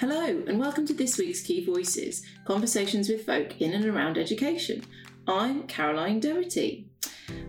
Hello, 0.00 0.44
and 0.46 0.60
welcome 0.60 0.86
to 0.86 0.94
this 0.94 1.18
week's 1.18 1.40
Key 1.40 1.66
Voices 1.66 2.22
Conversations 2.44 3.08
with 3.08 3.26
Folk 3.26 3.60
in 3.60 3.72
and 3.72 3.84
Around 3.84 4.16
Education. 4.16 4.84
I'm 5.26 5.64
Caroline 5.64 6.20
Doherty. 6.20 6.86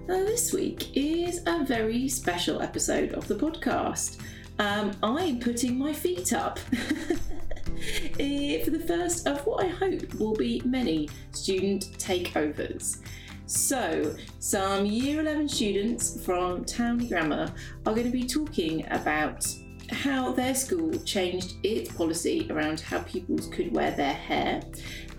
Now, 0.08 0.26
this 0.26 0.51
week 0.51 0.97
is 0.97 1.44
a 1.46 1.63
very 1.63 2.10
special 2.10 2.60
episode 2.63 3.13
of 3.13 3.28
the 3.28 3.35
podcast. 3.35 4.20
Um, 4.58 4.94
I'm 5.04 5.40
putting 5.40 5.78
my 5.78 5.94
feet 5.94 6.33
up 6.33 6.60
eh, 8.20 8.63
for 8.63 8.72
the 8.72 8.84
first 8.88 9.28
of 9.28 9.46
what 9.46 9.63
I 9.63 9.68
hope 9.68 10.16
will 10.16 10.34
be 10.34 10.60
many 10.66 11.08
student 11.31 12.00
takeovers. 12.00 13.02
So, 13.46 14.16
some 14.40 14.88
Year 14.88 15.20
11 15.20 15.50
students 15.50 16.26
from 16.26 16.66
Townley 16.66 17.09
Grammar 17.09 17.54
are 17.86 17.94
going 17.94 18.08
to 18.08 18.12
be 18.12 18.26
talking 18.26 18.88
about 18.90 19.45
how 19.92 20.32
their 20.32 20.56
school 20.56 20.92
changed 21.00 21.56
its 21.64 21.92
policy 21.92 22.48
around 22.50 22.80
how 22.80 23.00
pupils 23.00 23.48
could 23.48 23.74
wear 23.74 23.92
their 23.92 24.14
hair, 24.14 24.62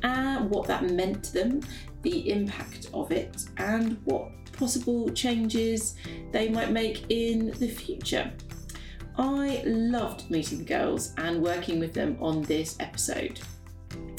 and 0.03 0.49
what 0.51 0.67
that 0.69 0.91
meant 0.91 1.25
to 1.25 1.33
them, 1.33 1.61
the 2.03 2.31
impact 2.31 2.89
of 2.95 3.13
it, 3.13 3.45
and 3.59 3.99
what 4.05 4.31
possible 4.53 5.09
changes 5.11 5.97
they 6.33 6.49
might 6.49 6.71
make 6.71 7.05
in 7.11 7.51
the 7.59 7.69
future. 7.69 8.31
I 9.19 9.63
loved 9.67 10.31
meeting 10.31 10.59
the 10.59 10.65
girls 10.65 11.13
and 11.19 11.43
working 11.43 11.79
with 11.81 11.93
them 11.93 12.17
on 12.21 12.43
this 12.43 12.77
episode. 12.81 13.41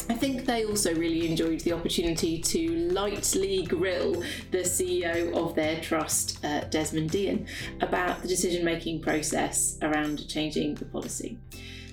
I 0.09 0.13
think 0.15 0.45
they 0.45 0.65
also 0.65 0.93
really 0.95 1.29
enjoyed 1.29 1.61
the 1.61 1.73
opportunity 1.73 2.39
to 2.39 2.69
lightly 2.89 3.63
grill 3.63 4.21
the 4.51 4.59
CEO 4.59 5.33
of 5.33 5.55
their 5.55 5.79
trust, 5.81 6.43
uh, 6.43 6.61
Desmond 6.69 7.11
Deehan, 7.11 7.47
about 7.81 8.21
the 8.21 8.27
decision 8.27 8.65
making 8.65 9.01
process 9.01 9.77
around 9.81 10.27
changing 10.27 10.75
the 10.75 10.85
policy. 10.85 11.37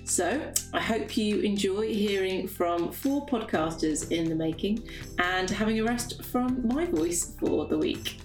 So, 0.03 0.51
I 0.73 0.81
hope 0.81 1.15
you 1.17 1.41
enjoy 1.41 1.93
hearing 1.93 2.47
from 2.47 2.91
four 2.91 3.27
podcasters 3.27 4.11
in 4.11 4.27
the 4.27 4.35
making 4.35 4.89
and 5.19 5.49
having 5.49 5.79
a 5.79 5.83
rest 5.83 6.23
from 6.25 6.67
my 6.67 6.85
voice 6.85 7.35
for 7.39 7.67
the 7.67 7.77
week. 7.77 8.17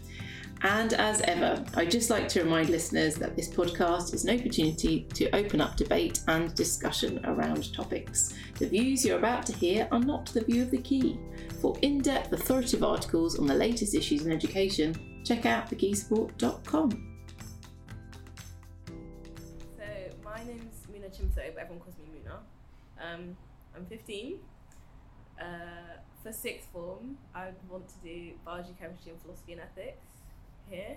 And 0.65 0.95
as 0.95 1.21
ever, 1.21 1.63
I'd 1.75 1.91
just 1.91 2.09
like 2.09 2.27
to 2.29 2.43
remind 2.43 2.71
listeners 2.71 3.17
that 3.17 3.37
this 3.37 3.51
podcast 3.51 4.15
is 4.15 4.25
an 4.25 4.41
opportunity 4.41 5.07
to 5.13 5.29
open 5.37 5.61
up 5.61 5.77
debate 5.77 6.21
and 6.27 6.55
discussion 6.55 7.21
around 7.27 7.75
topics. 7.75 8.33
The 8.59 8.71
views 8.71 9.05
you're 9.05 9.19
about 9.19 9.45
to 9.47 9.53
hear 9.53 9.87
are 9.93 10.01
not 10.01 10.25
the 10.33 10.43
view 10.43 10.63
of 10.63 10.71
the 10.71 10.81
key. 10.81 11.19
For 11.61 11.77
in 11.83 12.01
depth, 12.01 12.33
authoritative 12.33 12.83
articles 12.83 13.39
on 13.39 13.47
the 13.47 13.55
latest 13.55 13.95
issues 13.95 14.25
in 14.25 14.33
education, 14.33 15.23
check 15.23 15.45
out 15.45 15.69
thekeysupport.com. 15.69 17.19
So 19.77 19.85
my 20.25 20.45
name's 20.45 20.87
Muna 20.91 21.15
Chimso, 21.15 21.53
but 21.53 21.61
everyone 21.61 21.81
calls 21.81 21.97
me 21.99 22.21
Muna. 22.25 22.39
Um, 23.05 23.37
I'm 23.77 23.85
15. 23.85 24.39
Uh, 25.39 25.45
for 26.23 26.33
sixth 26.33 26.71
form, 26.73 27.19
I 27.35 27.49
want 27.69 27.87
to 27.89 27.95
do 28.03 28.31
biology, 28.47 28.75
chemistry, 28.81 29.13
and 29.13 29.21
philosophy 29.21 29.53
and 29.53 29.61
ethics 29.61 30.14
here. 30.69 30.97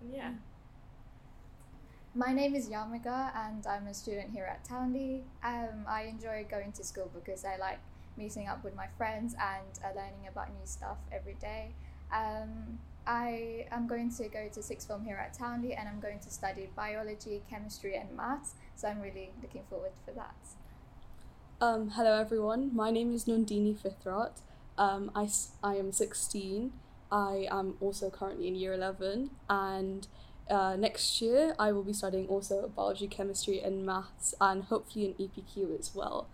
And 0.00 0.12
yeah. 0.14 0.32
My 2.14 2.32
name 2.32 2.54
is 2.54 2.68
Yamika 2.68 3.30
and 3.36 3.66
I'm 3.66 3.86
a 3.86 3.94
student 3.94 4.30
here 4.32 4.44
at 4.46 4.64
Townley. 4.64 5.24
Um, 5.44 5.84
I 5.86 6.02
enjoy 6.04 6.46
going 6.50 6.72
to 6.72 6.84
school 6.84 7.10
because 7.14 7.44
I 7.44 7.56
like 7.58 7.78
meeting 8.16 8.48
up 8.48 8.64
with 8.64 8.74
my 8.74 8.86
friends 8.96 9.34
and 9.34 9.78
uh, 9.84 9.88
learning 9.94 10.26
about 10.30 10.48
new 10.48 10.64
stuff 10.64 10.96
every 11.12 11.34
day. 11.34 11.74
Um, 12.12 12.78
I 13.06 13.66
am 13.70 13.86
going 13.86 14.10
to 14.16 14.28
go 14.28 14.48
to 14.50 14.62
sixth 14.62 14.88
form 14.88 15.04
here 15.04 15.16
at 15.16 15.34
Townley 15.34 15.74
and 15.74 15.88
I'm 15.88 16.00
going 16.00 16.18
to 16.20 16.30
study 16.30 16.70
biology, 16.74 17.42
chemistry, 17.50 17.96
and 17.96 18.16
maths. 18.16 18.54
So 18.76 18.88
I'm 18.88 19.00
really 19.00 19.30
looking 19.42 19.62
forward 19.68 19.92
for 20.04 20.12
that. 20.12 20.34
Um, 21.60 21.90
hello 21.90 22.18
everyone, 22.18 22.74
my 22.74 22.90
name 22.90 23.12
is 23.14 23.24
Nondini 23.26 23.74
Fithrat. 23.74 24.40
Um, 24.78 25.10
I, 25.14 25.24
s- 25.24 25.52
I 25.62 25.76
am 25.76 25.90
16. 25.92 26.72
I 27.10 27.46
am 27.50 27.76
also 27.80 28.10
currently 28.10 28.48
in 28.48 28.54
year 28.54 28.74
11 28.74 29.30
and 29.48 30.06
uh, 30.50 30.76
next 30.76 31.20
year 31.20 31.54
I 31.58 31.72
will 31.72 31.82
be 31.82 31.92
studying 31.92 32.26
also 32.28 32.68
biology, 32.68 33.08
chemistry 33.08 33.60
and 33.60 33.84
maths 33.84 34.34
and 34.40 34.64
hopefully 34.64 35.06
an 35.06 35.14
EPQ 35.14 35.78
as 35.78 35.94
well. 35.94 36.28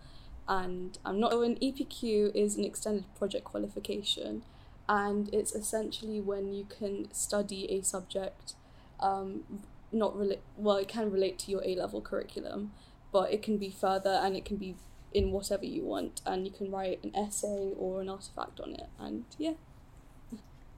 And 0.47 0.97
I'm 1.05 1.19
not, 1.19 1.33
an 1.33 1.55
EPQ 1.55 2.35
is 2.35 2.57
an 2.57 2.65
extended 2.65 3.05
project 3.15 3.45
qualification 3.45 4.43
and 4.89 5.33
it's 5.33 5.53
essentially 5.53 6.19
when 6.19 6.53
you 6.53 6.65
can 6.65 7.11
study 7.13 7.71
a 7.71 7.81
subject 7.81 8.53
um, 8.99 9.43
not 9.91 10.17
relate, 10.17 10.41
well 10.57 10.77
it 10.77 10.87
can 10.87 11.11
relate 11.11 11.39
to 11.39 11.51
your 11.51 11.61
A-level 11.63 12.01
curriculum 12.01 12.71
but 13.11 13.31
it 13.31 13.41
can 13.41 13.57
be 13.57 13.69
further 13.69 14.19
and 14.23 14.35
it 14.35 14.43
can 14.43 14.57
be 14.57 14.75
in 15.13 15.31
whatever 15.31 15.65
you 15.65 15.83
want 15.83 16.21
and 16.25 16.45
you 16.45 16.51
can 16.51 16.71
write 16.71 17.01
an 17.03 17.15
essay 17.15 17.71
or 17.77 18.01
an 18.01 18.09
artifact 18.09 18.59
on 18.59 18.73
it 18.73 18.87
and 18.99 19.23
yeah 19.37 19.53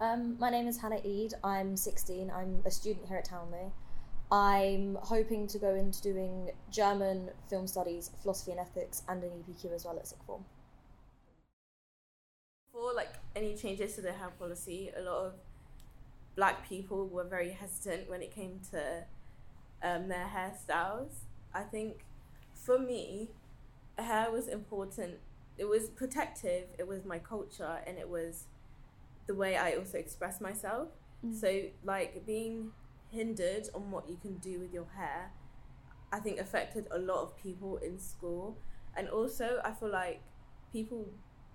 Um, 0.01 0.35
my 0.39 0.49
name 0.49 0.67
is 0.67 0.77
Hannah 0.77 0.99
Ead. 1.05 1.35
I'm 1.41 1.77
16. 1.77 2.29
I'm 2.29 2.61
a 2.65 2.71
student 2.71 3.07
here 3.07 3.17
at 3.17 3.25
Townley. 3.25 3.71
I'm 4.29 4.97
hoping 5.01 5.47
to 5.47 5.57
go 5.57 5.73
into 5.73 6.01
doing 6.01 6.49
German 6.69 7.29
film 7.49 7.65
studies, 7.65 8.11
philosophy 8.21 8.51
and 8.51 8.59
ethics, 8.59 9.03
and 9.07 9.23
an 9.23 9.29
EPQ 9.29 9.73
as 9.73 9.85
well 9.85 9.95
at 9.95 10.05
sixth 10.05 10.25
form. 10.25 10.43
For 12.73 12.91
like 12.93 13.13
any 13.37 13.55
changes 13.55 13.95
to 13.95 14.01
the 14.01 14.11
hair 14.11 14.31
policy, 14.37 14.91
a 14.97 15.01
lot 15.01 15.27
of 15.27 15.33
black 16.35 16.67
people 16.67 17.07
were 17.07 17.23
very 17.23 17.51
hesitant 17.51 18.09
when 18.09 18.21
it 18.21 18.35
came 18.35 18.59
to 18.71 19.05
um, 19.81 20.09
their 20.09 20.29
hairstyles. 20.35 21.13
I 21.53 21.61
think 21.61 22.03
for 22.53 22.77
me, 22.77 23.29
hair 23.97 24.29
was 24.29 24.49
important. 24.49 25.19
It 25.57 25.69
was 25.69 25.89
protective. 25.89 26.65
It 26.77 26.85
was 26.85 27.05
my 27.05 27.19
culture, 27.19 27.79
and 27.87 27.97
it 27.97 28.09
was 28.09 28.47
the 29.27 29.35
way 29.35 29.57
I 29.57 29.73
also 29.73 29.97
express 29.97 30.41
myself. 30.41 30.89
Mm. 31.25 31.39
So 31.39 31.61
like 31.83 32.25
being 32.25 32.71
hindered 33.11 33.69
on 33.73 33.91
what 33.91 34.09
you 34.09 34.17
can 34.21 34.37
do 34.37 34.59
with 34.59 34.73
your 34.73 34.87
hair, 34.95 35.31
I 36.11 36.19
think 36.19 36.39
affected 36.39 36.87
a 36.91 36.99
lot 36.99 37.21
of 37.23 37.37
people 37.37 37.77
in 37.77 37.99
school, 37.99 38.57
and 38.95 39.09
also 39.09 39.59
I 39.63 39.71
feel 39.71 39.91
like 39.91 40.21
people 40.71 41.07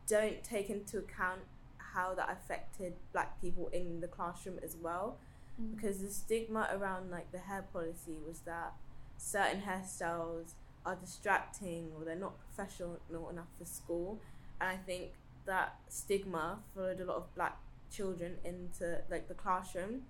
don't 0.07 0.43
take 0.43 0.71
into 0.71 0.99
account 0.99 1.41
how 1.79 2.15
that 2.15 2.31
affected 2.31 2.95
black 3.13 3.41
people 3.41 3.69
in 3.73 4.01
the 4.01 4.09
classroom 4.09 4.59
as 4.63 4.77
well. 4.81 5.19
Mm. 5.61 5.77
Because 5.77 6.01
the 6.01 6.09
stigma 6.09 6.69
around 6.73 7.11
like 7.11 7.31
the 7.33 7.39
hair 7.39 7.65
policy 7.73 8.17
was 8.27 8.41
that 8.41 8.73
certain 9.17 9.63
hairstyles 9.63 10.55
are 10.87 10.97
distracting 10.97 11.91
or 11.97 12.05
they're 12.05 12.17
not 12.17 12.35
professional 12.39 12.99
enough 13.31 13.49
for 13.59 13.65
school. 13.65 14.21
And 14.61 14.71
i 14.71 14.77
think 14.77 15.13
that 15.51 15.75
stigma 15.89 16.61
followed 16.75 17.01
a 17.01 17.05
lot 17.05 17.17
of 17.17 17.35
black 17.35 17.59
children 17.93 18.37
into 18.45 18.99
like 19.11 19.29
the 19.29 19.35
classroom. 19.35 20.03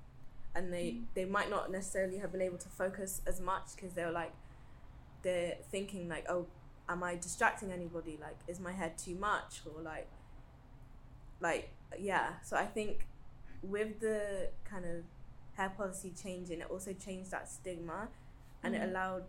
And 0.55 0.73
they 0.73 0.99
they 1.15 1.25
might 1.25 1.49
not 1.49 1.71
necessarily 1.73 2.19
have 2.19 2.31
been 2.31 2.43
able 2.43 2.59
to 2.59 2.69
focus 2.69 3.23
as 3.27 3.41
much 3.41 3.75
because 3.75 3.95
they 3.95 4.05
were 4.05 4.11
like 4.11 4.33
they're 5.23 5.57
thinking 5.71 6.09
like 6.09 6.27
oh 6.29 6.47
am 6.89 7.03
i 7.03 7.15
distracting 7.15 7.73
anybody? 7.73 8.19
Like 8.21 8.37
is 8.49 8.61
my 8.61 8.73
hair 8.73 8.93
too 8.97 9.15
much? 9.15 9.63
Or 9.65 9.83
like 9.83 10.09
like 11.41 11.71
yeah. 11.99 12.31
So 12.43 12.57
i 12.57 12.67
think 12.67 13.07
with 13.63 14.01
the 14.01 14.49
kind 14.65 14.85
of 14.85 15.05
hair 15.55 15.73
policy 15.77 16.13
changing 16.21 16.61
it 16.61 16.67
also 16.71 16.93
changed 16.93 17.31
that 17.31 17.49
stigma. 17.49 18.09
And 18.63 18.75
it 18.75 18.83
allowed 18.83 19.25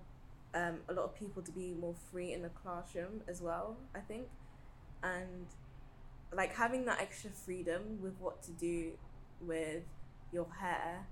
um, 0.53 0.79
a 0.89 0.93
lot 0.93 1.05
of 1.05 1.15
people 1.15 1.41
to 1.41 1.51
be 1.51 1.73
more 1.79 1.95
free 2.11 2.33
in 2.33 2.41
the 2.41 2.49
classroom 2.49 3.21
as 3.27 3.41
well 3.41 3.77
i 3.95 3.99
think. 3.99 4.27
And 5.03 5.45
like 6.33 6.55
having 6.55 6.85
that 6.85 6.99
extra 7.01 7.29
freedom 7.29 7.99
with 8.01 8.13
what 8.19 8.41
to 8.41 8.51
do 8.51 8.91
with 9.41 9.83
your 10.31 10.47
hair 10.59 11.05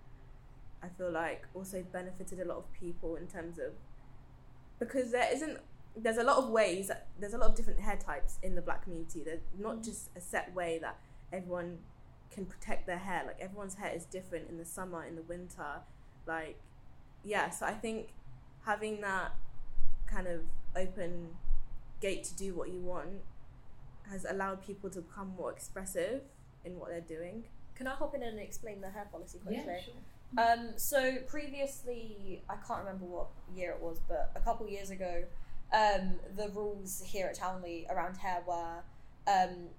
i 0.82 0.88
feel 0.98 1.12
like 1.12 1.44
also 1.54 1.84
benefited 1.92 2.40
a 2.40 2.46
lot 2.46 2.58
of 2.58 2.72
people 2.74 3.16
in 3.16 3.28
terms 3.28 3.58
of 3.60 3.74
because 4.80 5.12
there 5.12 5.30
isn't 5.34 5.60
there's 5.98 6.18
a 6.18 6.24
lot 6.24 6.38
of 6.38 6.50
ways 6.50 6.88
that 6.88 7.08
there's 7.20 7.34
a 7.34 7.38
lot 7.38 7.50
of 7.50 7.56
different 7.56 7.80
hair 7.80 7.98
types 7.98 8.38
in 8.44 8.56
the 8.56 8.62
black 8.62 8.84
community. 8.84 9.22
There's 9.26 9.42
not 9.58 9.78
mm. 9.78 9.84
just 9.84 10.10
a 10.16 10.22
set 10.22 10.54
way 10.56 10.80
that 10.82 10.98
everyone 11.34 11.80
can 12.32 12.46
protect 12.46 12.86
their 12.86 13.00
hair. 13.00 13.24
Like 13.26 13.38
everyone's 13.42 13.74
hair 13.74 13.92
is 13.94 14.06
different 14.06 14.50
in 14.50 14.58
the 14.58 14.64
summer 14.64 15.04
in 15.04 15.16
the 15.16 15.24
winter. 15.24 15.82
Like 16.26 16.58
yeah 17.24 17.50
so 17.50 17.66
i 17.66 17.74
think 17.74 18.10
having 18.66 19.02
that 19.02 19.34
kind 20.08 20.28
of 20.28 20.42
open 20.76 21.30
gate 22.02 22.24
to 22.24 22.36
do 22.36 22.54
what 22.54 22.70
you 22.70 22.80
want 22.80 23.22
has 24.10 24.26
allowed 24.30 24.66
people 24.66 24.90
to 24.90 25.02
become 25.02 25.34
more 25.38 25.52
expressive 25.52 26.22
in 26.66 26.78
what 26.80 26.90
they're 26.90 27.02
doing 27.02 27.44
Can 27.76 27.88
I 27.88 27.96
hop 27.96 28.14
in 28.14 28.24
and 28.24 28.40
explain 28.40 28.82
the 28.82 28.90
hair 28.90 29.08
policy 29.12 29.40
quickly? 29.40 29.64
Um, 30.38 30.74
so 30.76 31.18
previously, 31.28 32.44
I 32.50 32.56
can't 32.68 32.80
remember 32.80 33.06
what 33.06 33.28
year 33.56 33.72
it 33.72 33.82
was, 33.82 33.98
but 34.08 34.32
a 34.36 34.40
couple 34.42 34.68
years 34.68 34.90
ago, 34.90 35.24
um, 35.74 36.20
the 36.36 36.50
rules 36.50 37.02
here 37.06 37.28
at 37.28 37.36
Townley 37.36 37.88
around 37.90 38.18
hair 38.18 38.44
were 38.46 38.84
um, 39.28 39.70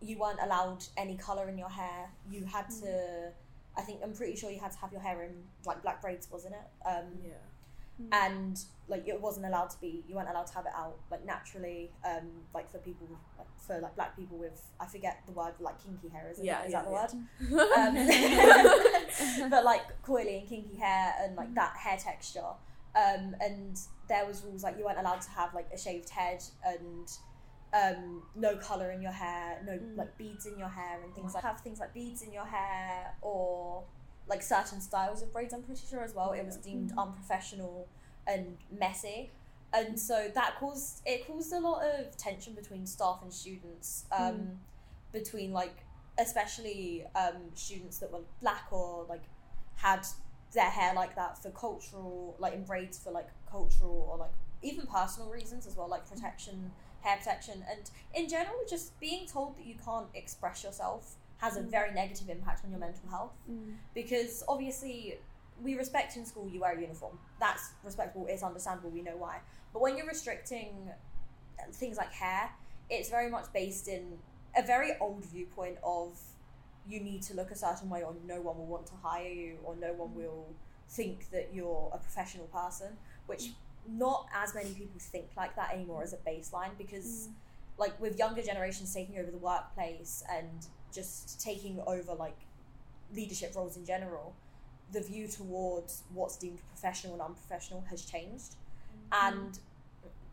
you 0.00 0.18
weren't 0.18 0.38
allowed 0.40 0.84
any 0.96 1.16
color 1.16 1.48
in 1.48 1.58
your 1.58 1.68
hair. 1.68 2.08
You 2.30 2.44
had 2.44 2.70
to, 2.82 3.32
I 3.76 3.82
think, 3.82 4.00
I'm 4.02 4.12
pretty 4.12 4.36
sure 4.36 4.50
you 4.50 4.60
had 4.60 4.72
to 4.72 4.78
have 4.78 4.92
your 4.92 5.00
hair 5.00 5.22
in 5.24 5.32
like 5.66 5.82
black 5.82 6.00
braids, 6.00 6.28
wasn't 6.30 6.54
it? 6.54 6.88
Um, 6.88 7.06
yeah 7.24 7.32
mm. 8.00 8.08
and 8.12 8.60
like 8.88 9.06
it 9.06 9.20
wasn't 9.20 9.44
allowed 9.44 9.70
to 9.70 9.80
be 9.80 10.02
you 10.08 10.14
weren't 10.14 10.28
allowed 10.28 10.46
to 10.46 10.54
have 10.54 10.64
it 10.64 10.72
out 10.76 10.96
like 11.10 11.24
naturally 11.24 11.90
um 12.04 12.28
like 12.54 12.70
for 12.70 12.78
people 12.78 13.06
like, 13.36 13.46
for 13.58 13.80
like 13.80 13.94
black 13.96 14.16
people 14.16 14.38
with 14.38 14.62
I 14.80 14.86
forget 14.86 15.22
the 15.26 15.32
word 15.32 15.54
like 15.60 15.82
kinky 15.82 16.08
hair 16.08 16.30
is 16.30 16.40
yeah, 16.42 16.64
is 16.64 16.72
yeah, 16.72 16.82
that 16.82 16.86
the 16.86 16.92
yeah. 17.50 17.58
word 17.58 19.40
um, 19.40 19.50
but 19.50 19.64
like 19.64 19.82
coily 20.02 20.40
and 20.40 20.48
kinky 20.48 20.76
hair 20.76 21.14
and 21.22 21.36
like 21.36 21.54
that 21.54 21.76
hair 21.76 21.96
texture 21.98 22.40
um 22.96 23.36
and 23.40 23.78
there 24.08 24.26
was 24.26 24.42
rules 24.42 24.62
like 24.62 24.78
you 24.78 24.84
weren't 24.84 24.98
allowed 24.98 25.20
to 25.20 25.30
have 25.30 25.52
like 25.54 25.68
a 25.72 25.78
shaved 25.78 26.08
head 26.08 26.42
and 26.64 27.10
um, 27.72 28.22
no 28.34 28.56
color 28.56 28.92
in 28.92 29.02
your 29.02 29.12
hair, 29.12 29.62
no 29.64 29.72
mm. 29.72 29.96
like 29.96 30.16
beads 30.16 30.46
in 30.46 30.58
your 30.58 30.68
hair, 30.68 31.00
and 31.04 31.14
things 31.14 31.34
like 31.34 31.44
have 31.44 31.60
things 31.60 31.80
like 31.80 31.92
beads 31.92 32.22
in 32.22 32.32
your 32.32 32.46
hair 32.46 33.14
or 33.20 33.84
like 34.28 34.42
certain 34.42 34.80
styles 34.80 35.22
of 35.22 35.32
braids. 35.32 35.54
I'm 35.54 35.62
pretty 35.62 35.82
sure 35.88 36.02
as 36.02 36.14
well. 36.14 36.32
It 36.32 36.44
was 36.44 36.56
deemed 36.56 36.92
mm. 36.92 36.98
unprofessional 36.98 37.88
and 38.26 38.56
messy, 38.78 39.30
and 39.72 39.98
so 39.98 40.30
that 40.34 40.56
caused 40.58 41.02
it 41.06 41.26
caused 41.26 41.52
a 41.52 41.60
lot 41.60 41.84
of 41.84 42.16
tension 42.16 42.54
between 42.54 42.86
staff 42.86 43.20
and 43.22 43.32
students. 43.32 44.04
Um, 44.12 44.34
mm. 44.34 44.56
Between 45.12 45.52
like 45.52 45.76
especially 46.18 47.04
um, 47.14 47.36
students 47.54 47.98
that 47.98 48.12
were 48.12 48.20
black 48.42 48.66
or 48.70 49.06
like 49.08 49.22
had 49.76 50.06
their 50.52 50.68
hair 50.68 50.92
like 50.94 51.14
that 51.14 51.40
for 51.40 51.50
cultural 51.50 52.34
like 52.38 52.52
in 52.52 52.64
braids 52.64 52.98
for 52.98 53.10
like 53.10 53.28
cultural 53.50 54.08
or 54.10 54.18
like 54.18 54.32
even 54.60 54.86
personal 54.86 55.30
reasons 55.30 55.66
as 55.66 55.76
well, 55.76 55.88
like 55.88 56.08
protection 56.08 56.70
hair 57.00 57.16
protection, 57.16 57.64
and 57.70 57.90
in 58.14 58.28
general, 58.28 58.56
just 58.68 58.98
being 59.00 59.26
told 59.26 59.56
that 59.56 59.66
you 59.66 59.74
can't 59.84 60.08
express 60.14 60.64
yourself 60.64 61.14
has 61.38 61.56
a 61.56 61.60
mm. 61.60 61.70
very 61.70 61.92
negative 61.92 62.28
impact 62.28 62.64
on 62.64 62.70
your 62.70 62.80
mental 62.80 63.08
health. 63.08 63.32
Mm. 63.50 63.74
Because 63.94 64.44
obviously, 64.48 65.18
we 65.62 65.76
respect 65.76 66.16
in 66.16 66.24
school 66.24 66.48
you 66.48 66.60
wear 66.60 66.76
a 66.76 66.80
uniform. 66.80 67.18
That's 67.40 67.70
respectable, 67.84 68.26
it's 68.28 68.42
understandable, 68.42 68.90
we 68.90 69.02
know 69.02 69.16
why. 69.16 69.38
But 69.72 69.82
when 69.82 69.96
you're 69.96 70.06
restricting 70.06 70.90
things 71.72 71.96
like 71.96 72.12
hair, 72.12 72.50
it's 72.90 73.10
very 73.10 73.30
much 73.30 73.46
based 73.52 73.88
in 73.88 74.18
a 74.56 74.62
very 74.62 74.92
old 75.00 75.24
viewpoint 75.26 75.78
of 75.82 76.18
you 76.88 77.00
need 77.00 77.22
to 77.22 77.34
look 77.34 77.50
a 77.50 77.56
certain 77.56 77.90
way 77.90 78.02
or 78.02 78.14
no 78.26 78.40
one 78.40 78.56
will 78.56 78.66
want 78.66 78.86
to 78.86 78.94
hire 79.02 79.28
you 79.28 79.58
or 79.62 79.76
no 79.76 79.92
one 79.92 80.08
mm. 80.10 80.14
will 80.14 80.46
think 80.88 81.30
that 81.30 81.50
you're 81.52 81.90
a 81.92 81.98
professional 81.98 82.46
person, 82.46 82.88
which 83.26 83.50
not 83.86 84.26
as 84.34 84.54
many 84.54 84.70
people 84.70 84.98
think 84.98 85.26
like 85.36 85.54
that 85.56 85.72
anymore 85.72 86.02
as 86.02 86.12
a 86.12 86.16
baseline 86.16 86.70
because 86.76 87.28
mm. 87.28 87.32
like 87.78 87.98
with 88.00 88.18
younger 88.18 88.42
generations 88.42 88.92
taking 88.92 89.18
over 89.18 89.30
the 89.30 89.38
workplace 89.38 90.22
and 90.30 90.66
just 90.92 91.40
taking 91.40 91.80
over 91.86 92.14
like 92.14 92.36
leadership 93.14 93.54
roles 93.54 93.76
in 93.76 93.84
general 93.84 94.34
the 94.92 95.00
view 95.00 95.28
towards 95.28 96.02
what's 96.14 96.36
deemed 96.36 96.58
professional 96.68 97.14
and 97.14 97.22
unprofessional 97.22 97.84
has 97.90 98.04
changed 98.04 98.54
mm. 99.12 99.28
and 99.28 99.58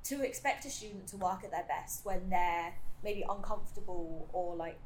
to 0.04 0.22
expect 0.24 0.66
a 0.66 0.70
student 0.70 1.08
to 1.08 1.18
work 1.18 1.44
at 1.44 1.52
their 1.52 1.66
best 1.68 2.06
when 2.06 2.30
they're 2.30 2.74
maybe 3.04 3.24
uncomfortable 3.30 4.30
or 4.34 4.56
like 4.56 4.78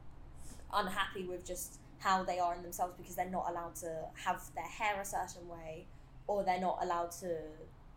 unhappy 0.74 1.26
with 1.26 1.46
just 1.46 1.80
how 2.00 2.24
they 2.24 2.40
are 2.40 2.56
in 2.56 2.62
themselves 2.62 2.94
because 2.98 3.16
they're 3.16 3.30
not 3.30 3.46
allowed 3.50 3.76
to 3.76 3.92
have 4.14 4.42
their 4.56 4.64
hair 4.64 5.00
a 5.02 5.06
certain 5.06 5.48
way 5.48 5.86
or 6.28 6.44
they're 6.44 6.62
not 6.62 6.80
allowed 6.82 7.12
to 7.12 7.36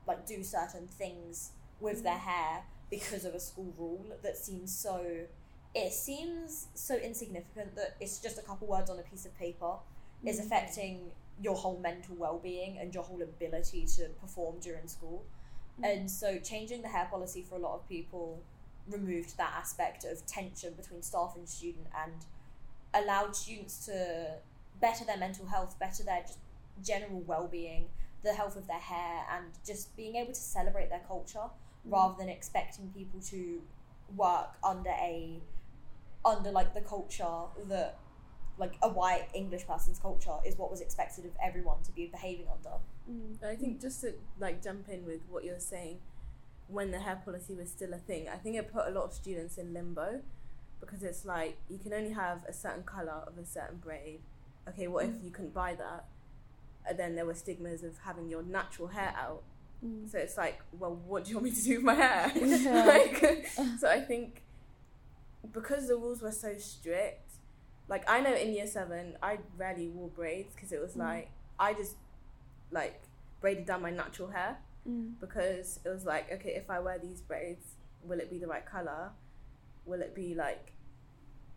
like 0.07 0.27
do 0.27 0.43
certain 0.43 0.87
things 0.87 1.53
with 1.81 2.01
mm. 2.01 2.05
their 2.05 2.19
hair 2.19 2.63
because 2.91 3.25
of 3.25 3.35
a 3.35 3.41
school 3.41 3.73
rule 3.79 4.05
that 4.23 4.37
seems 4.37 4.77
so 4.77 5.25
it 5.75 5.93
seems 5.93 6.69
so 6.75 6.97
insignificant 6.97 7.75
that 7.77 7.97
it's 8.01 8.19
just 8.19 8.39
a 8.39 8.43
couple 8.43 8.67
words 8.67 8.91
on 8.91 8.99
a 8.99 9.03
piece 9.03 9.25
of 9.25 9.37
paper 9.39 9.75
is 10.25 10.39
affecting 10.39 11.11
your 11.41 11.57
whole 11.57 11.79
mental 11.79 12.15
well-being 12.17 12.79
and 12.79 12.95
your 12.95 13.03
whole 13.03 13.23
ability 13.23 13.87
to 13.87 14.07
perform 14.21 14.57
during 14.61 14.87
school 14.87 15.25
mm. 15.81 15.91
and 15.91 16.11
so 16.11 16.39
changing 16.39 16.83
the 16.83 16.89
hair 16.89 17.09
policy 17.11 17.43
for 17.43 17.57
a 17.57 17.59
lot 17.59 17.75
of 17.75 17.89
people 17.89 18.41
removed 18.89 19.37
that 19.37 19.53
aspect 19.57 20.05
of 20.05 20.25
tension 20.27 20.75
between 20.75 21.03
staff 21.03 21.35
and 21.37 21.49
student 21.49 21.87
and 22.05 22.13
allowed 22.95 23.35
students 23.35 23.87
to 23.87 24.35
better 24.81 25.05
their 25.05 25.17
mental 25.17 25.47
health 25.47 25.79
better 25.79 26.03
their 26.03 26.21
just 26.21 26.39
general 26.85 27.21
well-being 27.27 27.87
the 28.23 28.33
health 28.33 28.57
of 28.57 28.67
their 28.67 28.79
hair 28.79 29.25
and 29.35 29.47
just 29.67 29.97
being 29.97 30.17
able 30.17 30.33
to 30.33 30.41
celebrate 30.41 30.91
their 30.91 31.03
culture 31.09 31.39
mm. 31.39 31.93
rather 31.93 32.15
than 32.19 32.29
expecting 32.29 32.93
people 32.95 33.21
to 33.21 33.61
work 34.17 34.51
under 34.63 34.91
a 34.91 35.41
under 36.25 36.51
like 36.51 36.75
the 36.75 36.81
culture 36.81 37.45
that 37.69 37.99
like 38.59 38.75
a 38.83 38.89
white 38.89 39.29
English 39.35 39.67
person's 39.67 39.99
culture 39.99 40.37
is 40.45 40.57
what 40.57 40.71
was 40.71 40.81
expected 40.81 41.25
of 41.25 41.33
everyone 41.43 41.83
to 41.85 41.93
be 41.93 42.07
behaving 42.07 42.47
under. 42.53 42.77
Mm. 43.11 43.45
I 43.45 43.57
think 43.57 43.81
just 43.81 44.03
to 44.03 44.15
like 44.39 44.63
jump 44.63 44.89
in 44.89 45.05
with 45.05 45.21
what 45.29 45.45
you're 45.45 45.59
saying, 45.59 45.99
when 46.69 46.91
the 46.91 47.01
hair 47.01 47.21
policy 47.25 47.55
was 47.55 47.71
still 47.71 47.93
a 47.93 47.99
thing, 47.99 48.29
I 48.29 48.37
think 48.37 48.57
it 48.57 48.73
put 48.73 48.87
a 48.87 48.91
lot 48.91 49.05
of 49.05 49.13
students 49.13 49.59
in 49.59 49.73
limbo 49.73 50.21
because 50.81 51.03
it's 51.03 51.25
like 51.25 51.57
you 51.69 51.79
can 51.79 51.93
only 51.93 52.13
have 52.13 52.45
a 52.49 52.53
certain 52.53 52.83
color 52.83 53.25
of 53.27 53.39
a 53.39 53.47
certain 53.47 53.79
braid. 53.79 54.21
Okay, 54.69 54.87
what 54.87 55.07
mm. 55.07 55.17
if 55.17 55.25
you 55.25 55.31
couldn't 55.31 55.55
buy 55.55 55.75
that? 55.75 56.05
and 56.89 56.99
then 56.99 57.15
there 57.15 57.27
were 57.27 57.35
stigmas 57.35 57.83
of 57.83 57.99
having 58.05 58.29
your 58.29 58.43
natural 58.43 58.89
hair 58.89 59.15
out. 59.17 59.43
Mm. 59.85 60.11
So 60.11 60.19
it's 60.19 60.37
like, 60.37 60.61
well, 60.79 60.99
what 61.07 61.25
do 61.25 61.31
you 61.31 61.37
want 61.37 61.45
me 61.45 61.51
to 61.53 61.63
do 61.63 61.77
with 61.77 61.85
my 61.85 61.95
hair? 61.95 62.33
Yeah. 62.35 62.85
like, 62.87 63.47
so 63.79 63.89
I 63.89 64.01
think 64.01 64.43
because 65.51 65.89
the 65.89 65.97
rules 65.97 66.23
were 66.23 66.33
so 66.33 66.57
strict, 66.59 67.33
like 67.89 68.09
I 68.09 68.21
know 68.21 68.35
in 68.35 68.53
year 68.53 68.67
seven, 68.67 69.17
I 69.23 69.39
rarely 69.57 69.89
wore 69.89 70.09
braids 70.09 70.55
because 70.55 70.73
it 70.73 70.81
was 70.81 70.95
mm. 70.95 71.01
like 71.01 71.31
I 71.59 71.75
just 71.75 71.97
like 72.71 73.03
braided 73.41 73.67
down 73.67 73.83
my 73.83 73.91
natural 73.91 74.29
hair 74.29 74.59
mm. 74.89 75.13
because 75.21 75.81
it 75.85 75.89
was 75.89 76.05
like, 76.05 76.31
okay, 76.33 76.51
if 76.51 76.71
I 76.71 76.79
wear 76.79 76.99
these 76.99 77.21
braids, 77.21 77.75
will 78.05 78.21
it 78.21 78.31
be 78.31 78.39
the 78.39 78.47
right 78.47 78.65
color? 78.65 79.11
Will 79.85 80.01
it 80.01 80.15
be 80.15 80.35
like 80.35 80.73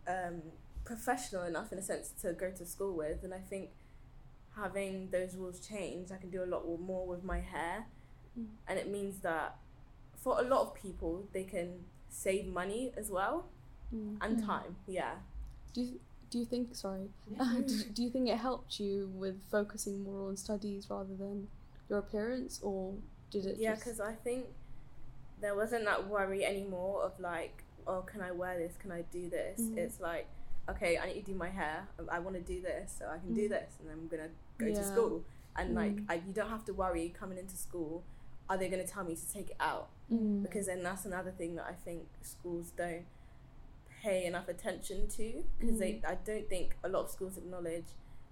um, 0.08 0.42
professional 0.84 1.44
enough 1.44 1.72
in 1.72 1.78
a 1.78 1.82
sense 1.82 2.10
to 2.22 2.32
go 2.32 2.50
to 2.50 2.66
school 2.66 2.94
with? 2.96 3.22
And 3.22 3.32
I 3.32 3.38
think 3.38 3.70
having 4.56 5.10
those 5.10 5.36
rules 5.36 5.60
change, 5.60 6.10
I 6.10 6.16
can 6.16 6.30
do 6.30 6.42
a 6.42 6.46
lot 6.46 6.64
more 6.80 7.06
with 7.06 7.22
my 7.22 7.40
hair. 7.40 7.86
Mm. 8.38 8.46
And 8.66 8.78
it 8.78 8.90
means 8.90 9.20
that 9.20 9.56
for 10.16 10.40
a 10.40 10.42
lot 10.42 10.62
of 10.62 10.74
people, 10.74 11.28
they 11.32 11.44
can 11.44 11.84
save 12.08 12.46
money 12.46 12.92
as 12.96 13.10
well 13.10 13.46
mm. 13.94 14.16
and 14.20 14.38
mm. 14.38 14.46
time. 14.46 14.76
Yeah. 14.86 15.12
Do 15.74 15.82
you, 15.82 16.00
do 16.30 16.38
you 16.38 16.44
think, 16.44 16.74
sorry, 16.74 17.08
yeah. 17.30 17.54
do, 17.66 17.82
do 17.92 18.02
you 18.02 18.10
think 18.10 18.28
it 18.28 18.38
helped 18.38 18.80
you 18.80 19.10
with 19.14 19.40
focusing 19.50 20.02
more 20.02 20.28
on 20.28 20.36
studies 20.36 20.86
rather 20.90 21.14
than 21.14 21.48
your 21.88 21.98
appearance 21.98 22.60
or 22.62 22.94
did 23.30 23.46
it 23.46 23.56
Yeah, 23.58 23.74
because 23.74 24.00
I 24.00 24.12
think 24.12 24.46
there 25.40 25.54
wasn't 25.54 25.84
that 25.84 26.08
worry 26.08 26.44
anymore 26.44 27.02
of 27.02 27.18
like, 27.20 27.62
oh, 27.86 28.02
can 28.02 28.20
I 28.20 28.32
wear 28.32 28.58
this? 28.58 28.74
Can 28.80 28.92
I 28.92 29.02
do 29.12 29.28
this? 29.28 29.60
Mm. 29.60 29.76
It's 29.76 30.00
like, 30.00 30.26
okay, 30.68 30.98
I 30.98 31.06
need 31.06 31.14
to 31.14 31.32
do 31.32 31.34
my 31.34 31.48
hair. 31.48 31.86
I 32.10 32.18
want 32.18 32.36
to 32.36 32.42
do 32.42 32.60
this, 32.60 32.94
so 32.98 33.06
I 33.06 33.18
can 33.18 33.34
do 33.34 33.46
mm. 33.46 33.50
this, 33.50 33.74
and 33.80 33.90
I'm 33.90 34.08
gonna 34.08 34.30
go 34.58 34.66
yeah. 34.66 34.74
to 34.74 34.84
school. 34.84 35.24
And 35.56 35.70
mm. 35.70 35.76
like, 35.76 35.96
I, 36.08 36.14
you 36.26 36.32
don't 36.32 36.50
have 36.50 36.64
to 36.66 36.74
worry 36.74 37.14
coming 37.18 37.38
into 37.38 37.56
school. 37.56 38.02
Are 38.48 38.56
they 38.56 38.68
gonna 38.68 38.86
tell 38.86 39.04
me 39.04 39.14
to 39.14 39.32
take 39.32 39.50
it 39.50 39.56
out? 39.60 39.88
Mm. 40.12 40.42
Because 40.42 40.66
then 40.66 40.82
that's 40.82 41.04
another 41.04 41.30
thing 41.30 41.56
that 41.56 41.66
I 41.68 41.74
think 41.84 42.06
schools 42.22 42.72
don't 42.76 43.04
pay 44.02 44.26
enough 44.26 44.48
attention 44.48 45.08
to. 45.16 45.44
Because 45.58 45.78
they, 45.78 45.92
mm. 45.92 46.06
I 46.06 46.16
don't 46.24 46.48
think 46.48 46.76
a 46.84 46.88
lot 46.88 47.04
of 47.04 47.10
schools 47.10 47.36
acknowledge 47.36 47.86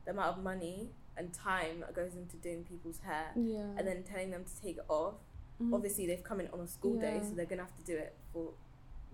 the 0.04 0.12
amount 0.12 0.38
of 0.38 0.42
money 0.42 0.90
and 1.16 1.32
time 1.32 1.80
that 1.80 1.94
goes 1.94 2.14
into 2.14 2.36
doing 2.36 2.64
people's 2.64 2.98
hair, 3.00 3.30
yeah. 3.36 3.62
and 3.76 3.86
then 3.86 4.02
telling 4.02 4.30
them 4.30 4.44
to 4.44 4.62
take 4.62 4.78
it 4.78 4.84
off. 4.88 5.14
Mm. 5.62 5.72
Obviously, 5.72 6.06
they've 6.06 6.24
come 6.24 6.40
in 6.40 6.48
on 6.52 6.60
a 6.60 6.66
school 6.66 6.96
yeah. 6.96 7.12
day, 7.12 7.20
so 7.22 7.34
they're 7.34 7.46
gonna 7.46 7.62
have 7.62 7.76
to 7.76 7.84
do 7.84 7.96
it 7.96 8.16
for 8.32 8.50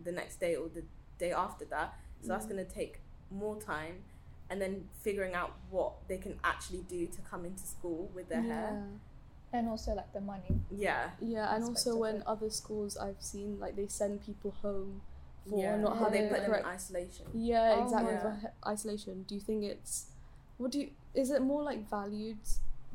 the 0.03 0.13
next 0.13 0.41
day 0.41 0.57
or 0.57 0.69
the 0.69 0.83
day 1.19 1.33
after 1.33 1.67
that. 1.67 1.95
So 2.23 2.29
that's 2.29 2.47
gonna 2.47 2.65
take 2.65 3.01
more 3.31 3.61
time 3.61 4.03
and 4.51 4.61
then 4.61 4.89
figuring 5.01 5.35
out 5.35 5.55
what 5.71 5.93
they 6.09 6.19
can 6.19 6.39
actually 6.43 6.85
do 6.89 7.07
to 7.07 7.21
come 7.23 7.45
into 7.45 7.63
school 7.63 8.11
with 8.15 8.29
their 8.29 8.43
yeah. 8.43 8.49
hair 8.49 8.85
and 9.53 9.69
also 9.69 9.93
like 9.95 10.13
the 10.13 10.21
money 10.21 10.61
yeah 10.71 11.11
yeah 11.21 11.55
and 11.55 11.65
also 11.65 11.97
when 11.97 12.17
it. 12.17 12.23
other 12.27 12.51
schools 12.51 12.97
i've 12.97 13.21
seen 13.21 13.59
like 13.59 13.77
they 13.77 13.87
send 13.87 14.25
people 14.25 14.55
home 14.63 15.01
for 15.49 15.59
yeah. 15.59 15.77
not 15.77 15.99
having 15.99 16.25
they 16.25 16.29
put 16.29 16.43
them 16.43 16.55
in 16.55 16.65
isolation 16.65 17.27
yeah 17.35 17.77
oh, 17.77 17.85
exactly 17.85 18.13
yeah. 18.13 18.21
for 18.21 18.53
isolation 18.67 19.25
do 19.27 19.35
you 19.35 19.41
think 19.41 19.65
it's 19.65 20.07
what 20.59 20.71
do 20.71 20.81
you 20.81 20.91
is 21.15 21.31
it 21.31 21.43
more 21.43 21.63
like 21.63 21.89
valued 21.89 22.39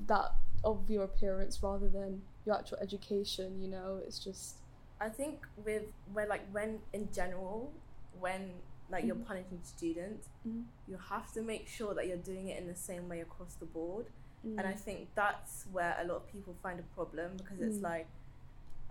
that 0.08 0.34
of 0.64 0.90
your 0.90 1.04
appearance 1.04 1.62
rather 1.62 1.88
than 1.88 2.22
your 2.46 2.56
actual 2.56 2.78
education 2.82 3.62
you 3.62 3.68
know 3.68 4.00
it's 4.06 4.20
just 4.20 4.58
i 5.02 5.10
think 5.10 5.46
with 5.64 5.84
where 6.14 6.28
like 6.28 6.46
when 6.52 6.80
in 6.94 7.08
general 7.12 7.72
when 8.20 8.52
like 8.90 9.02
mm-hmm. 9.02 9.08
you're 9.08 9.26
punishing 9.26 9.60
students, 9.64 10.30
mm-hmm. 10.48 10.62
you 10.88 10.98
have 11.10 11.32
to 11.34 11.42
make 11.42 11.68
sure 11.68 11.94
that 11.94 12.08
you're 12.08 12.18
doing 12.18 12.50
it 12.50 12.60
in 12.60 12.68
the 12.68 12.76
same 12.76 13.10
way 13.10 13.22
across 13.22 13.56
the 13.56 13.66
board. 13.66 14.06
Mm-hmm. 14.46 14.60
And 14.60 14.68
I 14.68 14.74
think 14.74 15.08
that's 15.16 15.66
where 15.72 15.98
a 16.00 16.06
lot 16.06 16.18
of 16.18 16.32
people 16.32 16.56
find 16.62 16.80
a 16.80 16.96
problem 16.96 17.32
because 17.38 17.60
it's 17.60 17.78
mm. 17.78 17.84
like 17.84 18.08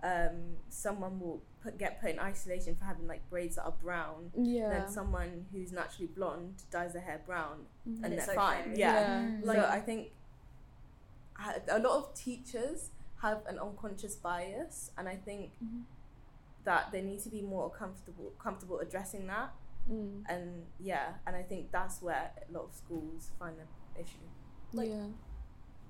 um, 0.03 0.57
someone 0.69 1.19
will 1.19 1.41
put, 1.63 1.77
get 1.77 2.01
put 2.01 2.11
in 2.11 2.19
isolation 2.19 2.75
for 2.75 2.85
having 2.85 3.07
like 3.07 3.27
braids 3.29 3.55
that 3.55 3.63
are 3.63 3.73
brown. 3.83 4.31
Yeah. 4.37 4.69
Then 4.69 4.89
someone 4.89 5.45
who's 5.51 5.71
naturally 5.71 6.07
blonde 6.15 6.63
dyes 6.71 6.93
their 6.93 7.01
hair 7.01 7.21
brown, 7.25 7.65
mm-hmm. 7.87 8.03
and, 8.03 8.13
and 8.13 8.21
they're 8.21 8.35
fine. 8.35 8.73
Yeah. 8.75 8.93
yeah. 8.93 9.29
Like, 9.43 9.57
so 9.57 9.65
I 9.65 9.79
think 9.79 10.11
a 11.69 11.79
lot 11.79 11.97
of 11.97 12.13
teachers 12.13 12.89
have 13.21 13.41
an 13.47 13.59
unconscious 13.59 14.15
bias, 14.15 14.91
and 14.97 15.07
I 15.07 15.15
think 15.15 15.51
Mhm. 15.63 15.83
that 16.63 16.91
they 16.91 17.01
need 17.01 17.19
to 17.21 17.29
be 17.29 17.41
more 17.41 17.69
comfortable 17.69 18.33
comfortable 18.39 18.79
addressing 18.79 19.27
that. 19.27 19.53
Mm. 19.89 20.23
And 20.27 20.65
yeah, 20.79 21.13
and 21.27 21.35
I 21.35 21.43
think 21.43 21.71
that's 21.71 22.01
where 22.01 22.31
a 22.47 22.51
lot 22.51 22.63
of 22.65 22.73
schools 22.73 23.31
find 23.37 23.55
the 23.57 24.01
issue. 24.01 24.17
Like- 24.73 24.89
yeah. 24.89 25.07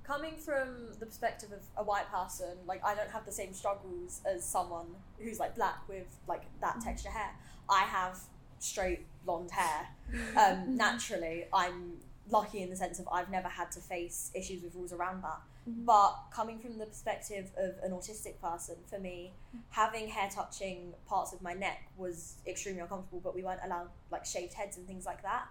Coming 0.06 0.36
from 0.38 0.94
the 1.00 1.06
perspective 1.06 1.52
of 1.52 1.62
a 1.78 1.84
white 1.84 2.10
person, 2.12 2.58
like 2.68 2.84
I 2.84 2.96
don't 2.96 3.10
have 3.12 3.26
the 3.26 3.32
same 3.32 3.54
struggles 3.54 4.22
as 4.26 4.44
someone 4.44 4.88
who's 5.20 5.40
like 5.40 5.56
black 5.56 5.88
with 5.88 6.08
like 6.28 6.44
that 6.62 6.76
mm-hmm. 6.76 6.88
texture 6.88 7.10
hair. 7.10 7.32
I 7.70 7.82
have 7.82 8.20
straight 8.60 9.06
blonde 9.26 9.52
hair. 9.52 9.88
Mm-hmm. 10.14 10.38
Um, 10.38 10.44
mm-hmm. 10.44 10.76
naturally, 10.76 11.46
I'm 11.54 11.94
lucky 12.30 12.62
in 12.62 12.70
the 12.70 12.76
sense 12.76 13.00
of 13.00 13.08
I've 13.12 13.30
never 13.30 13.48
had 13.48 13.72
to 13.72 13.80
face 13.80 14.32
issues 14.34 14.64
with 14.64 14.76
rules 14.76 14.94
around 14.94 15.24
that. 15.24 15.40
But 15.68 16.16
coming 16.32 16.60
from 16.60 16.78
the 16.78 16.86
perspective 16.86 17.50
of 17.58 17.74
an 17.84 17.92
autistic 17.92 18.40
person, 18.40 18.76
for 18.88 19.00
me, 19.00 19.34
having 19.72 20.08
hair 20.08 20.30
touching 20.32 20.94
parts 21.08 21.34
of 21.34 21.42
my 21.42 21.54
neck 21.54 21.90
was 21.98 22.36
extremely 22.46 22.82
uncomfortable. 22.82 23.20
But 23.24 23.34
we 23.34 23.42
weren't 23.42 23.62
allowed 23.66 23.90
like 24.12 24.26
shaved 24.28 24.54
heads 24.54 24.78
and 24.78 24.86
things 24.86 25.08
like 25.08 25.24
that. 25.24 25.48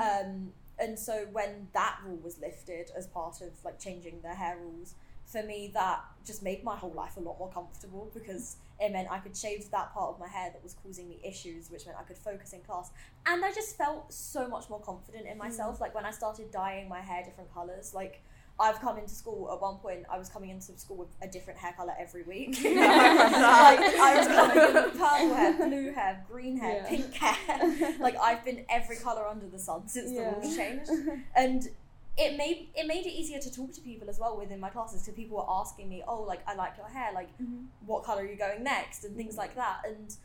Um, 0.00 0.52
and 0.78 0.98
so 0.98 1.26
when 1.32 1.68
that 1.72 1.98
rule 2.04 2.18
was 2.22 2.38
lifted 2.38 2.90
as 2.96 3.06
part 3.06 3.40
of 3.40 3.50
like 3.64 3.78
changing 3.78 4.20
the 4.22 4.34
hair 4.34 4.58
rules, 4.60 4.94
for 5.28 5.42
me 5.42 5.70
that 5.74 6.00
just 6.24 6.42
made 6.42 6.64
my 6.64 6.74
whole 6.74 6.92
life 6.92 7.16
a 7.16 7.20
lot 7.20 7.38
more 7.38 7.50
comfortable 7.50 8.10
because 8.14 8.56
it 8.80 8.92
meant 8.92 9.08
I 9.10 9.18
could 9.18 9.36
shave 9.36 9.70
that 9.72 9.92
part 9.92 10.14
of 10.14 10.20
my 10.20 10.28
hair 10.28 10.50
that 10.52 10.62
was 10.62 10.74
causing 10.82 11.08
me 11.08 11.18
issues, 11.22 11.70
which 11.70 11.84
meant 11.84 11.98
I 11.98 12.04
could 12.04 12.16
focus 12.16 12.52
in 12.52 12.60
class. 12.60 12.90
And 13.26 13.44
I 13.44 13.52
just 13.52 13.76
felt 13.76 14.12
so 14.12 14.48
much 14.48 14.70
more 14.70 14.80
confident 14.80 15.26
in 15.26 15.36
myself. 15.36 15.76
Mm. 15.76 15.80
Like 15.80 15.94
when 15.94 16.06
I 16.06 16.12
started 16.12 16.50
dyeing 16.50 16.88
my 16.88 17.00
hair 17.00 17.24
different 17.24 17.52
colours, 17.52 17.92
like 17.92 18.22
I've 18.60 18.80
come 18.80 18.98
into 18.98 19.14
school 19.14 19.50
at 19.52 19.60
one 19.60 19.76
point. 19.76 20.04
I 20.10 20.18
was 20.18 20.28
coming 20.28 20.50
into 20.50 20.76
school 20.78 20.96
with 20.96 21.08
a 21.22 21.28
different 21.28 21.58
hair 21.60 21.72
color 21.76 21.94
every 21.98 22.22
week. 22.24 22.58
like 22.64 22.64
I 22.64 24.14
was 24.18 24.26
coming 24.26 24.56
in 24.68 24.74
with 24.74 24.98
purple 24.98 25.34
hair, 25.34 25.52
blue 25.68 25.92
hair, 25.92 26.24
green 26.30 26.56
hair, 26.56 26.82
Yeah. 26.82 26.88
pink 26.88 27.14
hair. 27.14 27.94
like 28.00 28.16
I've 28.20 28.44
been 28.44 28.64
every 28.68 28.96
color 28.96 29.26
under 29.26 29.46
the 29.46 29.58
sun 29.58 29.88
since 29.88 30.10
the 30.10 30.16
Yeah. 30.22 30.34
rules 30.34 30.56
changed, 30.56 30.90
and 31.36 31.68
it 32.16 32.36
made 32.36 32.68
it 32.74 32.86
made 32.88 33.06
it 33.06 33.12
easier 33.12 33.38
to 33.38 33.50
talk 33.54 33.72
to 33.74 33.80
people 33.80 34.10
as 34.10 34.18
well 34.18 34.36
within 34.36 34.58
my 34.58 34.70
classes. 34.70 35.02
Because 35.02 35.14
people 35.14 35.36
were 35.36 35.46
asking 35.48 35.88
me, 35.88 36.02
"Oh, 36.06 36.22
like 36.22 36.40
I 36.48 36.54
like 36.54 36.76
your 36.76 36.88
hair. 36.88 37.12
Like, 37.14 37.28
Mhm. 37.38 37.66
what 37.86 38.02
color 38.02 38.22
are 38.22 38.26
you 38.26 38.34
going 38.36 38.64
next?" 38.64 39.04
and 39.04 39.14
things 39.16 39.36
like 39.36 39.54
that. 39.54 39.82
And 39.86 40.16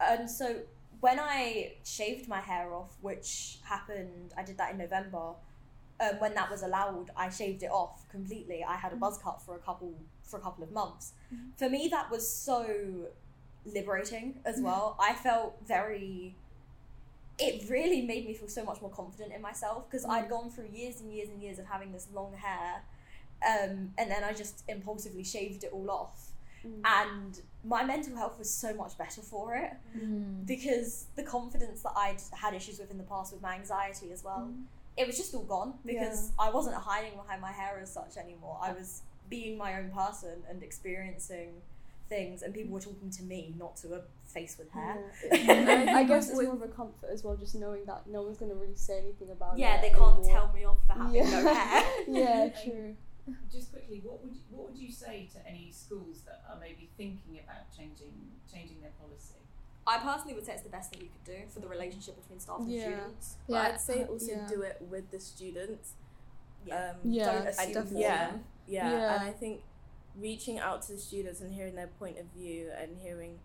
and 0.00 0.30
so 0.30 0.60
when 1.00 1.18
I 1.18 1.74
shaved 1.84 2.28
my 2.28 2.40
hair 2.40 2.72
off, 2.72 2.96
which 3.00 3.58
happened, 3.64 4.32
I 4.36 4.44
did 4.44 4.58
that 4.58 4.70
in 4.70 4.78
November. 4.78 5.32
Um, 6.00 6.18
when 6.18 6.32
that 6.34 6.50
was 6.50 6.62
allowed, 6.62 7.10
I 7.14 7.28
shaved 7.28 7.62
it 7.62 7.70
off 7.70 8.08
completely. 8.08 8.64
I 8.64 8.76
had 8.76 8.92
a 8.92 8.96
buzz 8.96 9.18
cut 9.18 9.42
for 9.42 9.54
a 9.54 9.58
couple 9.58 9.92
for 10.22 10.38
a 10.38 10.40
couple 10.40 10.64
of 10.64 10.70
months. 10.72 11.12
Mhm. 11.32 11.50
For 11.58 11.68
me, 11.68 11.88
that 11.88 12.10
was 12.10 12.28
so 12.28 13.08
liberating 13.66 14.40
as 14.44 14.60
well. 14.60 14.96
I 14.98 15.14
felt 15.14 15.58
very. 15.66 16.34
It 17.38 17.68
really 17.70 18.02
made 18.02 18.26
me 18.26 18.34
feel 18.34 18.48
so 18.48 18.64
much 18.64 18.80
more 18.82 18.90
confident 18.90 19.32
in 19.32 19.40
myself 19.40 19.88
because 19.90 20.04
I'd 20.04 20.28
gone 20.28 20.50
through 20.50 20.68
years 20.72 21.00
and 21.00 21.12
years 21.12 21.28
and 21.30 21.42
years 21.42 21.58
of 21.58 21.66
having 21.66 21.90
this 21.92 22.06
long 22.12 22.34
hair, 22.34 22.82
um, 23.46 23.94
and 23.98 24.10
then 24.10 24.22
I 24.24 24.32
just 24.34 24.64
impulsively 24.68 25.24
shaved 25.24 25.64
it 25.64 25.72
all 25.72 25.90
off 25.90 26.26
Mm. 26.62 26.82
and 26.84 27.40
my 27.64 27.82
mental 27.82 28.14
health 28.16 28.38
was 28.38 28.52
so 28.52 28.74
much 28.74 28.98
better 28.98 29.22
for 29.22 29.54
it 29.56 29.72
Mm. 29.96 30.44
because 30.44 31.06
the 31.16 31.22
confidence 31.22 31.80
that 31.84 31.94
I'd 31.96 32.20
had 32.34 32.52
issues 32.52 32.78
with 32.78 32.90
in 32.90 32.98
the 32.98 33.04
past 33.04 33.32
with 33.32 33.40
my 33.40 33.54
anxiety 33.54 34.12
as 34.12 34.22
well, 34.22 34.52
it 35.00 35.06
was 35.06 35.16
just 35.16 35.34
all 35.34 35.42
gone 35.42 35.74
because 35.84 36.32
I 36.38 36.50
wasn't 36.50 36.76
hiding 36.76 37.12
behind 37.16 37.40
my 37.40 37.52
hair 37.52 37.78
as 37.82 37.92
such 37.92 38.16
anymore. 38.16 38.58
I 38.62 38.72
was 38.72 39.02
being 39.28 39.56
my 39.56 39.78
own 39.78 39.90
person 39.90 40.42
and 40.48 40.62
experiencing 40.62 41.62
things, 42.08 42.42
and 42.42 42.52
people 42.52 42.72
were 42.72 42.80
talking 42.80 43.10
to 43.10 43.22
me, 43.22 43.54
not 43.56 43.76
to 43.78 43.94
a 43.94 44.00
face 44.26 44.58
with 44.58 44.70
hair. 44.70 44.98
Yeah. 45.32 45.94
I 45.96 46.04
guess 46.04 46.28
it's 46.28 46.42
more 46.42 46.52
of 46.52 46.62
a 46.62 46.68
comfort 46.68 47.08
as 47.10 47.24
well, 47.24 47.36
just 47.36 47.54
knowing 47.54 47.84
that 47.86 48.06
no 48.06 48.22
one's 48.22 48.36
gonna 48.36 48.54
really 48.54 48.76
say 48.76 48.98
anything 48.98 49.30
about 49.30 49.54
it. 49.54 49.60
Yeah, 49.60 49.80
they 49.80 49.90
can't 49.90 50.18
anymore. 50.18 50.34
tell 50.34 50.52
me 50.52 50.64
off 50.64 50.78
for 50.86 50.92
having 50.92 51.14
yeah. 51.14 51.30
no 51.30 51.54
hair. 51.54 51.84
yeah, 52.08 52.48
true. 52.62 52.96
Just 53.50 53.72
quickly, 53.72 54.02
what 54.04 54.22
would 54.22 54.34
you, 54.34 54.42
what 54.50 54.70
would 54.70 54.78
you 54.78 54.90
say 54.90 55.28
to 55.32 55.48
any 55.48 55.70
schools 55.72 56.22
that 56.26 56.42
are 56.50 56.58
maybe 56.60 56.90
thinking 56.96 57.38
about 57.42 57.70
changing 57.76 58.12
changing 58.52 58.80
their 58.80 58.92
policy? 59.00 59.40
I 59.90 59.98
personally 59.98 60.34
would 60.34 60.46
say 60.46 60.52
it's 60.52 60.62
the 60.62 60.68
best 60.68 60.92
thing 60.92 61.02
you 61.02 61.08
could 61.08 61.24
do 61.34 61.38
for 61.52 61.58
the 61.60 61.66
relationship 61.68 62.14
between 62.20 62.38
staff 62.38 62.60
and 62.60 62.70
Yeah. 62.70 62.82
students. 62.84 63.36
But 63.48 63.54
Yeah. 63.54 63.62
I'd 63.62 63.80
say 63.80 64.04
also 64.04 64.32
Yeah. 64.32 64.46
do 64.46 64.62
it 64.62 64.80
with 64.82 65.10
the 65.10 65.18
students. 65.18 65.94
Yeah. 66.64 66.90
Um, 66.90 66.96
Yeah, 67.02 67.32
Don't 67.32 67.46
assume 67.48 67.72
def- 67.72 67.92
yeah, 67.92 68.38
yeah, 68.68 68.90
Yeah. 68.90 69.14
and 69.14 69.24
I 69.24 69.32
think 69.32 69.62
reaching 70.16 70.58
out 70.60 70.82
to 70.82 70.92
the 70.92 70.98
students 70.98 71.40
and 71.40 71.52
hearing 71.52 71.74
their 71.74 71.88
point 71.98 72.18
of 72.18 72.26
view 72.26 72.70
and 72.70 72.98
hearing 72.98 73.40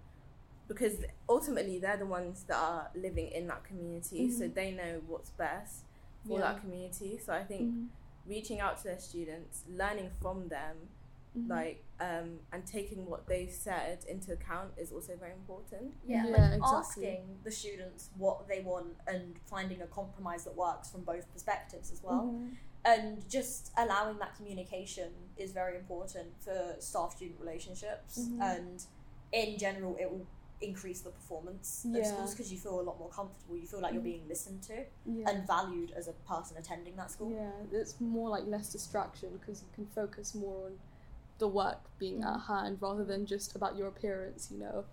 because 0.68 1.04
ultimately 1.30 1.80
they're 1.80 1.98
the 1.98 2.06
ones 2.08 2.44
that 2.46 2.58
are 2.58 2.92
living 2.96 3.28
in 3.30 3.48
that 3.48 3.64
community, 3.64 4.30
so 4.32 4.46
Mhm. 4.50 4.54
they 4.54 4.72
know 4.72 5.00
what's 5.08 5.30
best 5.32 5.86
for 6.28 6.34
Yeah. 6.40 6.54
that 6.54 6.62
community. 6.62 7.18
So 7.18 7.34
I 7.34 7.44
think 7.44 7.62
Mhm. 7.72 7.90
reaching 8.28 8.60
out 8.60 8.78
to 8.80 8.84
their 8.84 9.00
students, 9.00 9.64
learning 9.70 10.10
from 10.22 10.48
them, 10.50 10.90
Mhm. 11.38 11.50
like 11.50 11.85
um, 12.00 12.40
and 12.52 12.66
taking 12.66 13.06
what 13.06 13.28
they've 13.28 13.52
said 13.52 14.04
into 14.10 14.34
account 14.34 14.72
is 14.78 14.92
also 14.92 15.16
very 15.16 15.32
important. 15.32 15.94
Yeah, 16.06 16.26
Yeah, 16.26 16.32
like 16.32 16.54
exactly. 16.54 16.78
asking 16.78 17.40
the 17.44 17.52
students 17.52 18.10
what 18.18 18.48
they 18.48 18.62
want 18.62 18.98
and 19.08 19.40
finding 19.46 19.82
a 19.82 19.88
compromise 19.88 20.44
that 20.44 20.56
works 20.56 20.90
from 20.90 21.04
both 21.04 21.32
perspectives 21.32 21.92
as 21.92 22.04
well. 22.04 22.24
Mhm. 22.34 22.58
And 22.84 23.28
just 23.30 23.72
allowing 23.78 24.20
that 24.20 24.36
communication 24.36 25.12
is 25.38 25.52
very 25.54 25.76
important 25.78 26.36
for 26.42 26.76
staff 26.80 27.16
student 27.16 27.40
relationships. 27.40 28.20
Mhm. 28.20 28.42
And 28.42 28.86
in 29.32 29.58
general, 29.58 29.96
it 29.98 30.12
will 30.12 30.28
increase 30.62 31.02
the 31.02 31.10
performance 31.12 31.86
Yeah. 31.88 32.00
of 32.02 32.06
schools 32.08 32.32
because 32.32 32.52
you 32.52 32.58
feel 32.60 32.80
a 32.80 32.82
lot 32.84 32.98
more 33.00 33.10
comfortable. 33.10 33.58
You 33.58 33.68
feel 33.68 33.82
like 33.82 33.94
you're 33.94 34.02
Mhm. 34.02 34.06
being 34.06 34.28
listened 34.28 34.64
to 34.64 34.86
Yeah. 35.06 35.30
and 35.30 35.46
valued 35.48 35.92
as 35.92 36.08
a 36.08 36.14
person 36.14 36.58
attending 36.58 36.96
that 36.98 37.10
school. 37.12 37.32
Yeah, 37.32 37.52
it's 37.72 38.00
more 38.00 38.30
like 38.30 38.46
less 38.48 38.72
distraction 38.72 39.32
because 39.38 39.62
you 39.64 39.70
can 39.74 39.86
focus 39.88 40.34
more 40.36 40.66
on 40.68 40.80
the 41.38 41.48
work 41.48 41.80
being 42.00 42.24
at 42.24 42.40
hand 42.42 42.78
rather 42.82 43.04
than 43.04 43.26
just 43.26 43.56
about 43.56 43.76
your 43.76 43.88
appearance, 43.88 44.50
you 44.52 44.60
know. 44.60 44.86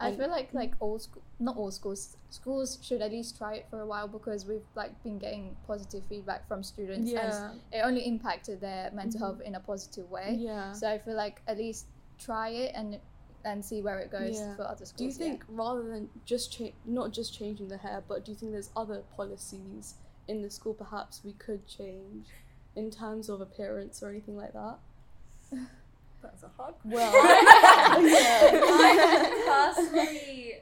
I 0.00 0.14
feel 0.14 0.28
like 0.28 0.54
like 0.54 0.74
all 0.78 0.98
school, 1.00 1.22
not 1.40 1.56
all 1.56 1.72
schools, 1.72 2.16
schools 2.30 2.78
should 2.82 3.02
at 3.02 3.10
least 3.10 3.36
try 3.36 3.54
it 3.54 3.66
for 3.68 3.80
a 3.80 3.86
while 3.86 4.06
because 4.06 4.46
we've 4.46 4.62
like 4.76 5.02
been 5.02 5.18
getting 5.18 5.56
positive 5.66 6.04
feedback 6.08 6.46
from 6.46 6.62
students, 6.62 7.10
Yeah, 7.10 7.50
and 7.50 7.60
it 7.72 7.80
only 7.84 8.06
impacted 8.06 8.60
their 8.60 8.90
mental 8.92 9.18
health 9.18 9.38
mm-hmm. 9.38 9.48
in 9.48 9.54
a 9.56 9.60
positive 9.60 10.08
way. 10.08 10.36
yeah. 10.38 10.72
So 10.72 10.88
I 10.88 10.98
feel 10.98 11.14
like 11.16 11.42
at 11.48 11.58
least 11.58 11.86
try 12.18 12.50
it 12.50 12.72
and 12.76 13.00
and 13.44 13.64
see 13.64 13.82
where 13.82 13.98
it 13.98 14.10
goes 14.12 14.38
Yeah. 14.38 14.54
for 14.56 14.62
other 14.68 14.84
schools. 14.84 14.98
Do 14.98 15.04
you 15.04 15.10
yeah. 15.10 15.16
think 15.16 15.44
rather 15.48 15.82
than 15.82 16.08
just 16.24 16.52
cha- 16.52 16.76
not 16.84 17.12
just 17.12 17.34
changing 17.34 17.68
the 17.68 17.78
hair, 17.78 18.02
but 18.06 18.24
do 18.24 18.30
you 18.32 18.36
think 18.36 18.52
there's 18.52 18.70
other 18.76 19.02
policies 19.16 19.94
in 20.28 20.42
the 20.42 20.50
school 20.50 20.74
perhaps 20.74 21.22
we 21.24 21.32
could 21.32 21.66
change 21.66 22.28
in 22.76 22.90
terms 22.90 23.28
of 23.28 23.40
appearance 23.40 24.02
or 24.02 24.10
anything 24.10 24.36
like 24.36 24.52
that? 24.52 24.78
That's 26.22 26.42
a 26.42 26.48
hard 26.56 26.74
Well, 26.84 27.12
I 28.10 29.74
personally 29.74 30.54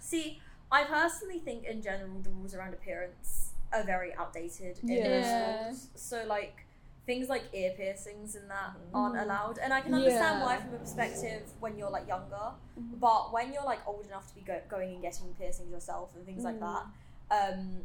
see. 0.00 0.40
I 0.70 0.84
personally 0.84 1.38
think 1.38 1.64
in 1.64 1.80
general 1.82 2.18
the 2.22 2.30
rules 2.30 2.54
around 2.54 2.74
appearance 2.74 3.50
are 3.72 3.84
very 3.84 4.12
outdated 4.14 4.78
in 4.82 4.88
Yeah. 4.88 5.72
So 5.94 6.24
like 6.26 6.64
things 7.06 7.28
like 7.28 7.44
ear 7.52 7.72
piercings 7.76 8.34
and 8.34 8.50
that 8.50 8.70
aren't 8.92 9.14
Mhm. 9.14 9.22
allowed, 9.22 9.58
and 9.58 9.72
I 9.72 9.80
can 9.80 9.94
understand 9.94 10.40
Yeah. 10.40 10.44
why 10.44 10.56
from 10.60 10.74
a 10.74 10.78
perspective 10.78 11.42
when 11.60 11.78
you're 11.78 11.90
like 11.90 12.08
younger, 12.08 12.50
Mhm. 12.76 12.98
but 12.98 13.32
when 13.32 13.52
you're 13.52 13.62
like 13.64 13.86
old 13.86 14.04
enough 14.06 14.26
to 14.26 14.34
be 14.34 14.40
go- 14.40 14.62
going 14.68 14.94
and 14.94 15.02
getting 15.02 15.32
piercings 15.34 15.70
yourself 15.70 16.16
and 16.16 16.26
things 16.26 16.42
like 16.42 16.58
that, 16.58 16.86
um, 17.30 17.84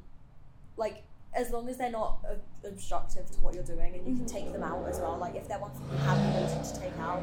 like 0.76 1.04
as 1.34 1.50
long 1.52 1.70
as 1.70 1.78
they're 1.78 1.92
not 1.92 2.20
ob- 2.30 2.42
obstructive 2.66 3.30
to 3.32 3.40
what 3.40 3.54
you're 3.54 3.64
doing 3.64 3.96
and 3.96 4.08
you 4.08 4.16
can 4.16 4.26
take 4.26 4.52
them 4.52 4.64
out 4.64 4.86
as 4.88 5.00
well 5.00 5.18
like 5.18 5.36
if 5.36 5.48
they're 5.48 5.60
ones 5.60 5.80
that 5.80 5.92
you 5.92 5.98
have 6.00 6.18
the 6.18 6.30
ability 6.30 6.74
to 6.74 6.80
take 6.80 7.00
out 7.00 7.22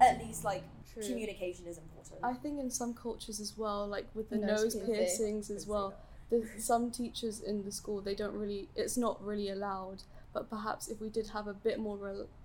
at 0.00 0.18
least 0.24 0.44
like 0.44 0.62
True. 0.92 1.02
communication 1.02 1.66
is 1.66 1.78
important 1.78 2.00
I 2.22 2.34
think 2.34 2.60
in 2.60 2.70
some 2.70 2.92
cultures 2.94 3.40
as 3.40 3.56
well, 3.56 3.86
like 3.86 4.06
with 4.14 4.28
the 4.28 4.36
Nose 4.36 4.62
nose, 4.62 4.74
piercing. 4.74 4.94
piercings 4.94 5.50
as 5.50 5.66
well, 5.66 5.94
the, 6.30 6.46
some 6.58 6.90
teachers 6.90 7.40
in 7.40 7.64
the 7.64 7.72
school 7.72 8.00
they 8.02 8.14
don't 8.14 8.34
really. 8.34 8.68
It's 8.76 8.96
not 8.96 9.22
really 9.24 9.48
allowed. 9.50 10.02
But 10.32 10.48
perhaps 10.48 10.86
if 10.86 11.00
we 11.00 11.08
did 11.10 11.26
have 11.30 11.48
a 11.48 11.52
bit 11.54 11.80
more 11.80 11.98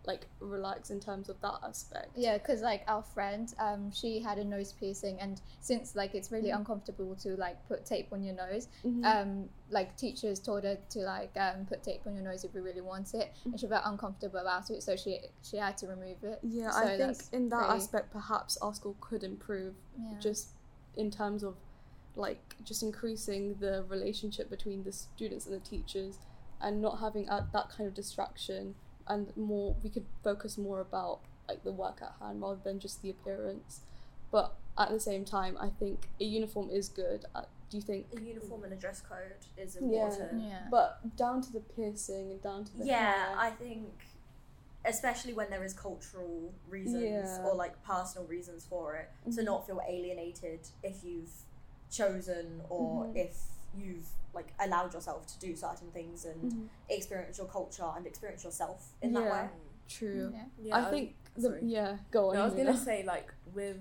like 0.05 0.25
relax 0.39 0.89
in 0.89 0.99
terms 0.99 1.29
of 1.29 1.39
that 1.41 1.59
aspect. 1.63 2.09
Yeah, 2.15 2.37
because 2.39 2.61
like 2.61 2.83
our 2.87 3.03
friend, 3.03 3.53
um, 3.59 3.91
she 3.91 4.19
had 4.19 4.39
a 4.39 4.43
nose 4.43 4.73
piercing, 4.73 5.19
and 5.21 5.39
since 5.61 5.95
like 5.95 6.15
it's 6.15 6.31
really 6.31 6.49
uncomfortable 6.49 7.15
to 7.17 7.35
like 7.35 7.57
put 7.67 7.85
tape 7.85 8.07
on 8.11 8.23
your 8.23 8.33
nose, 8.33 8.67
Mhm. 8.83 9.05
um, 9.05 9.49
like 9.69 9.95
teachers 9.97 10.39
told 10.39 10.63
her 10.63 10.77
to 10.89 10.99
like 11.01 11.31
um, 11.37 11.65
put 11.67 11.83
tape 11.83 12.01
on 12.07 12.15
your 12.15 12.23
nose 12.23 12.43
if 12.43 12.55
you 12.55 12.63
really 12.63 12.81
want 12.81 13.13
it, 13.13 13.31
and 13.45 13.59
she 13.59 13.67
felt 13.67 13.83
uncomfortable 13.85 14.39
about 14.39 14.69
it, 14.71 14.81
so 14.81 14.95
she 14.95 15.19
she 15.43 15.57
had 15.57 15.77
to 15.77 15.87
remove 15.87 16.23
it. 16.23 16.39
yeah, 16.41 16.71
so 16.71 16.79
I 16.79 16.97
think 16.97 17.17
in 17.33 17.49
that 17.49 17.57
pretty- 17.67 17.73
aspect, 17.83 18.11
perhaps 18.11 18.57
our 18.57 18.73
school 18.73 18.95
could 18.99 19.23
improve 19.23 19.75
Yeah. 19.99 20.17
just 20.19 20.49
in 20.95 21.11
terms 21.11 21.43
of 21.43 21.55
like 22.15 22.55
just 22.63 22.81
increasing 22.81 23.55
the 23.59 23.83
relationship 23.89 24.49
between 24.49 24.83
the 24.83 24.91
students 24.91 25.45
and 25.45 25.53
the 25.53 25.59
teachers 25.59 26.17
and 26.61 26.81
not 26.81 26.99
having 26.99 27.29
uh, 27.29 27.45
that 27.53 27.69
kind 27.69 27.87
of 27.87 27.93
distraction 27.93 28.75
and 29.07 29.35
more 29.37 29.75
we 29.83 29.89
could 29.89 30.05
focus 30.23 30.57
more 30.57 30.79
about 30.81 31.19
like 31.47 31.63
the 31.63 31.71
work 31.71 31.99
at 32.01 32.13
hand 32.19 32.41
rather 32.41 32.59
than 32.63 32.79
just 32.79 33.01
the 33.01 33.09
appearance. 33.11 33.81
But 34.31 34.55
at 34.77 34.89
the 34.89 34.99
same 34.99 35.23
time, 35.25 35.57
I 35.59 35.69
think 35.69 36.07
a 36.19 36.23
uniform 36.25 36.69
is 36.71 36.89
good. 36.89 37.23
Uh, 37.35 37.43
do 37.69 37.77
you 37.77 37.83
think? 37.83 38.07
A 38.17 38.21
uniform 38.21 38.63
and 38.63 38.73
a 38.73 38.75
dress 38.75 39.01
code 39.01 39.33
is 39.57 39.75
important. 39.75 40.41
Yeah. 40.41 40.47
yeah. 40.49 40.59
But 40.71 41.15
down 41.15 41.41
to 41.43 41.53
the 41.53 41.59
piercing 41.59 42.31
and 42.31 42.41
down 42.41 42.65
to 42.65 42.77
the 42.77 42.85
Yeah, 42.85 43.11
hair. 43.27 43.35
I 43.37 43.49
think, 43.51 43.87
especially 44.85 45.33
when 45.33 45.49
there 45.49 45.63
is 45.63 45.73
cultural 45.73 46.51
reasons 46.69 47.03
Yeah. 47.03 47.43
or 47.45 47.55
like 47.55 47.81
personal 47.83 48.27
reasons 48.27 48.65
for 48.65 48.95
it, 48.95 49.09
to 49.31 49.41
Mhm. 49.41 49.45
not 49.45 49.65
feel 49.67 49.81
alienated 49.87 50.61
if 50.83 51.03
you've 51.03 51.31
chosen 51.89 52.61
or 52.69 53.05
Mhm. 53.05 53.15
if 53.15 53.37
you've 53.77 54.07
like 54.33 54.53
allowed 54.59 54.93
yourself 54.93 55.25
to 55.27 55.39
do 55.39 55.55
certain 55.55 55.89
things 55.91 56.25
and 56.25 56.51
Mhm. 56.51 56.69
experience 56.89 57.37
your 57.37 57.47
culture 57.47 57.89
and 57.95 58.05
experience 58.05 58.43
yourself 58.43 58.93
in 59.01 59.13
that 59.13 59.23
way. 59.31 59.49
True. 59.87 60.31
Yeah. 60.33 60.45
Yeah, 60.61 60.75
I 60.75 60.81
was- 60.81 60.89
think 60.89 61.15
the 61.35 61.59
yeah. 61.61 61.97
Go 62.11 62.29
on. 62.29 62.35
No, 62.35 62.41
I 62.41 62.45
was 62.45 62.53
gonna 62.55 62.77
say 62.77 63.03
like 63.03 63.33
with 63.53 63.77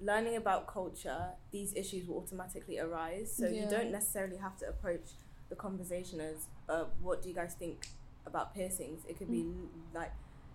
learning 0.00 0.36
about 0.36 0.66
culture, 0.68 1.32
these 1.50 1.74
issues 1.74 2.06
will 2.06 2.18
automatically 2.18 2.78
arise. 2.78 3.32
So 3.32 3.46
Yeah. 3.48 3.64
you 3.64 3.70
don't 3.70 3.90
necessarily 3.90 4.36
have 4.36 4.56
to 4.58 4.68
approach 4.68 5.14
the 5.48 5.56
conversation 5.56 6.20
as, 6.20 6.46
uh, 6.68 6.84
"What 7.02 7.22
do 7.22 7.28
you 7.28 7.34
guys 7.34 7.54
think 7.54 7.88
about 8.26 8.54
piercings?" 8.54 9.04
It 9.06 9.16
could 9.18 9.30
be 9.30 9.42
Mm. 9.44 9.68
like 9.94 10.12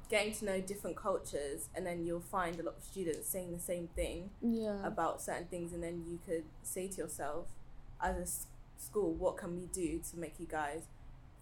getting 0.09 0.33
to 0.33 0.45
know 0.45 0.61
different 0.61 0.95
cultures, 0.95 1.69
and 1.75 1.85
then 1.85 2.05
you'll 2.05 2.19
find 2.21 2.59
a 2.59 2.63
lot 2.63 2.75
of 2.77 2.83
students 2.83 3.27
saying 3.27 3.51
the 3.51 3.59
same 3.59 3.87
thing 3.89 4.29
Yeah. 4.41 4.85
about 4.85 5.21
certain 5.21 5.47
things, 5.47 5.73
and 5.73 5.81
then 5.83 6.05
you 6.05 6.19
could 6.19 6.45
say 6.61 6.87
to 6.87 6.97
yourself, 7.01 7.47
as 7.99 8.17
a 8.17 8.21
s- 8.21 8.47
school, 8.77 9.13
what 9.13 9.37
can 9.37 9.55
we 9.55 9.67
do 9.67 10.01
to 10.11 10.17
make 10.17 10.39
you 10.39 10.45
guys 10.45 10.87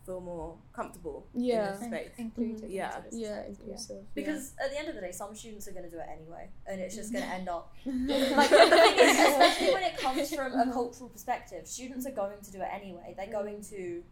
feel 0.05 0.19
more 0.19 0.57
comfortable 0.73 1.27
Yeah. 1.33 1.73
in 1.73 1.79
this 1.79 1.87
space? 1.87 2.11
Included 2.17 2.57
mm-hmm. 2.57 2.71
Yeah. 2.71 2.97
into 2.97 3.09
the 3.09 3.17
yeah, 3.17 3.27
society, 3.27 3.49
inclusive. 3.49 4.15
Because 4.15 4.53
at 4.63 4.71
the 4.71 4.79
end 4.79 4.87
of 4.89 4.95
the 4.95 5.01
day, 5.01 5.11
some 5.11 5.35
students 5.35 5.67
are 5.67 5.71
going 5.71 5.85
to 5.85 5.91
do 5.91 5.99
it 5.99 6.07
anyway, 6.11 6.49
and 6.65 6.81
it's 6.81 6.95
just 6.95 7.11
going 7.11 7.23
to 7.23 7.29
end 7.29 7.49
up 7.49 7.73
like 7.85 8.49
the 8.49 8.69
thing 8.69 8.99
is, 8.99 9.19
especially 9.19 9.73
when 9.73 9.83
it 9.83 9.97
comes 9.97 10.33
from 10.33 10.53
a 10.53 10.65
cultural 10.73 11.09
perspective, 11.09 11.67
students 11.67 12.05
are 12.05 12.11
going 12.11 12.41
to 12.43 12.51
do 12.51 12.61
it 12.61 12.67
anyway. 12.71 13.13
They're 13.17 13.27
mm. 13.27 13.31
going 13.31 13.61
to 13.65 14.03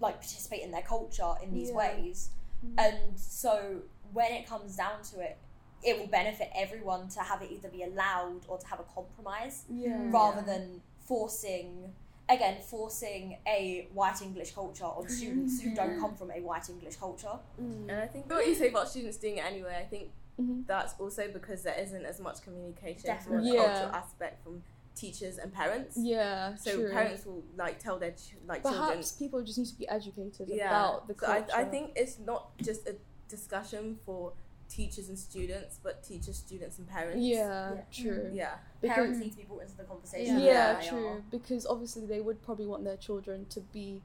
like 0.00 0.14
participate 0.14 0.62
in 0.62 0.70
their 0.70 0.82
culture 0.82 1.34
in 1.42 1.52
these 1.52 1.70
Yeah. 1.70 1.76
ways, 1.76 2.30
mm. 2.64 2.74
and 2.78 3.18
so 3.18 3.82
when 4.12 4.32
it 4.32 4.48
comes 4.48 4.76
down 4.76 5.02
to 5.12 5.20
it, 5.20 5.36
it 5.82 5.98
will 5.98 6.06
benefit 6.06 6.50
everyone 6.56 7.08
to 7.08 7.20
have 7.20 7.42
it 7.42 7.50
either 7.52 7.68
be 7.68 7.82
allowed 7.82 8.40
or 8.48 8.58
to 8.58 8.66
have 8.66 8.80
a 8.80 8.84
compromise 8.94 9.64
yeah. 9.68 10.10
rather 10.10 10.42
than 10.42 10.80
forcing. 11.06 11.92
Again, 12.30 12.58
forcing 12.60 13.38
a 13.46 13.88
white 13.94 14.20
English 14.20 14.52
culture 14.52 14.84
on 14.84 15.08
students 15.08 15.60
who 15.62 15.74
don't 15.74 15.98
come 15.98 16.14
from 16.14 16.30
a 16.30 16.40
white 16.40 16.68
English 16.68 16.96
culture. 16.96 17.38
And 17.58 17.90
I 17.90 18.06
think 18.06 18.30
what 18.30 18.46
you 18.46 18.54
say 18.54 18.68
about 18.68 18.88
students 18.88 19.16
doing 19.16 19.38
it 19.38 19.44
anyway, 19.44 19.76
I 19.80 19.86
think 19.86 20.10
Mhm. 20.38 20.66
that's 20.66 20.94
also 21.00 21.28
because 21.32 21.62
there 21.62 21.78
isn't 21.78 22.04
as 22.04 22.20
much 22.20 22.42
communication 22.42 23.06
Definitely. 23.06 23.50
from 23.50 23.58
a 23.58 23.62
Yeah. 23.62 23.66
cultural 23.74 23.94
aspect 23.96 24.42
from 24.44 24.62
teachers 24.94 25.38
and 25.38 25.52
parents. 25.52 25.96
Yeah. 25.96 26.54
So 26.56 26.74
true. 26.74 26.90
parents 26.92 27.24
will 27.24 27.42
like 27.56 27.78
tell 27.78 27.98
their 27.98 28.12
ch- 28.12 28.34
like 28.46 28.62
children. 28.62 28.88
Perhaps 28.88 29.12
people 29.12 29.42
just 29.42 29.58
need 29.58 29.66
to 29.68 29.76
be 29.78 29.88
educated 29.88 30.48
Yeah. 30.48 30.66
about 30.68 31.08
the 31.08 31.14
So 31.14 31.26
culture. 31.26 31.52
I, 31.54 31.60
I 31.62 31.64
think 31.64 31.92
it's 31.96 32.18
not 32.18 32.56
just 32.58 32.86
a 32.86 32.96
discussion 33.28 33.98
for 34.04 34.32
teachers 34.68 35.08
and 35.08 35.18
students, 35.18 35.80
but 35.82 36.02
teachers, 36.02 36.36
students, 36.36 36.78
and 36.78 36.88
parents. 36.88 37.22
Yeah, 37.22 37.74
Yeah. 37.74 37.80
true. 37.90 38.24
Mm-hmm. 38.24 38.36
Yeah. 38.36 38.54
Parents 38.82 39.18
need 39.18 39.30
to 39.30 39.36
be 39.36 39.44
brought 39.44 39.62
into 39.62 39.76
the 39.76 39.84
conversation. 39.84 40.38
Yeah, 40.38 40.80
Yeah, 40.80 40.88
true. 40.88 41.08
are. 41.08 41.22
Because 41.30 41.66
obviously 41.66 42.06
they 42.06 42.20
would 42.20 42.42
probably 42.42 42.66
want 42.66 42.84
their 42.84 42.96
children 42.96 43.46
to 43.50 43.60
be 43.60 44.02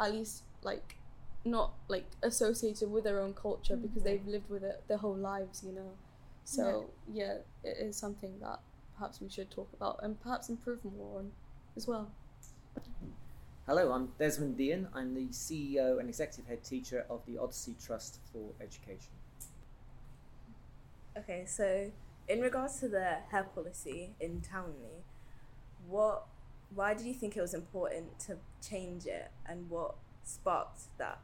at 0.00 0.12
least 0.12 0.42
like 0.62 0.96
not 1.44 1.74
like 1.88 2.06
associated 2.22 2.90
with 2.90 3.04
their 3.04 3.20
own 3.20 3.32
culture 3.32 3.74
mm-hmm. 3.74 3.86
because 3.86 4.02
they've 4.02 4.26
lived 4.26 4.50
with 4.50 4.64
it 4.64 4.82
their 4.88 4.98
whole 4.98 5.16
lives, 5.16 5.62
you 5.64 5.72
know. 5.72 5.92
So 6.44 6.90
yeah, 7.12 7.38
it 7.64 7.76
is 7.78 7.96
something 7.96 8.38
that 8.40 8.60
perhaps 8.96 9.20
we 9.20 9.28
should 9.28 9.50
talk 9.50 9.68
about 9.72 10.00
and 10.02 10.20
perhaps 10.20 10.48
improve 10.48 10.84
more 10.84 11.18
on 11.18 11.32
as 11.76 11.86
well. 11.86 12.10
Hello, 13.66 13.90
I'm 13.92 14.12
Desmond 14.18 14.56
Deehan. 14.56 14.88
I'm 14.94 15.12
the 15.12 15.26
CEO 15.26 15.98
and 15.98 16.08
Executive 16.08 16.46
Head 16.46 16.62
Teacher 16.62 17.04
of 17.10 17.20
the 17.26 17.36
Odyssey 17.36 17.74
Trust 17.84 18.20
for 18.32 18.52
Education. 18.60 19.10
Okay, 21.18 21.44
so 21.46 21.90
in 22.28 22.40
regards 22.40 22.78
to 22.80 22.88
the 22.88 23.18
hair 23.30 23.44
policy 23.54 24.10
in 24.20 24.42
Townley, 24.42 25.04
what, 25.88 26.26
why 26.74 26.92
did 26.92 27.06
you 27.06 27.14
think 27.14 27.36
it 27.36 27.40
was 27.40 27.54
important 27.54 28.18
to 28.20 28.36
change 28.66 29.06
it, 29.06 29.30
and 29.46 29.70
what 29.70 29.94
sparked 30.24 30.80
that 30.98 31.20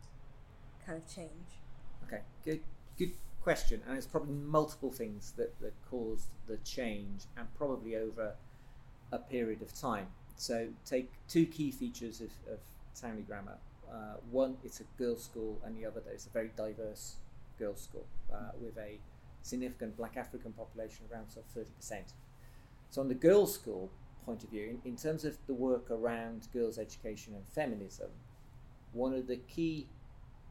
kind 0.87 0.98
of 0.98 1.14
change? 1.14 1.61
Okay, 2.07 2.22
good, 2.44 2.61
good 2.98 3.12
question. 3.42 3.83
And 3.87 3.98
it's 3.98 4.07
probably 4.07 4.35
multiple 4.35 4.90
things 4.90 5.35
that, 5.37 5.61
that 5.61 5.74
caused 5.90 6.28
the 6.46 6.57
change, 6.59 7.24
and 7.37 7.46
probably 7.55 7.96
over 7.96 8.35
a 9.12 9.18
period 9.18 9.61
of 9.61 9.78
time. 9.78 10.07
So 10.37 10.68
take 10.87 11.11
two 11.28 11.44
key 11.44 11.70
features 11.70 12.20
of, 12.22 12.31
of 12.50 12.61
Townley 12.98 13.22
Grammar. 13.22 13.59
Uh, 13.92 14.16
one, 14.31 14.57
it's 14.64 14.81
a 14.81 14.85
girls' 14.96 15.24
school, 15.24 15.61
and 15.66 15.76
the 15.76 15.85
other, 15.85 16.00
it's 16.11 16.26
a 16.26 16.31
very 16.31 16.50
diverse 16.57 17.16
girls' 17.59 17.83
school 17.83 18.07
uh, 18.33 18.52
with 18.59 18.78
a 18.78 18.98
significant 19.42 19.96
Black 19.96 20.16
African 20.16 20.52
population, 20.52 21.05
around 21.12 21.31
sort 21.31 21.44
of 21.55 21.66
30%. 21.66 22.12
So, 22.90 23.00
on 23.00 23.09
the 23.09 23.14
girls' 23.14 23.55
school 23.55 23.90
point 24.24 24.44
of 24.44 24.50
view, 24.50 24.78
in, 24.85 24.90
in 24.90 24.96
terms 24.96 25.24
of 25.24 25.37
the 25.46 25.55
work 25.55 25.90
around 25.90 26.48
girls' 26.52 26.78
education 26.78 27.35
and 27.35 27.46
feminism, 27.48 28.11
one 28.92 29.14
of 29.14 29.26
the 29.26 29.37
key 29.37 29.87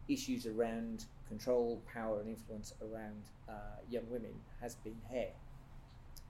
issues 0.07 0.45
around 0.45 1.05
control, 1.27 1.81
power, 1.91 2.19
and 2.19 2.29
influence 2.29 2.73
around 2.81 3.23
uh, 3.47 3.79
young 3.89 4.09
women 4.09 4.33
has 4.59 4.75
been 4.75 4.97
hair. 5.09 5.29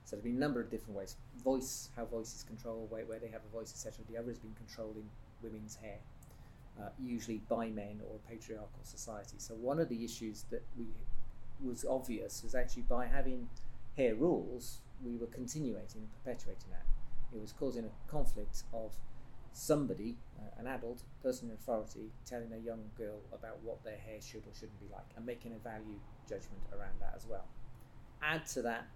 So 0.04 0.16
there's 0.16 0.24
been 0.24 0.36
a 0.36 0.38
number 0.38 0.60
of 0.60 0.70
different 0.70 0.96
ways. 0.96 1.16
Voice, 1.42 1.88
how 1.96 2.04
voice 2.04 2.34
is 2.34 2.44
controlled, 2.46 2.90
where, 2.90 3.04
where 3.06 3.18
they 3.18 3.28
have 3.28 3.40
a 3.48 3.52
voice, 3.52 3.72
etc. 3.72 4.04
The 4.10 4.18
other 4.18 4.28
has 4.28 4.38
been 4.38 4.54
controlling 4.54 5.08
women's 5.42 5.76
hair, 5.76 5.98
uh, 6.80 6.90
usually 7.00 7.40
by 7.48 7.68
men 7.68 8.00
or 8.08 8.18
patriarchal 8.28 8.68
society. 8.84 9.36
So 9.38 9.54
one 9.54 9.80
of 9.80 9.88
the 9.88 10.04
issues 10.04 10.44
that 10.50 10.62
we 10.78 10.84
was 11.60 11.84
obvious 11.84 12.42
was 12.42 12.54
actually 12.54 12.82
by 12.82 13.06
having 13.06 13.48
hair 13.96 14.14
rules, 14.14 14.78
we 15.04 15.16
were 15.16 15.26
continuing 15.26 15.82
and 15.94 16.08
perpetuating 16.24 16.70
that. 16.70 16.86
It 17.34 17.40
was 17.40 17.52
causing 17.52 17.84
a 17.84 18.10
conflict 18.10 18.62
of 18.72 18.92
somebody, 19.52 20.16
uh, 20.38 20.60
an 20.60 20.66
adult, 20.66 21.02
person 21.22 21.48
in 21.48 21.54
authority, 21.54 22.10
telling 22.24 22.52
a 22.52 22.58
young 22.58 22.90
girl 22.96 23.20
about 23.32 23.62
what 23.62 23.82
their 23.84 23.96
hair 23.98 24.20
should 24.20 24.46
or 24.46 24.54
shouldn't 24.54 24.80
be 24.80 24.86
like, 24.92 25.04
and 25.16 25.24
making 25.26 25.52
a 25.52 25.58
value 25.58 25.98
judgment 26.28 26.62
around 26.72 27.00
that 27.00 27.14
as 27.16 27.26
well. 27.26 27.44
Add 28.22 28.46
to 28.48 28.62
that, 28.62 28.86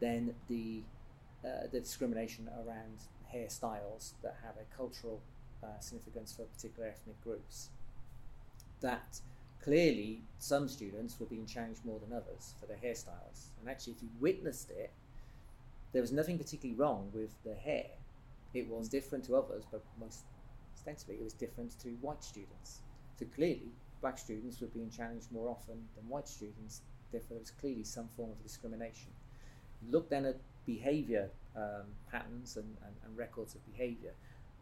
then 0.00 0.34
the 0.48 0.82
uh, 1.44 1.66
the 1.72 1.80
discrimination 1.80 2.48
around 2.64 3.08
hairstyles 3.34 4.12
that 4.22 4.36
have 4.44 4.54
a 4.56 4.76
cultural 4.76 5.20
uh, 5.62 5.78
significance 5.80 6.32
for 6.32 6.42
particular 6.44 6.88
ethnic 6.88 7.20
groups. 7.22 7.70
That 8.80 9.20
clearly 9.62 10.20
some 10.38 10.68
students 10.68 11.18
were 11.18 11.26
being 11.26 11.46
challenged 11.46 11.84
more 11.84 11.98
than 12.00 12.16
others 12.16 12.54
for 12.60 12.66
their 12.66 12.76
hairstyles, 12.76 13.50
and 13.60 13.68
actually, 13.68 13.94
if 13.94 14.02
you 14.02 14.08
witnessed 14.20 14.70
it, 14.70 14.90
there 15.92 16.02
was 16.02 16.12
nothing 16.12 16.38
particularly 16.38 16.78
wrong 16.78 17.10
with 17.12 17.30
the 17.44 17.54
hair. 17.54 17.86
It 18.54 18.68
was 18.68 18.88
different 18.88 19.24
to 19.26 19.36
others, 19.36 19.64
but 19.70 19.82
most 20.00 20.24
ostensibly 20.74 21.16
it 21.16 21.24
was 21.24 21.32
different 21.32 21.78
to 21.80 21.88
white 22.00 22.24
students. 22.24 22.80
So 23.18 23.26
clearly, 23.34 23.70
black 24.00 24.18
students 24.18 24.60
were 24.60 24.66
being 24.68 24.90
challenged 24.90 25.30
more 25.30 25.48
often 25.48 25.76
than 25.96 26.08
white 26.08 26.28
students. 26.28 26.82
Therefore, 27.12 27.36
there 27.36 27.38
was 27.40 27.50
clearly 27.50 27.84
some 27.84 28.08
form 28.16 28.30
of 28.30 28.42
discrimination. 28.42 29.12
Look 29.90 30.08
then 30.08 30.24
at 30.24 30.36
behaviour 30.66 31.30
um, 31.56 31.86
patterns 32.10 32.56
and, 32.56 32.76
and, 32.84 32.94
and, 33.04 33.16
records 33.16 33.54
of 33.54 33.60
behaviour, 33.70 34.12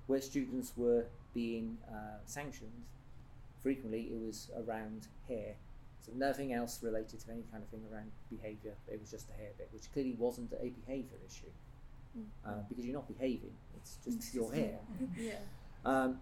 where 0.09 0.21
students 0.21 0.73
were 0.77 1.05
being 1.35 1.77
uh, 1.89 2.19
sanctioned. 2.25 2.73
Frequently, 3.63 4.03
it 4.13 4.19
was 4.19 4.51
around 4.57 5.09
hair, 5.29 5.55
so 6.01 6.13
nothing 6.15 6.53
else 6.53 6.83
related 6.83 7.21
to 7.21 7.31
any 7.31 7.45
kind 7.51 7.63
of 7.63 7.69
thing 7.69 7.83
around 7.93 8.11
behaviour. 8.31 8.75
It 8.89 9.01
was 9.01 9.11
just 9.11 9.29
the 9.29 9.35
hair 9.35 9.51
bit, 9.59 9.69
which 9.73 9.93
clearly 9.93 10.15
wasn't 10.19 10.53
a 10.53 10.73
behaviour 10.87 11.19
issue 11.27 11.51
uh, 12.47 12.63
because 12.69 12.85
you're 12.85 12.95
not 12.95 13.09
behaving; 13.09 13.53
it's 13.77 13.99
just 14.05 14.35
your 14.35 14.53
hair. 14.53 14.79
Yeah. 15.19 15.33
Um, 15.85 16.19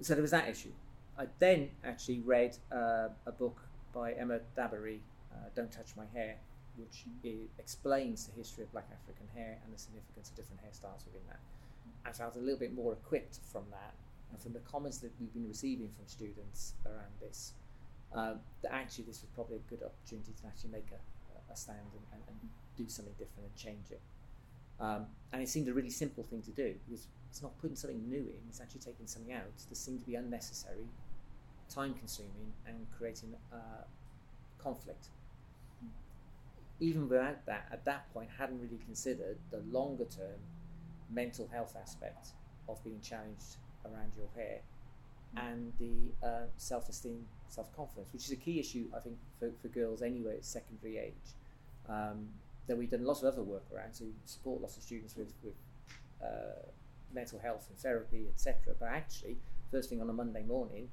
so 0.00 0.14
there 0.14 0.22
was 0.22 0.32
that 0.32 0.48
issue. 0.48 0.72
I 1.18 1.26
then 1.38 1.70
actually 1.84 2.20
read 2.20 2.56
uh, 2.72 3.08
a 3.26 3.32
book 3.32 3.60
by 3.92 4.12
Emma 4.12 4.40
Dabiri, 4.56 4.98
uh, 5.32 5.36
Don't 5.54 5.70
Touch 5.70 5.94
My 5.96 6.04
Hair, 6.12 6.36
which 6.76 7.04
i 7.24 7.34
explains 7.58 8.26
the 8.26 8.32
history 8.32 8.64
of 8.64 8.72
black 8.72 8.88
African 8.92 9.28
hair 9.34 9.58
and 9.64 9.72
the 9.72 9.78
significance 9.78 10.30
of 10.30 10.36
different 10.36 10.60
hairstyles 10.62 11.04
within 11.06 11.22
that. 11.28 11.38
And 11.84 11.94
I 12.04 12.12
felt 12.12 12.36
a 12.36 12.40
little 12.40 12.58
bit 12.58 12.74
more 12.74 12.92
equipped 12.92 13.38
from 13.50 13.64
that 13.70 13.94
and 14.34 14.42
from 14.42 14.52
the 14.52 14.58
comments 14.70 14.98
that 14.98 15.12
we've 15.20 15.32
been 15.32 15.46
receiving 15.46 15.88
from 15.94 16.08
students 16.08 16.74
around 16.84 17.14
this, 17.20 17.52
uh, 18.12 18.34
that 18.62 18.72
actually 18.72 19.04
this 19.04 19.22
was 19.22 19.30
probably 19.32 19.56
a 19.56 19.70
good 19.70 19.80
opportunity 19.84 20.32
to 20.40 20.46
actually 20.48 20.70
make 20.70 20.88
a, 20.90 21.52
a 21.52 21.56
stand 21.56 21.78
and, 21.78 22.02
and, 22.12 22.22
and 22.26 22.50
do 22.76 22.88
something 22.88 23.14
different 23.14 23.46
and 23.46 23.54
change 23.54 23.92
it. 23.92 24.00
Um, 24.80 25.06
and 25.32 25.40
it 25.40 25.48
seemed 25.48 25.68
a 25.68 25.72
really 25.72 25.90
simple 25.90 26.24
thing 26.24 26.42
to 26.42 26.50
do 26.50 26.74
because 26.84 27.06
it's 27.30 27.42
not 27.42 27.56
putting 27.58 27.76
something 27.76 28.08
new 28.08 28.26
in, 28.26 28.40
it's 28.48 28.60
actually 28.60 28.80
taking 28.80 29.06
something 29.06 29.32
out 29.32 29.56
that 29.68 29.76
seemed 29.76 30.00
to 30.00 30.06
be 30.06 30.16
unnecessary, 30.16 30.88
time 31.68 31.94
consuming, 31.94 32.52
and 32.66 32.86
creating 32.98 33.36
uh, 33.52 33.84
conflict. 34.58 35.10
even 36.80 37.08
without 37.08 37.46
that, 37.46 37.68
at 37.70 37.84
that 37.84 38.12
point, 38.12 38.30
hadn't 38.36 38.60
really 38.60 38.80
considered 38.84 39.38
the 39.52 39.58
longer 39.70 40.06
term 40.06 40.42
mental 41.08 41.48
health 41.52 41.76
aspect 41.80 42.30
of 42.68 42.82
being 42.82 43.00
challenged 43.00 43.58
around 43.84 44.12
your 44.16 44.28
hair 44.34 44.60
and 45.36 45.72
the 45.78 46.26
uh, 46.26 46.46
self 46.56 46.88
esteem, 46.88 47.24
self 47.48 47.74
confidence, 47.76 48.12
which 48.12 48.24
is 48.24 48.30
a 48.30 48.36
key 48.36 48.60
issue, 48.60 48.86
I 48.96 49.00
think, 49.00 49.16
for, 49.38 49.50
for 49.60 49.68
girls 49.68 50.02
anyway 50.02 50.36
at 50.36 50.44
secondary 50.44 50.98
age. 50.98 51.34
Um, 51.88 52.28
that 52.66 52.78
we've 52.78 52.90
done 52.90 53.04
lots 53.04 53.22
of 53.22 53.32
other 53.32 53.42
work 53.42 53.64
around 53.74 53.92
to 53.94 54.04
support 54.24 54.62
lots 54.62 54.78
of 54.78 54.82
students 54.82 55.16
with, 55.16 55.34
with 55.42 55.52
uh, 56.22 56.66
mental 57.12 57.38
health 57.38 57.66
and 57.68 57.78
therapy, 57.78 58.26
etc. 58.32 58.74
But 58.78 58.88
actually, 58.88 59.36
first 59.70 59.90
thing 59.90 60.00
on 60.00 60.08
a 60.08 60.12
Monday 60.12 60.42
morning, 60.42 60.88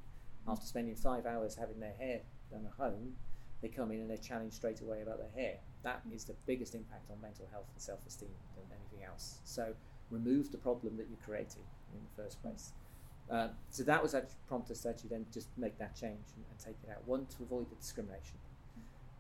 after 0.48 0.66
spending 0.66 0.96
five 0.96 1.26
hours 1.26 1.56
having 1.56 1.80
their 1.80 1.94
hair 1.98 2.22
done 2.52 2.66
at 2.66 2.74
home, 2.74 3.14
they 3.62 3.70
come 3.70 3.92
in 3.92 4.00
and 4.00 4.10
they're 4.10 4.18
challenged 4.18 4.56
straight 4.56 4.82
away 4.82 5.02
about 5.02 5.20
their 5.20 5.44
hair. 5.44 5.58
That 5.84 6.02
is 6.14 6.26
the 6.26 6.36
biggest 6.46 6.76
impact 6.76 7.10
on 7.10 7.22
mental 7.22 7.48
health 7.52 7.68
and 7.74 7.82
self 7.82 8.06
esteem 8.06 8.30
than 8.56 8.66
anything 8.78 9.08
else. 9.08 9.40
So, 9.46 9.74
remove 10.10 10.52
the 10.52 10.58
problem 10.58 10.98
that 10.98 11.08
you're 11.10 11.26
creating 11.26 11.64
in 11.94 12.02
the 12.04 12.24
first 12.24 12.42
place. 12.42 12.74
Uh, 13.32 13.48
so 13.70 13.84
that 13.84 14.04
was 14.04 14.14
actually 14.14 14.36
prompted 14.48 14.74
us 14.74 14.82
to 14.82 14.90
actually 14.90 15.10
then 15.10 15.26
just 15.32 15.48
make 15.58 15.78
that 15.80 15.96
change 15.96 16.36
and, 16.36 16.44
and 16.50 16.60
take 16.60 16.76
it 16.84 16.92
out. 16.92 17.08
One, 17.08 17.26
to 17.38 17.44
avoid 17.44 17.70
the 17.70 17.76
discrimination. 17.76 18.36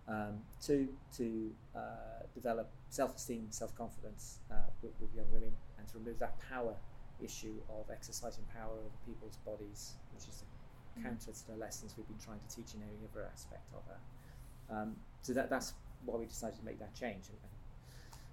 Um, 0.08 0.41
two, 0.62 0.89
to 1.15 1.52
uh, 1.74 2.28
develop 2.36 2.69
self-esteem, 2.89 3.47
self-confidence 3.52 4.39
uh, 4.52 4.56
with, 4.82 4.91
with, 5.00 5.15
young 5.15 5.32
women, 5.32 5.54
and 5.78 5.88
to 5.88 5.97
remove 5.97 6.19
that 6.19 6.36
power 6.50 6.76
issue 7.24 7.54
of 7.69 7.86
exercising 7.89 8.43
power 8.54 8.74
over 8.74 8.97
people's 9.06 9.38
bodies, 9.45 9.93
which 10.13 10.28
is 10.28 10.43
the 10.43 11.02
counter 11.02 11.32
to 11.32 11.47
the 11.47 11.56
lessons 11.56 11.93
we've 11.95 12.08
been 12.08 12.19
trying 12.19 12.39
to 12.39 12.54
teach 12.54 12.74
in 12.74 12.82
every 12.82 13.08
other 13.13 13.30
aspect 13.32 13.63
of 13.74 13.82
that. 13.88 14.76
Um, 14.76 14.95
so 15.21 15.32
that, 15.34 15.50
that's 15.50 15.74
why 16.04 16.17
we 16.17 16.26
decided 16.26 16.58
to 16.60 16.65
make 16.65 16.80
that 16.80 16.93
change, 16.93 17.30
and, 17.30 17.38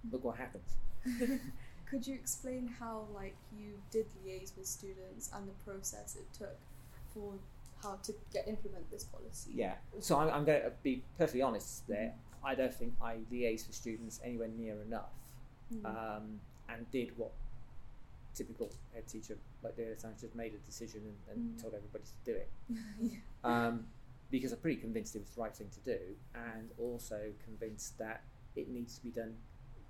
and 0.03 0.13
look 0.13 0.25
what 0.25 0.37
happened. 0.37 0.65
Could 1.91 2.07
you 2.07 2.15
explain 2.15 2.69
how, 2.79 3.05
like, 3.15 3.35
you 3.57 3.75
did 3.91 4.07
liaise 4.25 4.57
with 4.57 4.67
students 4.67 5.31
and 5.35 5.49
the 5.49 5.71
process 5.71 6.17
it 6.17 6.27
took 6.37 6.57
for 7.15 7.35
how 7.83 7.99
to 8.03 8.13
get 8.33 8.47
implement 8.47 8.91
this 8.91 9.05
policy? 9.05 9.53
Yeah. 9.55 9.75
So 10.01 10.19
I'm, 10.19 10.29
I'm 10.31 10.45
going 10.45 10.63
to 10.63 10.73
be 10.83 11.03
perfectly 11.17 11.43
honest 11.43 11.87
there. 11.89 12.13
I 12.45 12.55
don't 12.55 12.75
think 12.75 12.95
I 13.03 13.17
liaised 13.33 13.67
with 13.67 13.77
students 13.77 14.21
anywhere 14.25 14.49
near 14.49 14.81
enough, 14.83 15.13
mm. 15.75 15.85
um, 15.85 16.41
and 16.69 16.91
did 16.91 17.11
what 17.17 17.33
typical 18.35 18.71
head 18.95 19.07
teacher 19.09 19.37
like 19.65 19.75
the 19.75 19.83
other 19.83 19.97
just 20.21 20.35
made 20.37 20.53
a 20.55 20.59
decision 20.71 21.01
and, 21.05 21.37
and 21.37 21.59
mm. 21.59 21.61
told 21.61 21.75
everybody 21.75 22.05
to 22.05 22.33
do 22.33 22.37
it. 22.37 22.51
yeah. 23.01 23.19
um, 23.45 23.85
because 24.31 24.53
I'm 24.53 24.59
pretty 24.59 24.81
convinced 24.81 25.17
it 25.17 25.21
was 25.21 25.31
the 25.31 25.41
right 25.41 25.55
thing 25.55 25.69
to 25.73 25.97
do, 25.97 25.99
and 26.35 26.69
also 26.79 27.19
convinced 27.45 27.99
that 27.99 28.23
it 28.57 28.69
needs 28.69 28.97
to 28.99 29.03
be 29.03 29.11
done 29.11 29.35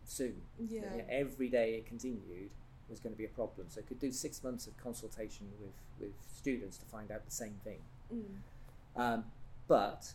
soon. 0.09 0.40
Yeah. 0.59 0.83
every 1.09 1.49
day 1.49 1.75
it 1.75 1.87
continued 1.87 2.51
was 2.88 3.01
going 3.01 3.12
to 3.12 3.18
be 3.18 3.25
a 3.25 3.29
problem. 3.29 3.66
So 3.68 3.81
it 3.81 3.87
could 3.87 3.99
do 3.99 4.11
six 4.11 4.42
months 4.42 4.66
of 4.66 4.77
consultation 4.79 5.47
with, 5.61 5.75
with 6.01 6.12
students 6.35 6.79
to 6.79 6.87
find 6.87 7.11
out 7.11 7.25
the 7.25 7.31
same 7.31 7.55
thing. 7.62 7.81
Mm. 8.12 9.01
Um, 9.01 9.25
but 9.66 10.12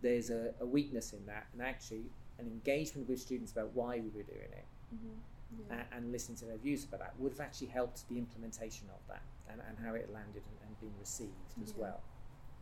there's 0.00 0.30
a, 0.30 0.54
a, 0.60 0.66
weakness 0.66 1.12
in 1.12 1.26
that, 1.26 1.46
and 1.52 1.60
actually 1.60 2.04
an 2.38 2.46
engagement 2.46 3.08
with 3.08 3.20
students 3.20 3.52
about 3.52 3.74
why 3.74 3.96
we 3.96 4.10
were 4.14 4.22
doing 4.22 4.50
it. 4.52 4.64
Mm-hmm. 4.94 5.68
Yeah. 5.68 5.76
And, 5.76 6.04
and 6.04 6.12
listening 6.12 6.38
to 6.38 6.44
their 6.46 6.56
views 6.56 6.84
about 6.84 7.00
that 7.00 7.14
would 7.18 7.32
have 7.32 7.40
actually 7.40 7.68
helped 7.68 8.08
the 8.08 8.18
implementation 8.18 8.86
of 8.90 9.00
that 9.08 9.22
and, 9.50 9.60
and 9.68 9.78
how 9.84 9.94
it 9.94 10.10
landed 10.12 10.42
and, 10.44 10.56
and 10.66 10.80
been 10.80 10.98
received 10.98 11.32
as 11.62 11.74
yeah. 11.76 11.82
well. 11.82 12.00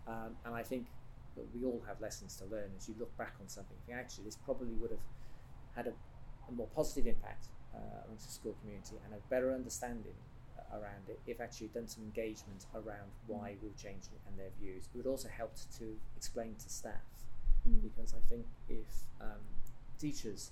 Um, 0.08 0.36
and 0.44 0.54
I 0.54 0.62
think 0.62 0.86
that 1.36 1.46
we 1.54 1.64
all 1.64 1.82
have 1.86 2.00
lessons 2.00 2.36
to 2.36 2.44
learn 2.46 2.70
as 2.76 2.88
you 2.88 2.94
look 2.98 3.16
back 3.16 3.34
on 3.40 3.48
something. 3.48 3.76
Actually, 3.92 4.24
this 4.24 4.36
probably 4.36 4.74
would 4.74 4.90
have 4.90 5.04
had 5.74 5.86
a, 5.88 5.92
a 6.48 6.52
more 6.52 6.68
positive 6.74 7.06
impact 7.06 7.46
uh, 7.74 8.04
amongst 8.06 8.26
the 8.26 8.32
school 8.32 8.54
community 8.60 8.96
and 9.04 9.14
a 9.14 9.20
better 9.28 9.52
understanding 9.52 10.16
uh, 10.58 10.78
around 10.78 11.08
it 11.08 11.20
if 11.26 11.40
actually 11.40 11.68
done 11.68 11.86
some 11.88 12.02
engagement 12.04 12.66
around 12.74 13.10
why 13.26 13.52
mm. 13.52 13.62
we've 13.62 13.76
changed 13.76 14.08
it 14.12 14.20
and 14.28 14.38
their 14.38 14.50
views. 14.60 14.88
It 14.92 14.96
would 14.96 15.06
also 15.06 15.28
help 15.28 15.54
to 15.78 15.96
explain 16.16 16.54
to 16.54 16.68
staff 16.68 17.06
mm. 17.68 17.82
because 17.82 18.14
I 18.14 18.22
think 18.28 18.46
if 18.68 18.86
um, 19.20 19.42
teachers 19.98 20.50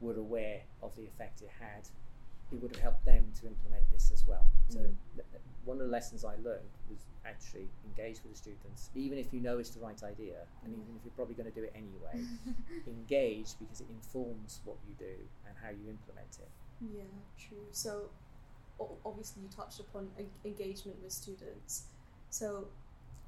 were 0.00 0.16
aware 0.16 0.62
of 0.82 0.94
the 0.96 1.02
effect 1.02 1.42
it 1.42 1.50
had, 1.60 1.88
it 2.52 2.60
would 2.60 2.74
have 2.76 2.82
helped 2.82 3.04
them 3.04 3.24
to 3.40 3.46
implement 3.46 3.90
this 3.90 4.10
as 4.12 4.26
well. 4.26 4.46
So 4.68 4.78
mm. 4.78 4.94
th- 5.14 5.26
one 5.64 5.78
of 5.78 5.86
the 5.86 5.92
lessons 5.92 6.24
I 6.24 6.34
learned 6.42 6.72
was 6.90 7.06
actually 7.24 7.68
engage 7.86 8.22
with 8.22 8.32
the 8.32 8.38
students, 8.38 8.90
even 8.94 9.18
if 9.18 9.32
you 9.32 9.40
know 9.40 9.58
it's 9.58 9.70
the 9.70 9.80
right 9.80 10.00
idea, 10.02 10.42
and 10.64 10.72
even 10.72 10.96
if 10.96 11.04
you're 11.04 11.14
probably 11.14 11.34
going 11.34 11.50
to 11.50 11.54
do 11.54 11.64
it 11.64 11.72
anyway. 11.74 12.26
engage 12.86 13.54
because 13.58 13.80
it 13.80 13.86
informs 13.90 14.60
what 14.64 14.76
you 14.88 14.94
do 14.98 15.14
and 15.46 15.54
how 15.62 15.70
you 15.70 15.88
implement 15.88 16.38
it. 16.40 16.50
Yeah, 16.80 17.02
true. 17.38 17.66
So 17.70 18.10
obviously 19.04 19.42
you 19.42 19.48
touched 19.54 19.80
upon 19.80 20.08
engagement 20.44 20.98
with 21.02 21.12
students. 21.12 21.84
So 22.30 22.68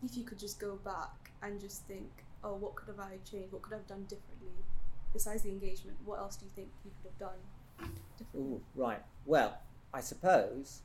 if 0.02 0.16
you 0.16 0.24
could 0.24 0.38
just 0.38 0.58
go 0.58 0.76
back 0.84 1.30
and 1.42 1.60
just 1.60 1.86
think, 1.86 2.10
oh, 2.42 2.54
what 2.54 2.74
could 2.74 2.88
have 2.88 3.00
I 3.00 3.18
changed? 3.30 3.52
What 3.52 3.62
could 3.62 3.74
I 3.74 3.76
have 3.76 3.86
done 3.86 4.02
differently? 4.02 4.64
Besides 5.12 5.42
the 5.42 5.50
engagement, 5.50 5.96
what 6.04 6.18
else 6.18 6.36
do 6.36 6.46
you 6.46 6.50
think 6.54 6.68
you 6.84 6.90
could 7.00 7.10
have 7.10 7.18
done 7.30 7.40
Ooh, 8.36 8.60
right. 8.74 9.02
Well, 9.26 9.58
I 9.92 10.00
suppose 10.00 10.82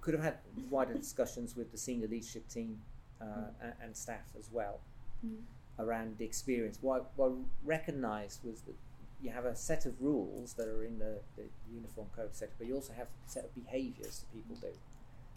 could 0.00 0.14
have 0.14 0.22
had 0.22 0.38
wider 0.70 0.94
discussions 0.94 1.56
with 1.56 1.70
the 1.72 1.78
senior 1.78 2.08
leadership 2.08 2.48
team 2.48 2.80
uh, 3.20 3.24
mm. 3.24 3.72
and, 3.82 3.96
staff 3.96 4.32
as 4.38 4.48
well 4.50 4.80
mm. 5.24 5.36
around 5.78 6.16
the 6.18 6.24
experience. 6.24 6.78
What, 6.80 7.10
what 7.16 7.32
I 7.32 7.34
recognised 7.64 8.40
was 8.44 8.62
that 8.62 8.74
you 9.22 9.30
have 9.30 9.44
a 9.44 9.54
set 9.54 9.84
of 9.84 10.00
rules 10.00 10.54
that 10.54 10.66
are 10.66 10.84
in 10.84 10.98
the, 10.98 11.18
the 11.36 11.44
uniform 11.72 12.06
code 12.16 12.34
set, 12.34 12.50
but 12.58 12.66
you 12.66 12.74
also 12.74 12.94
have 12.94 13.06
a 13.06 13.30
set 13.30 13.44
of 13.44 13.54
behaviours 13.54 14.20
that 14.20 14.32
people 14.34 14.56
do. 14.56 14.74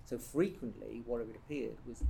So 0.06 0.18
frequently, 0.18 1.04
what 1.06 1.20
it 1.22 1.28
would 1.28 1.36
appear 1.36 1.70
was 1.88 2.04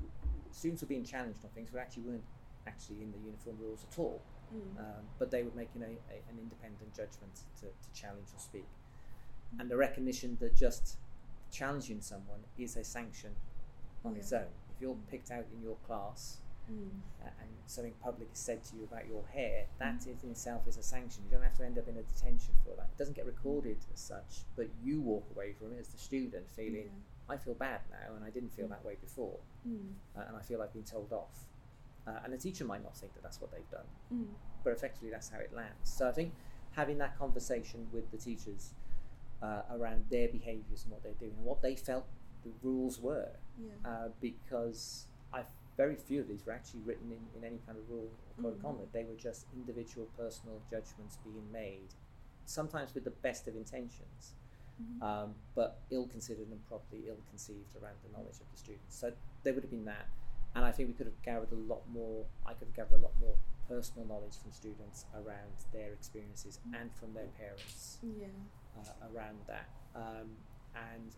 students 0.52 0.82
were 0.84 0.88
being 0.88 1.04
challenged 1.04 1.40
on 1.44 1.50
things 1.52 1.72
that 1.72 1.80
actually 1.80 2.04
weren't 2.04 2.24
actually 2.68 3.02
in 3.02 3.12
the 3.12 3.18
uniform 3.26 3.58
rules 3.60 3.86
at 3.92 4.00
all, 4.00 4.22
mm. 4.54 4.80
um, 4.80 5.04
but 5.20 5.32
they 5.32 5.44
were 5.44 5.56
making 5.56 5.82
a, 5.82 5.86
a, 5.86 6.18
an 6.30 6.38
independent 6.40 6.94
judgment 6.96 7.34
to, 7.60 7.66
to 7.66 8.00
challenge 8.00 8.28
or 8.34 8.40
speak. 8.40 8.68
Mm. 9.56 9.62
And 9.62 9.72
the 9.72 9.78
recognition 9.78 10.38
that 10.42 10.56
just 10.56 10.98
challenging 11.52 12.02
someone 12.02 12.40
is 12.58 12.76
a 12.78 12.84
sanction 12.84 13.32
on 14.04 14.14
yeah. 14.14 14.20
its 14.20 14.34
own. 14.34 14.52
If 14.76 14.82
you're 14.82 14.98
picked 15.10 15.32
out 15.32 15.46
in 15.56 15.62
your 15.62 15.76
class 15.88 16.38
mm. 16.72 16.88
uh, 17.24 17.30
and 17.40 17.50
something 17.68 17.94
public 18.04 18.30
is 18.34 18.40
said 18.40 18.64
to 18.66 18.76
you 18.76 18.84
about 18.84 19.08
your 19.08 19.24
hair, 19.34 19.66
that 19.80 20.00
mm. 20.00 20.24
in 20.24 20.32
itself 20.32 20.68
is 20.68 20.78
a 20.78 20.84
sanction. 20.84 21.24
You 21.26 21.38
don't 21.38 21.44
have 21.44 21.58
to 21.58 21.66
end 21.66 21.78
up 21.78 21.88
in 21.88 21.98
a 21.98 22.04
detention 22.04 22.54
for 22.64 22.76
that. 22.78 22.90
It 22.96 22.98
doesn't 22.98 23.16
get 23.16 23.26
recorded 23.26 23.78
as 23.94 24.00
such, 24.00 24.46
but 24.56 24.68
you 24.84 25.02
walk 25.02 25.26
away 25.36 25.54
from 25.54 25.74
it 25.74 25.80
as 25.80 25.90
the 25.90 25.98
student 25.98 26.46
feeling, 26.56 26.90
yeah. 26.90 27.36
I 27.36 27.38
feel 27.38 27.54
bad 27.54 27.80
now 27.90 28.16
and 28.16 28.26
I 28.26 28.30
didn't 28.30 28.54
feel 28.54 28.66
mm. 28.66 28.72
that 28.72 28.84
way 28.84 28.98
before. 29.02 29.38
Mm. 29.68 29.94
Uh, 30.18 30.24
and 30.28 30.38
I 30.38 30.42
feel 30.42 30.62
I've 30.62 30.74
been 30.74 30.84
told 30.84 31.14
off. 31.14 31.48
Uh, 32.06 32.20
and 32.24 32.34
the 32.34 32.38
teacher 32.38 32.66
might 32.66 32.84
not 32.84 32.96
think 32.98 33.14
that 33.14 33.24
that's 33.24 33.40
what 33.40 33.52
they've 33.52 33.70
done, 33.72 33.86
mm. 34.14 34.28
but 34.64 34.74
effectively 34.74 35.10
that's 35.10 35.30
how 35.30 35.40
it 35.40 35.52
lands. 35.56 35.74
So 35.84 36.08
I 36.08 36.12
think 36.12 36.34
having 36.74 36.98
that 36.98 37.18
conversation 37.18 37.88
with 37.94 38.12
the 38.12 38.18
teachers 38.18 38.74
uh, 39.42 39.62
around 39.72 40.06
their 40.10 40.28
behaviours 40.28 40.84
and 40.84 40.92
what 40.92 41.04
they're 41.04 41.14
doing 41.14 41.34
and 41.38 41.46
what 41.46 41.62
they 41.62 41.76
felt 41.76 42.06
the 42.44 42.52
rules 42.62 43.00
were, 43.00 43.30
yeah. 43.58 43.72
uh, 43.90 44.08
because 44.20 45.08
I 45.34 45.44
very 45.78 45.96
few 45.96 46.22
of 46.22 46.28
these 46.28 46.46
were 46.46 46.52
actually 46.52 46.82
written 46.86 47.12
in, 47.12 47.40
in 47.40 47.48
any 47.48 47.60
kind 47.66 47.78
of 47.78 47.90
rule 47.90 48.10
or 48.38 48.44
code 48.44 48.58
mm-hmm. 48.58 48.66
of 48.66 48.72
conduct. 48.72 48.94
They 48.94 49.04
were 49.06 49.16
just 49.16 49.46
individual 49.56 50.08
personal 50.18 50.62
judgments 50.70 51.18
being 51.24 51.52
made, 51.52 51.94
sometimes 52.46 52.94
with 52.94 53.04
the 53.04 53.12
best 53.12 53.48
of 53.48 53.56
intentions, 53.56 54.34
mm-hmm. 54.82 55.04
um, 55.04 55.36
but 55.56 55.80
ill 55.90 56.08
considered 56.08 56.48
and 56.50 56.60
probably 56.68 57.08
ill 57.08 57.18
conceived 57.30 57.76
around 57.82 57.96
the 58.06 58.12
knowledge 58.16 58.36
of 58.36 58.52
the 58.52 58.58
students. 58.58 58.96
So 58.96 59.14
there 59.44 59.54
would 59.54 59.64
have 59.64 59.72
been 59.72 59.86
that. 59.86 60.08
And 60.56 60.64
I 60.64 60.72
think 60.72 60.90
we 60.90 60.94
could 60.94 61.08
have 61.08 61.22
gathered 61.24 61.52
a 61.52 61.74
lot 61.74 61.82
more, 61.92 62.26
I 62.46 62.54
could 62.54 62.68
have 62.68 62.76
gathered 62.76 63.00
a 63.00 63.02
lot 63.02 63.14
more 63.20 63.36
personal 63.68 64.08
knowledge 64.08 64.38
from 64.42 64.52
students 64.52 65.06
around 65.16 65.66
their 65.72 65.94
experiences 65.94 66.60
mm-hmm. 66.60 66.82
and 66.82 66.94
from 66.94 67.14
their 67.14 67.28
parents 67.40 67.98
yeah. 68.04 68.28
uh, 68.78 69.08
around 69.14 69.38
that. 69.48 69.70
Um, 69.96 70.30
and 70.76 71.12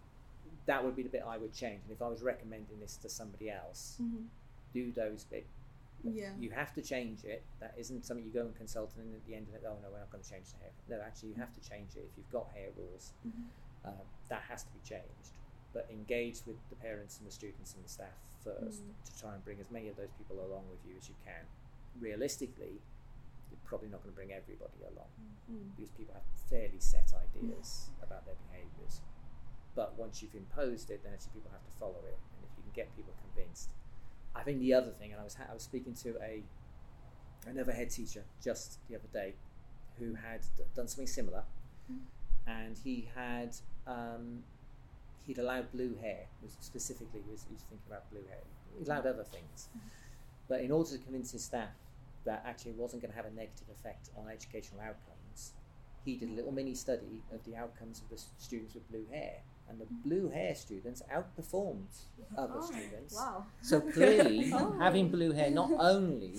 that 0.65 0.83
would 0.83 0.95
be 0.95 1.03
the 1.03 1.09
bit 1.09 1.23
I 1.27 1.37
would 1.37 1.53
change. 1.53 1.81
And 1.83 1.91
if 1.91 2.01
I 2.01 2.07
was 2.07 2.23
recommending 2.23 2.79
this 2.79 2.97
to 2.97 3.09
somebody 3.09 3.49
else, 3.49 3.97
mm-hmm 4.01 4.25
do 4.75 4.91
those 4.91 5.23
bits. 5.23 5.47
Yeah. 6.03 6.35
You 6.37 6.51
have 6.51 6.73
to 6.75 6.81
change 6.81 7.23
it. 7.23 7.41
That 7.61 7.73
isn't 7.79 8.05
something 8.05 8.25
you 8.25 8.31
go 8.31 8.41
and 8.41 8.55
consult 8.55 8.91
and 8.97 9.07
then 9.07 9.15
at 9.15 9.25
the 9.25 9.33
end 9.33 9.47
of 9.47 9.55
it, 9.55 9.63
oh 9.65 9.79
no, 9.81 9.89
we're 9.89 10.03
not 10.03 10.11
going 10.11 10.23
to 10.23 10.29
change 10.29 10.51
the 10.51 10.59
hair. 10.59 10.73
No, 10.91 11.03
actually, 11.03 11.29
you 11.29 11.35
have 11.35 11.53
to 11.55 11.63
change 11.67 11.95
it. 11.95 12.05
If 12.11 12.13
you've 12.17 12.29
got 12.29 12.51
hair 12.53 12.69
rules, 12.77 13.13
mm-hmm. 13.25 13.87
uh, 13.87 14.03
that 14.29 14.43
has 14.49 14.63
to 14.63 14.69
be 14.75 14.81
changed. 14.87 15.33
But 15.75 15.91
engage 15.91 16.47
with 16.47 16.55
the 16.71 16.79
parents 16.79 17.19
and 17.19 17.27
the 17.27 17.35
students 17.35 17.75
and 17.75 17.83
the 17.83 17.91
staff 17.91 18.15
1st 18.47 18.79
mm-hmm. 18.79 18.95
to 18.95 19.11
try 19.19 19.35
and 19.35 19.43
bring 19.43 19.59
as 19.59 19.67
many 19.67 19.91
of 19.91 19.99
those 19.99 20.15
people 20.15 20.39
along 20.39 20.63
with 20.71 20.79
you 20.87 20.95
as 20.95 21.11
you 21.11 21.15
can. 21.27 21.43
Realistically, 21.99 22.79
you're 23.51 23.65
probably 23.67 23.91
not 23.91 23.99
going 23.99 24.15
to 24.15 24.15
bring 24.15 24.31
everybody 24.31 24.87
along 24.87 25.11
mm-hmm. 25.51 25.75
because 25.75 25.91
people 25.91 26.15
have 26.15 26.23
fairly 26.47 26.79
set 26.79 27.11
ideas 27.11 27.91
about 27.99 28.23
their 28.23 28.39
behaviours. 28.47 29.03
But 29.75 29.99
once 29.99 30.23
you've 30.23 30.35
imposed 30.35 30.89
it, 30.89 31.03
then 31.03 31.11
actually 31.11 31.35
people 31.43 31.51
have 31.51 31.65
to 31.67 31.75
follow 31.77 31.99
it. 32.07 32.15
And 32.15 32.39
if 32.47 32.55
you 32.55 32.63
can 32.63 32.71
get 32.71 32.95
people 32.95 33.11
convinced, 33.19 33.75
I 34.35 34.43
think 34.43 34.59
the 34.59 34.73
other 34.73 34.91
thing, 34.91 35.11
and 35.11 35.19
I 35.19 35.23
was 35.23 35.35
I 35.35 35.53
was 35.53 35.63
speaking 35.63 35.93
to 36.07 36.15
a 36.23 36.43
another 37.47 37.71
head 37.71 37.89
teacher 37.89 38.23
just 38.43 38.79
the 38.89 38.95
other 38.95 39.07
day, 39.11 39.35
who 39.99 40.15
had 40.15 40.41
d- 40.57 40.63
done 40.75 40.87
something 40.87 41.07
similar, 41.07 41.43
and 42.47 42.77
he 42.83 43.07
had 43.15 43.55
um, 43.87 44.43
he'd 45.25 45.37
allowed 45.37 45.71
blue 45.71 45.95
hair. 46.01 46.25
Was 46.41 46.57
specifically, 46.59 47.21
he 47.25 47.31
was, 47.31 47.45
he 47.47 47.53
was 47.53 47.63
thinking 47.63 47.87
about 47.87 48.09
blue 48.11 48.23
hair. 48.29 48.39
He 48.77 48.85
allowed 48.85 48.99
mm-hmm. 48.99 49.07
other 49.19 49.23
things, 49.23 49.69
mm-hmm. 49.69 49.87
but 50.47 50.61
in 50.61 50.71
order 50.71 50.91
to 50.91 50.97
convince 50.97 51.31
his 51.31 51.43
staff 51.43 51.69
that 52.25 52.43
actually 52.45 52.71
it 52.71 52.77
wasn't 52.77 53.01
going 53.01 53.11
to 53.11 53.17
have 53.17 53.25
a 53.25 53.35
negative 53.35 53.67
effect 53.71 54.09
on 54.17 54.29
educational 54.29 54.81
outcomes, 54.81 55.53
he 56.03 56.15
did 56.15 56.29
a 56.29 56.33
little 56.33 56.51
mini 56.51 56.73
study 56.73 57.23
of 57.33 57.43
the 57.45 57.55
outcomes 57.55 58.01
of 58.01 58.09
the 58.09 58.21
students 58.37 58.73
with 58.73 58.87
blue 58.89 59.05
hair, 59.11 59.37
and 59.69 59.79
the 59.79 59.85
mm-hmm. 59.85 60.09
blue 60.09 60.29
hair 60.29 60.53
students 60.55 61.01
outperformed 61.13 61.87
oh 62.37 62.43
other 62.43 62.59
Oh, 62.59 62.65
students. 62.65 63.15
Wow. 63.15 63.45
So 63.61 63.81
clearly, 63.93 64.51
Oh. 64.53 64.77
having 64.79 65.09
blue 65.09 65.31
hair 65.31 65.49
not 65.49 65.71
only 65.79 66.35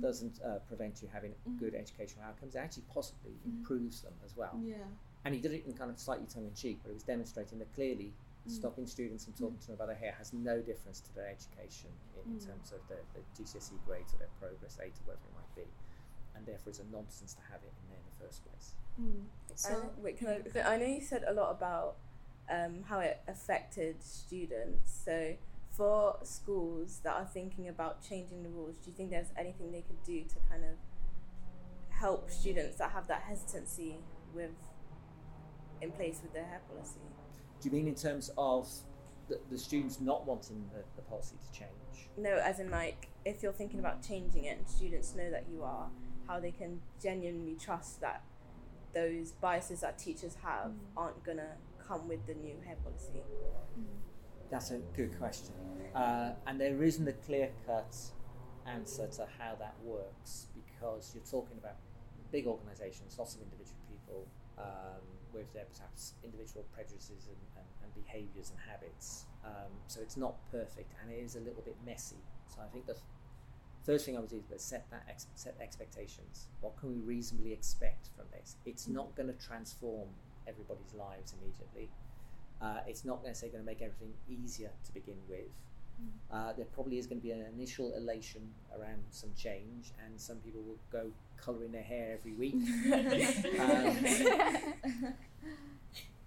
doesn't 0.00 0.40
uh, 0.44 0.58
prevent 0.68 1.00
you 1.00 1.08
having 1.12 1.34
good 1.58 1.74
educational 1.74 2.24
outcomes, 2.24 2.54
it 2.54 2.58
actually 2.58 2.84
possibly 2.92 3.32
improves 3.46 4.02
them 4.02 4.12
as 4.24 4.36
well. 4.36 4.60
Yeah. 4.62 4.76
And 5.24 5.34
he 5.34 5.40
did 5.40 5.52
it 5.52 5.64
in 5.66 5.72
kind 5.74 5.90
of 5.90 5.98
slightly 5.98 6.26
tongue 6.32 6.46
in 6.46 6.54
cheek, 6.54 6.78
but 6.82 6.90
it 6.90 6.94
was 6.94 7.02
demonstrating 7.02 7.58
that 7.58 7.72
clearly 7.74 8.12
mm. 8.46 8.50
stopping 8.50 8.86
students 8.86 9.26
and 9.26 9.36
talking 9.36 9.56
mm. 9.56 9.60
to 9.60 9.66
them 9.68 9.76
about 9.76 9.88
their 9.88 9.96
hair 9.96 10.14
has 10.16 10.32
no 10.32 10.60
difference 10.60 11.00
to 11.00 11.14
their 11.14 11.28
education 11.28 11.90
in, 12.14 12.32
in 12.32 12.38
mm. 12.38 12.46
terms 12.46 12.72
of 12.72 12.80
their, 12.88 13.02
their 13.14 13.24
GCSE 13.36 13.76
grades 13.86 14.14
or 14.14 14.18
their 14.18 14.32
progress 14.40 14.78
eight 14.82 14.94
or 15.04 15.12
whatever 15.12 15.26
it 15.26 15.36
might 15.36 15.54
be. 15.56 15.68
And 16.36 16.46
therefore, 16.46 16.70
it's 16.70 16.78
a 16.78 16.86
nonsense 16.92 17.34
to 17.34 17.42
have 17.50 17.60
it 17.66 17.72
in 17.82 17.90
there 17.90 17.98
in 17.98 18.06
the 18.06 18.18
first 18.24 18.46
place. 18.46 18.74
I 19.66 19.72
know, 19.72 19.90
wait, 19.98 20.18
can 20.18 20.28
I, 20.28 20.74
I 20.74 20.76
know 20.76 20.86
you 20.86 21.00
said 21.00 21.24
a 21.26 21.32
lot 21.32 21.50
about 21.50 21.96
um, 22.50 22.84
how 22.88 23.00
it 23.00 23.20
affected 23.28 24.02
students. 24.02 25.02
So, 25.04 25.34
for 25.70 26.18
schools 26.24 27.00
that 27.04 27.14
are 27.14 27.26
thinking 27.26 27.68
about 27.68 28.02
changing 28.02 28.42
the 28.42 28.48
rules, 28.48 28.76
do 28.76 28.90
you 28.90 28.96
think 28.96 29.10
there's 29.10 29.32
anything 29.36 29.70
they 29.70 29.82
could 29.82 30.02
do 30.04 30.22
to 30.24 30.36
kind 30.48 30.64
of 30.64 30.76
help 31.90 32.30
students 32.30 32.76
that 32.76 32.92
have 32.92 33.06
that 33.08 33.22
hesitancy 33.22 33.96
with 34.34 34.50
in 35.80 35.90
place 35.92 36.20
with 36.22 36.32
their 36.32 36.44
hair 36.44 36.60
policy? 36.68 37.00
Do 37.60 37.68
you 37.68 37.74
mean 37.74 37.88
in 37.88 37.94
terms 37.94 38.30
of 38.38 38.68
the, 39.28 39.40
the 39.50 39.58
students 39.58 40.00
not 40.00 40.26
wanting 40.26 40.64
the, 40.72 40.82
the 40.96 41.02
policy 41.02 41.36
to 41.44 41.58
change? 41.58 42.08
No, 42.16 42.36
as 42.36 42.60
in 42.60 42.70
like 42.70 43.08
if 43.24 43.42
you're 43.42 43.52
thinking 43.52 43.80
about 43.80 44.02
changing 44.02 44.44
it 44.44 44.58
and 44.58 44.68
students 44.68 45.14
know 45.14 45.30
that 45.30 45.44
you 45.50 45.62
are, 45.62 45.88
how 46.26 46.40
they 46.40 46.50
can 46.50 46.80
genuinely 47.02 47.56
trust 47.56 48.00
that 48.00 48.22
those 48.94 49.32
biases 49.32 49.80
that 49.80 49.98
teachers 49.98 50.36
have 50.42 50.72
aren't 50.96 51.22
gonna 51.24 51.56
come 51.86 52.08
with 52.08 52.26
the 52.26 52.34
new 52.34 52.56
hair 52.64 52.76
policy. 52.82 53.22
That's 54.50 54.70
a 54.70 54.78
good 54.96 55.16
question. 55.18 55.54
Uh, 55.94 56.32
and 56.46 56.60
there 56.60 56.82
isn't 56.82 57.06
a 57.06 57.12
clear 57.12 57.50
cut 57.66 57.94
answer 58.66 59.06
to 59.06 59.26
how 59.38 59.54
that 59.58 59.74
works 59.84 60.46
because 60.54 61.12
you're 61.14 61.24
talking 61.24 61.56
about 61.58 61.76
big 62.30 62.46
organisations, 62.46 63.16
lots 63.18 63.34
of 63.34 63.42
individual 63.42 63.76
people 63.88 64.26
um, 64.58 65.00
with 65.32 65.52
their 65.52 65.66
perhaps 65.74 66.14
individual 66.24 66.64
prejudices 66.74 67.28
and, 67.28 67.36
and, 67.56 67.66
and 67.82 67.94
behaviours 67.94 68.50
and 68.50 68.58
habits. 68.68 69.26
Um, 69.44 69.72
so 69.86 70.00
it's 70.00 70.16
not 70.16 70.34
perfect 70.50 70.92
and 71.02 71.12
it 71.12 71.22
is 71.22 71.36
a 71.36 71.40
little 71.40 71.62
bit 71.62 71.76
messy. 71.84 72.22
So 72.48 72.60
I 72.62 72.66
think 72.72 72.86
the 72.86 72.96
first 73.84 74.04
thing 74.04 74.16
I 74.16 74.20
would 74.20 74.30
do 74.30 74.42
is 74.54 74.62
set 74.62 74.90
that 74.90 75.04
ex- 75.08 75.26
set 75.34 75.56
expectations. 75.60 76.48
What 76.60 76.76
can 76.78 76.90
we 76.90 76.98
reasonably 76.98 77.52
expect 77.52 78.10
from 78.16 78.26
this? 78.32 78.56
It's 78.66 78.88
not 78.88 79.14
going 79.14 79.28
to 79.28 79.46
transform 79.46 80.08
everybody's 80.46 80.94
lives 80.94 81.34
immediately. 81.40 81.90
Uh, 82.60 82.80
it's 82.86 83.04
not 83.04 83.22
necessarily 83.24 83.52
going 83.52 83.64
to 83.64 83.70
make 83.70 83.82
everything 83.82 84.14
easier 84.28 84.70
to 84.84 84.92
begin 84.92 85.16
with. 85.28 85.48
Uh, 86.30 86.52
there 86.52 86.66
probably 86.66 86.98
is 86.98 87.06
going 87.06 87.18
to 87.18 87.22
be 87.22 87.30
an 87.30 87.44
initial 87.54 87.94
elation 87.96 88.42
around 88.78 89.02
some 89.10 89.30
change, 89.36 89.92
and 90.04 90.20
some 90.20 90.36
people 90.38 90.60
will 90.62 90.78
go 90.92 91.10
colouring 91.40 91.72
their 91.72 91.82
hair 91.82 92.18
every 92.18 92.34
week. 92.34 92.54
Um, 93.58 95.14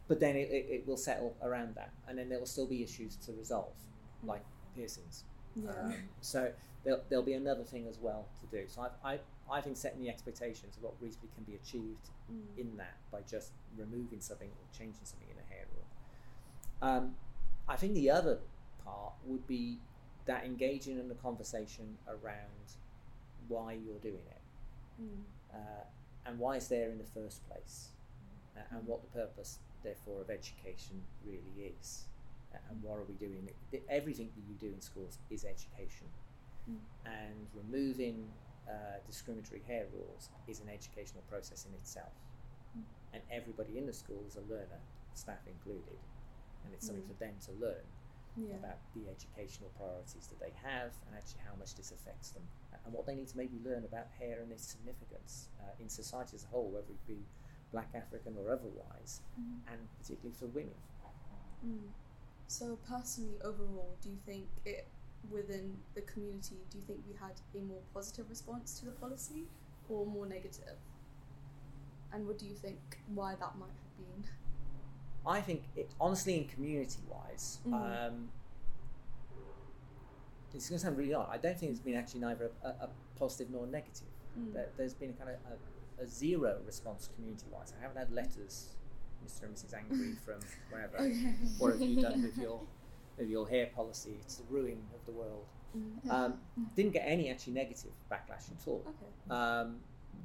but 0.08 0.20
then 0.20 0.36
it, 0.36 0.50
it, 0.52 0.66
it 0.70 0.88
will 0.88 0.98
settle 0.98 1.38
around 1.42 1.76
that, 1.76 1.92
and 2.08 2.18
then 2.18 2.28
there 2.28 2.40
will 2.40 2.46
still 2.46 2.68
be 2.68 2.84
issues 2.84 3.16
to 3.18 3.32
resolve, 3.34 3.72
like 4.24 4.44
piercings. 4.76 5.24
Um, 5.58 5.94
so 6.20 6.52
there'll, 6.84 7.02
there'll 7.10 7.24
be 7.24 7.34
another 7.34 7.64
thing 7.64 7.88
as 7.88 7.98
well 8.00 8.28
to 8.42 8.58
do. 8.58 8.66
So 8.68 8.90
I, 9.04 9.14
I, 9.14 9.20
I 9.50 9.62
think 9.62 9.78
setting 9.78 10.02
the 10.02 10.10
expectations 10.10 10.76
of 10.78 10.84
what 10.84 10.94
reasonably 11.00 11.30
can 11.36 11.44
be 11.44 11.56
achieved 11.56 12.10
in 12.58 12.76
that 12.78 12.96
by 13.12 13.20
just 13.30 13.52
removing 13.78 14.20
something 14.20 14.50
or 14.50 14.78
changing 14.78 15.04
something 15.04 15.28
in 15.30 15.38
a 15.38 15.54
hair 15.54 15.66
rule. 15.74 15.86
Um, 16.82 17.16
I 17.68 17.76
think 17.76 17.94
the 17.94 18.10
other 18.10 18.40
would 19.26 19.46
be 19.48 19.78
that 20.26 20.46
engaging 20.46 21.00
in 21.00 21.10
a 21.10 21.16
conversation 21.16 21.98
around 22.08 22.76
why 23.48 23.74
you're 23.74 24.00
doing 24.02 24.24
it 24.30 24.42
uh, 25.54 25.84
and 26.26 26.40
why 26.40 26.56
it's 26.58 26.68
there 26.68 26.92
in 26.92 26.98
the 26.98 27.04
first 27.04 27.48
place 27.50 27.90
uh, 28.56 28.62
and 28.72 28.86
what 28.86 29.02
the 29.02 29.08
purpose 29.08 29.60
therefore 29.84 30.22
of 30.22 30.30
education 30.30 31.02
really 31.26 31.72
is 31.80 32.06
uh, 32.54 32.58
and 32.70 32.82
what 32.84 32.98
are 32.98 33.04
we 33.08 33.16
doing? 33.16 33.50
It, 33.72 33.84
everything 33.90 34.30
that 34.36 34.44
you 34.48 34.56
do 34.60 34.74
in 34.74 34.82
schools 34.82 35.18
is 35.30 35.46
education. 35.46 36.08
And 37.06 37.48
removing 37.56 38.28
uh, 38.70 39.02
discriminatory 39.08 39.62
hair 39.68 39.86
rules 39.94 40.30
is 40.48 40.60
an 40.60 40.70
educational 40.70 41.24
process 41.30 41.66
in 41.66 41.74
itself. 41.74 42.14
And 43.14 43.22
everybody 43.32 43.78
in 43.78 43.86
the 43.86 43.94
school 43.94 44.24
is 44.28 44.36
a 44.36 44.46
learner 44.52 44.80
staff 45.14 45.44
included. 45.48 46.00
And 46.64 46.74
it's 46.74 46.86
something 46.86 47.04
for 47.08 47.20
them 47.20 47.34
to 47.46 47.52
learn 47.60 47.84
Yeah. 48.39 48.56
about 48.56 48.80
the 48.96 49.12
educational 49.12 49.70
priorities 49.76 50.28
that 50.32 50.39
they 50.39 50.54
have 50.63 50.96
and 51.06 51.12
actually 51.15 51.41
how 51.44 51.52
much 51.60 51.76
this 51.76 51.91
affects 51.91 52.30
them 52.32 52.44
and 52.86 52.94
what 52.94 53.06
they 53.06 53.13
need 53.13 53.28
to 53.28 53.38
maybe 53.38 53.60
learn 53.63 53.84
about 53.84 54.08
hair 54.17 54.39
and 54.41 54.52
its 54.52 54.63
significance 54.65 55.50
uh, 55.60 55.76
in 55.80 55.89
society 55.89 56.36
as 56.36 56.44
a 56.46 56.48
whole, 56.48 56.70
whether 56.72 56.88
it 56.89 57.08
be 57.08 57.20
black, 57.72 57.89
African, 57.96 58.36
or 58.38 58.52
otherwise, 58.52 59.22
and 59.67 59.80
particularly 60.00 60.36
for 60.38 60.48
women. 60.48 60.74
So 62.48 62.78
personally, 62.88 63.38
overall, 63.44 63.96
do 64.02 64.10
you 64.10 64.17
think 64.26 64.48
it 64.65 64.88
within 65.30 65.78
the 65.94 66.02
community? 66.02 66.56
Do 66.70 66.78
you 66.80 66.84
think 66.84 67.00
we 67.08 67.13
had 67.15 67.39
a 67.56 67.62
more 67.63 67.82
positive 67.94 68.30
response 68.30 68.80
to 68.80 68.86
the 68.86 68.91
policy, 68.91 69.46
or 69.89 70.06
more 70.06 70.26
negative? 70.26 70.78
And 72.12 72.28
what 72.28 72.38
do 72.39 72.46
you 72.46 72.56
think 72.56 72.80
why 73.13 73.36
that 73.36 73.58
might 73.58 73.67
have 73.67 73.98
been? 73.98 74.24
I 75.26 75.42
think 75.42 75.64
it 75.76 75.90
honestly, 76.00 76.38
in 76.38 76.46
community 76.48 77.02
wise, 77.10 77.60
Mhm. 77.66 77.74
um, 77.74 78.30
it's 80.54 80.68
going 80.70 80.78
to 80.80 80.84
sound 80.86 80.98
really 80.98 81.14
odd. 81.14 81.30
I 81.32 81.38
don't 81.38 81.58
think 81.58 81.72
it's 81.72 81.80
been 81.80 81.96
actually 81.96 82.22
neither 82.22 82.52
a, 82.64 82.68
a, 82.68 82.72
a 82.72 82.90
positive 83.16 83.50
nor 83.52 83.66
negative. 83.68 84.08
Mm. 84.38 84.54
There, 84.54 84.70
there's 84.78 84.94
been 84.94 85.12
a 85.12 85.14
kind 85.14 85.30
of 85.30 85.38
a, 86.00 86.04
a 86.04 86.08
zero 86.08 86.60
response 86.66 87.10
community 87.16 87.46
wise. 87.52 87.74
I 87.78 87.82
haven't 87.82 87.98
had 87.98 88.12
letters, 88.12 88.70
Mr. 89.26 89.44
and 89.44 89.56
Mrs. 89.56 89.74
Angry, 89.74 90.14
from 90.26 90.40
wherever. 90.70 90.98
Okay. 90.98 91.36
What 91.58 91.74
have 91.74 91.82
you 91.82 92.02
done 92.02 92.22
with 92.24 92.38
your 92.46 92.62
with 93.18 93.30
your 93.30 93.48
hair 93.48 93.68
policy? 93.68 94.18
It's 94.22 94.36
the 94.38 94.44
ruin 94.50 94.82
of 94.94 95.06
the 95.06 95.12
world. 95.12 95.46
Mm. 95.78 96.12
Um, 96.12 96.34
didn't 96.76 96.92
get 96.92 97.04
any 97.06 97.30
actually 97.30 97.54
negative 97.54 97.92
backlash 98.12 98.52
at 98.52 98.68
all. 98.68 98.84
Okay. 98.88 99.34
Um, 99.34 99.78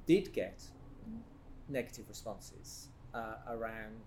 did 0.06 0.32
get 0.32 0.60
negative 1.68 2.06
responses 2.08 2.88
uh, 3.14 3.34
around 3.48 4.00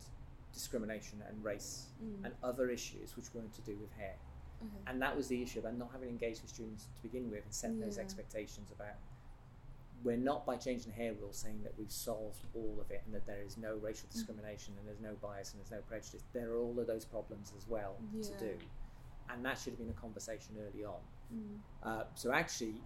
discrimination 0.54 1.22
and 1.28 1.44
race 1.44 1.88
Mm. 2.04 2.26
and 2.26 2.34
other 2.44 2.70
issues 2.70 3.16
which 3.16 3.34
weren't 3.34 3.54
to 3.54 3.62
do 3.62 3.76
with 3.78 3.92
hair. 3.94 4.16
Okay. 4.62 4.84
And 4.88 5.02
that 5.02 5.16
was 5.16 5.28
the 5.28 5.42
issue 5.42 5.60
about 5.60 5.76
not 5.78 5.92
having 5.92 6.10
engaged 6.10 6.42
with 6.42 6.52
students 6.52 6.86
to 6.96 7.02
begin 7.02 7.30
with 7.30 7.44
and 7.46 7.54
set 7.54 7.80
those 7.80 7.98
expectations 7.98 8.72
about 8.72 8.96
we're 10.04 10.16
not 10.18 10.46
by 10.46 10.56
changing 10.56 10.92
the 10.92 10.96
hair 10.98 11.14
rule 11.14 11.34
saying 11.34 11.62
that 11.64 11.78
we've 11.78 11.92
solved 11.92 12.40
all 12.56 12.78
of 12.80 12.90
it 12.90 13.02
and 13.06 13.14
that 13.14 13.26
there 13.26 13.42
is 13.42 13.58
no 13.58 13.76
racial 13.76 14.08
Mm. 14.08 14.14
discrimination 14.14 14.74
and 14.78 14.88
there's 14.88 15.02
no 15.02 15.14
bias 15.16 15.52
and 15.52 15.60
there's 15.62 15.72
no 15.72 15.82
prejudice. 15.82 16.24
There 16.32 16.52
are 16.54 16.58
all 16.58 16.80
of 16.80 16.88
those 16.88 17.04
problems 17.04 17.52
as 17.58 17.68
well 17.68 17.98
Yeah. 18.14 18.22
to 18.24 18.38
do. 18.38 18.60
And 19.30 19.44
that 19.46 19.58
should 19.58 19.72
have 19.74 19.80
been 19.80 19.90
a 19.90 19.94
conversation 20.02 20.58
early 20.58 20.86
on. 20.86 21.02
Mm. 21.34 21.60
Uh, 21.84 22.04
so 22.16 22.32
actually, 22.32 22.82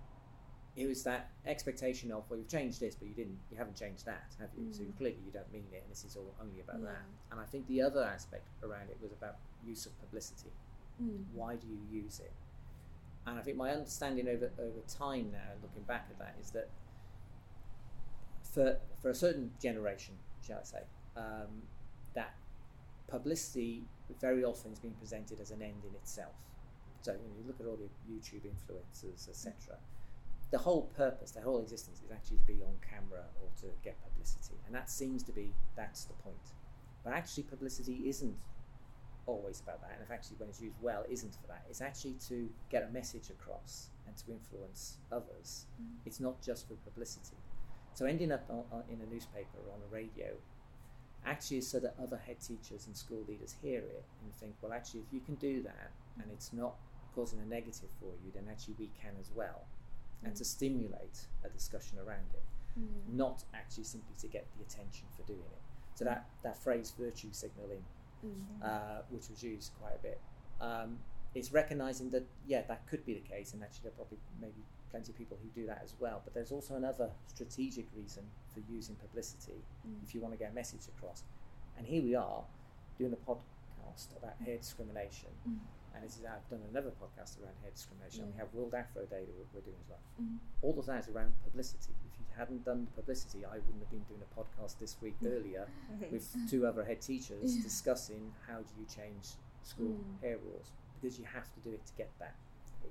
it 0.76 0.88
was 0.88 1.04
that 1.04 1.32
expectation 1.46 2.12
of 2.12 2.28
well, 2.30 2.40
you've 2.40 2.50
changed 2.50 2.80
this, 2.80 2.96
but 2.96 3.08
you 3.08 3.14
didn't, 3.14 3.40
you 3.50 3.58
haven't 3.58 3.76
changed 3.76 4.06
that, 4.06 4.36
have 4.40 4.50
you? 4.58 4.74
So 4.74 4.84
Mm. 4.84 4.98
clearly, 4.98 5.20
you 5.24 5.32
don't 5.32 5.52
mean 5.52 5.68
it, 5.72 5.84
and 5.84 5.92
this 5.92 6.04
is 6.04 6.16
all 6.16 6.36
only 6.42 6.62
about 6.62 6.80
Yeah. 6.80 6.88
that. 6.94 7.06
And 7.32 7.40
I 7.40 7.46
think 7.46 7.68
the 7.68 7.82
other 7.82 8.04
aspect 8.04 8.50
around 8.64 8.90
it 8.90 9.00
was 9.00 9.12
about 9.12 9.38
use 9.64 9.86
of 9.86 9.98
publicity. 10.00 10.52
Mm. 11.02 11.26
Why 11.32 11.56
do 11.56 11.68
you 11.68 11.78
use 11.78 12.20
it? 12.20 12.34
And 13.26 13.40
I 13.40 13.42
think 13.44 13.56
my 13.58 13.72
understanding 13.72 14.28
over 14.28 14.52
over 14.58 14.82
time 14.82 15.32
now, 15.32 15.52
looking 15.62 15.84
back 15.84 16.08
at 16.10 16.18
that, 16.20 16.36
is 16.40 16.52
that 16.52 16.72
for 18.44 18.80
for 19.02 19.10
a 19.10 19.16
certain 19.16 19.52
generation, 19.60 20.16
shall 20.42 20.60
I 20.60 20.64
say, 20.64 20.84
um, 21.16 21.64
that 22.16 22.34
publicity 23.08 23.88
very 24.20 24.44
often 24.44 24.72
is 24.72 24.80
being 24.80 24.96
presented 24.96 25.40
as 25.40 25.52
an 25.52 25.62
end 25.62 25.86
in 25.86 25.96
itself. 25.96 26.36
So 27.02 27.14
when 27.14 27.36
you 27.36 27.44
look 27.46 27.60
at 27.60 27.66
all 27.66 27.78
the 27.78 27.90
YouTube 28.10 28.46
influencers, 28.46 29.28
etc. 29.30 29.80
The 30.54 30.60
whole 30.60 30.84
purpose, 30.96 31.32
their 31.32 31.42
whole 31.44 31.62
existence, 31.62 32.00
is 32.06 32.12
actually 32.12 32.38
to 32.38 32.44
be 32.44 32.62
on 32.62 32.76
camera 32.88 33.26
or 33.42 33.50
to 33.62 33.74
get 33.84 33.98
publicity, 34.04 34.54
and 34.68 34.76
that 34.76 34.88
seems 34.88 35.24
to 35.24 35.32
be 35.32 35.52
that's 35.76 36.06
the 36.06 36.14
point. 36.22 36.54
But 37.04 37.14
actually, 37.14 37.44
publicity 37.50 38.04
isn't 38.06 38.38
always 39.26 39.62
about 39.62 39.82
that, 39.82 39.94
and 39.96 40.04
if 40.04 40.12
actually 40.12 40.36
when 40.38 40.50
it's 40.50 40.62
used 40.62 40.76
well, 40.80 41.06
isn't 41.10 41.34
for 41.42 41.48
that. 41.48 41.66
It's 41.72 41.82
actually 41.82 42.18
to 42.30 42.48
get 42.70 42.84
a 42.84 42.94
message 42.94 43.32
across 43.32 43.90
and 44.06 44.16
to 44.16 44.32
influence 44.32 44.98
others. 45.12 45.66
Mm. 45.82 46.06
It's 46.06 46.20
not 46.20 46.40
just 46.40 46.68
for 46.68 46.76
publicity. 46.88 47.42
So 47.96 48.06
ending 48.06 48.32
up 48.32 48.46
on, 48.48 48.64
on, 48.72 48.84
in 48.92 49.02
a 49.02 49.12
newspaper 49.12 49.58
or 49.66 49.74
on 49.74 49.80
a 49.90 49.92
radio 49.92 50.36
actually 51.26 51.58
is 51.58 51.68
so 51.68 51.80
that 51.80 51.96
other 52.00 52.20
head 52.28 52.38
teachers 52.40 52.86
and 52.86 52.96
school 52.96 53.26
leaders 53.28 53.56
hear 53.64 53.80
it 53.80 54.04
and 54.22 54.32
think, 54.36 54.54
well, 54.62 54.72
actually, 54.72 55.00
if 55.00 55.12
you 55.12 55.20
can 55.20 55.34
do 55.36 55.64
that 55.64 55.90
mm. 55.90 56.22
and 56.22 56.32
it's 56.32 56.54
not 56.54 56.76
causing 57.16 57.40
a 57.40 57.46
negative 57.46 57.90
for 58.00 58.14
you, 58.24 58.32
then 58.36 58.44
actually 58.52 58.76
we 58.78 58.92
can 59.02 59.14
as 59.20 59.32
well. 59.34 59.66
And 60.26 60.36
to 60.36 60.46
stimulate 60.46 61.28
a 61.44 61.50
discussion 61.50 61.98
around 62.00 62.30
it, 62.34 62.44
not 63.12 63.44
actually 63.54 63.84
simply 63.84 64.16
to 64.20 64.28
get 64.28 64.46
the 64.58 64.64
attention 64.64 65.06
for 65.16 65.24
doing 65.28 65.40
it. 65.40 65.62
So 65.96 66.06
that, 66.06 66.26
that 66.44 66.58
phrase 66.58 66.94
virtue 66.98 67.30
signaling, 67.32 67.84
uh, 68.64 69.02
which 69.10 69.30
was 69.30 69.44
used 69.44 69.72
quite 69.80 69.96
a 69.96 70.02
bit, 70.02 70.20
um, 70.62 70.98
is 71.36 71.52
recognizing 71.52 72.10
that, 72.12 72.26
yeah, 72.48 72.62
that 72.68 72.88
could 72.88 73.06
be 73.06 73.14
the 73.14 73.20
case, 73.20 73.54
and 73.54 73.62
actually 73.62 73.84
there 73.84 73.92
are 73.92 73.96
probably 73.96 74.18
maybe 74.40 74.64
plenty 74.92 75.12
of 75.12 75.18
people 75.18 75.38
who 75.42 75.50
do 75.60 75.68
that 75.68 75.82
as 75.84 75.94
well. 76.00 76.22
But 76.24 76.34
there's 76.34 76.52
also 76.52 76.76
another 76.76 77.10
strategic 77.28 77.86
reason 77.96 78.24
for 78.54 78.62
using 78.72 78.96
publicity 78.96 79.60
if 80.04 80.14
you 80.16 80.22
want 80.22 80.34
to 80.34 80.40
get 80.40 80.52
a 80.52 80.56
message 80.56 80.88
across. 80.98 81.24
And 81.78 81.86
here 81.86 82.04
we 82.04 82.16
are 82.16 82.44
doing 82.98 83.14
a 83.14 83.30
podcast 83.30 84.16
about 84.18 84.36
hair 84.46 84.58
discrimination. 84.58 85.30
And 85.94 86.04
this 86.04 86.18
is, 86.18 86.26
I've 86.26 86.48
done 86.50 86.62
another 86.70 86.90
podcast 86.90 87.38
around 87.40 87.54
hair 87.62 87.72
discrimination. 87.74 88.26
We 88.26 88.34
mm. 88.34 88.40
have 88.40 88.54
World 88.54 88.74
Afro 88.74 89.06
Day 89.06 89.24
that 89.26 89.36
we're, 89.54 89.62
doing 89.62 89.78
as 89.80 89.90
well. 89.90 90.04
Mm-hmm. 90.22 90.38
All 90.62 90.78
of 90.78 90.86
that 90.88 91.06
is 91.06 91.10
around 91.10 91.34
publicity. 91.44 91.94
If 92.10 92.18
you 92.20 92.26
hadn't 92.38 92.66
done 92.66 92.88
the 92.90 93.02
publicity, 93.02 93.46
I 93.46 93.62
wouldn't 93.62 93.80
have 93.80 93.92
been 93.92 94.06
doing 94.10 94.22
a 94.26 94.32
podcast 94.34 94.80
this 94.80 94.98
week 95.02 95.16
earlier 95.26 95.68
with 96.12 96.26
two 96.50 96.66
other 96.66 96.84
head 96.84 97.02
teachers 97.02 97.58
discussing 97.58 98.34
how 98.48 98.58
do 98.58 98.74
you 98.80 98.86
change 98.90 99.38
school 99.62 99.96
mm. 99.96 100.22
hair 100.22 100.38
rules 100.44 100.72
because 101.00 101.20
you 101.20 101.26
have 101.26 101.52
to 101.54 101.60
do 101.60 101.74
it 101.74 101.86
to 101.86 101.94
get 101.98 102.10
that. 102.20 102.36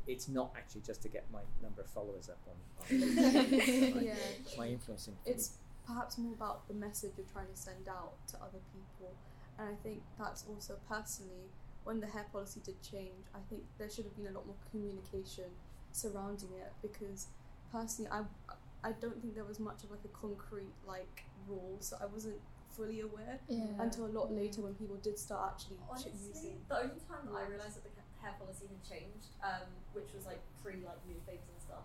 It's 0.07 0.29
not 0.29 0.53
actually 0.57 0.83
just 0.83 1.03
to 1.03 1.09
get 1.09 1.25
my 1.33 1.41
number 1.63 1.83
of 1.83 1.89
followers 1.89 2.29
up 2.29 2.39
on, 2.49 3.03
on 3.03 3.95
my, 3.95 4.01
Yeah. 4.01 4.15
my 4.59 4.69
influencing. 4.69 5.17
It's 5.27 5.59
perhaps 5.87 6.19
more 6.19 6.33
about 6.33 6.67
the 6.69 6.75
message 6.75 7.13
you're 7.17 7.27
trying 7.33 7.49
to 7.49 7.57
send 7.57 7.89
out 7.89 8.15
to 8.29 8.37
other 8.37 8.61
people. 8.73 9.15
And 9.59 9.69
I 9.69 9.75
think 9.83 10.03
that's 10.19 10.45
also 10.49 10.79
personally, 10.89 11.51
when 11.85 12.01
the 12.01 12.07
hair 12.07 12.27
policy 12.33 12.61
did 12.65 12.81
change, 12.83 13.27
I 13.35 13.39
think 13.49 13.63
there 13.79 13.91
should 13.91 14.05
have 14.05 14.17
been 14.17 14.27
a 14.29 14.33
lot 14.37 14.47
more 14.47 14.57
communication 14.71 15.51
surrounding 15.93 16.51
it 16.59 16.73
because 16.81 17.27
personally, 17.71 18.11
I, 18.11 18.23
I 18.89 18.93
don't 18.93 19.21
think 19.21 19.35
there 19.35 19.45
was 19.45 19.59
much 19.61 19.85
of 19.85 19.91
like 19.91 20.05
a 20.05 20.09
concrete 20.17 20.73
like 20.87 21.25
rule, 21.49 21.77
so 21.81 21.97
I 22.01 22.07
wasn't 22.07 22.37
fully 22.71 23.01
aware 23.01 23.39
Yeah. 23.49 23.67
until 23.81 24.07
a 24.07 24.13
lot 24.19 24.33
later 24.33 24.63
when 24.63 24.75
people 24.75 24.97
did 24.97 25.19
start 25.19 25.53
actually 25.55 25.77
ch- 25.77 25.91
Honestly, 25.91 26.13
using. 26.33 26.57
the 26.69 26.77
only 26.79 27.01
time 27.09 27.27
that 27.29 27.35
I 27.37 27.45
realised 27.51 27.77
that 27.77 27.85
the 27.85 27.91
hair 28.23 28.33
policy 28.39 28.65
had 28.71 28.81
changed, 28.83 29.29
um, 29.45 29.69
which 29.93 30.15
was 30.15 30.25
like 30.25 30.41
pre 30.63 30.75
like 30.87 30.97
newspapers 31.07 31.51
and 31.53 31.61
stuff, 31.61 31.85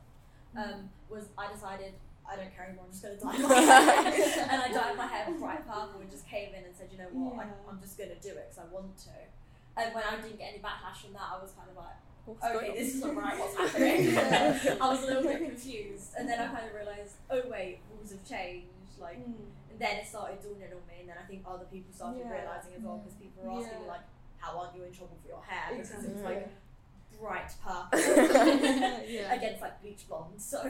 um, 0.55 0.89
was 1.09 1.25
I 1.37 1.51
decided 1.51 1.93
I 2.29 2.35
don't 2.35 2.51
care 2.55 2.65
anymore. 2.67 2.85
I'm 2.87 2.91
just 2.91 3.03
gonna 3.03 3.15
dye 3.23 3.39
my 3.39 3.55
hair, 4.11 4.47
and 4.51 4.61
I 4.61 4.67
dyed 4.71 4.95
my 4.97 5.07
hair 5.07 5.27
bright 5.39 5.67
purple 5.67 5.99
and 6.01 6.09
just 6.11 6.27
came 6.27 6.53
in 6.55 6.63
and 6.63 6.75
said, 6.75 6.87
you 6.91 6.97
know 6.99 7.09
what, 7.11 7.35
Yeah. 7.45 7.51
I'm 7.69 7.79
just 7.81 7.97
gonna 7.97 8.15
do 8.21 8.29
it 8.39 8.47
because 8.51 8.59
I 8.63 8.67
want 8.73 8.95
to. 9.11 9.11
And 9.77 9.93
when 9.93 10.03
I 10.03 10.15
didn't 10.21 10.37
get 10.37 10.49
any 10.53 10.59
backlash 10.63 10.97
from 11.05 11.13
that, 11.13 11.27
I 11.37 11.41
was 11.41 11.51
kind 11.51 11.69
of 11.69 11.77
like, 11.77 11.97
okay, 12.55 12.73
this 12.77 12.95
isn't 12.95 13.15
right. 13.15 13.37
What's 13.37 13.55
happening? 13.61 14.17
I 14.81 14.89
was 14.89 15.03
a 15.03 15.07
little 15.07 15.23
bit 15.23 15.39
confused, 15.45 16.11
and 16.17 16.27
then 16.27 16.39
I 16.39 16.47
kind 16.47 16.65
of 16.67 16.73
realised, 16.73 17.15
oh 17.29 17.41
wait, 17.49 17.79
rules 17.93 18.11
have 18.11 18.23
changed. 18.27 18.67
Like, 18.99 19.19
Mm. 19.19 19.45
and 19.69 19.77
then 19.77 19.97
it 19.97 20.07
started 20.07 20.41
dawning 20.41 20.73
on 20.73 20.81
me, 20.89 21.01
and 21.01 21.09
then 21.09 21.17
I 21.21 21.25
think 21.29 21.43
other 21.45 21.65
people 21.71 21.93
started 21.93 22.25
Yeah. 22.25 22.33
realising 22.33 22.73
as 22.75 22.81
well 22.81 22.97
because 22.97 23.13
people 23.21 23.43
were 23.45 23.51
asking 23.61 23.81
me 23.81 23.87
like, 23.87 24.01
how 24.39 24.57
aren't 24.57 24.75
you 24.75 24.83
in 24.83 24.91
trouble 24.91 25.17
for 25.21 25.27
your 25.29 25.43
hair? 25.45 25.77
Because 25.77 26.03
it 26.03 26.13
was 26.13 26.23
like 26.23 26.49
bright 27.19 27.49
purple 27.63 27.97
Yeah. 29.05 29.33
against 29.33 29.61
like 29.61 29.81
bleach 29.81 30.07
blonde. 30.09 30.41
So 30.41 30.61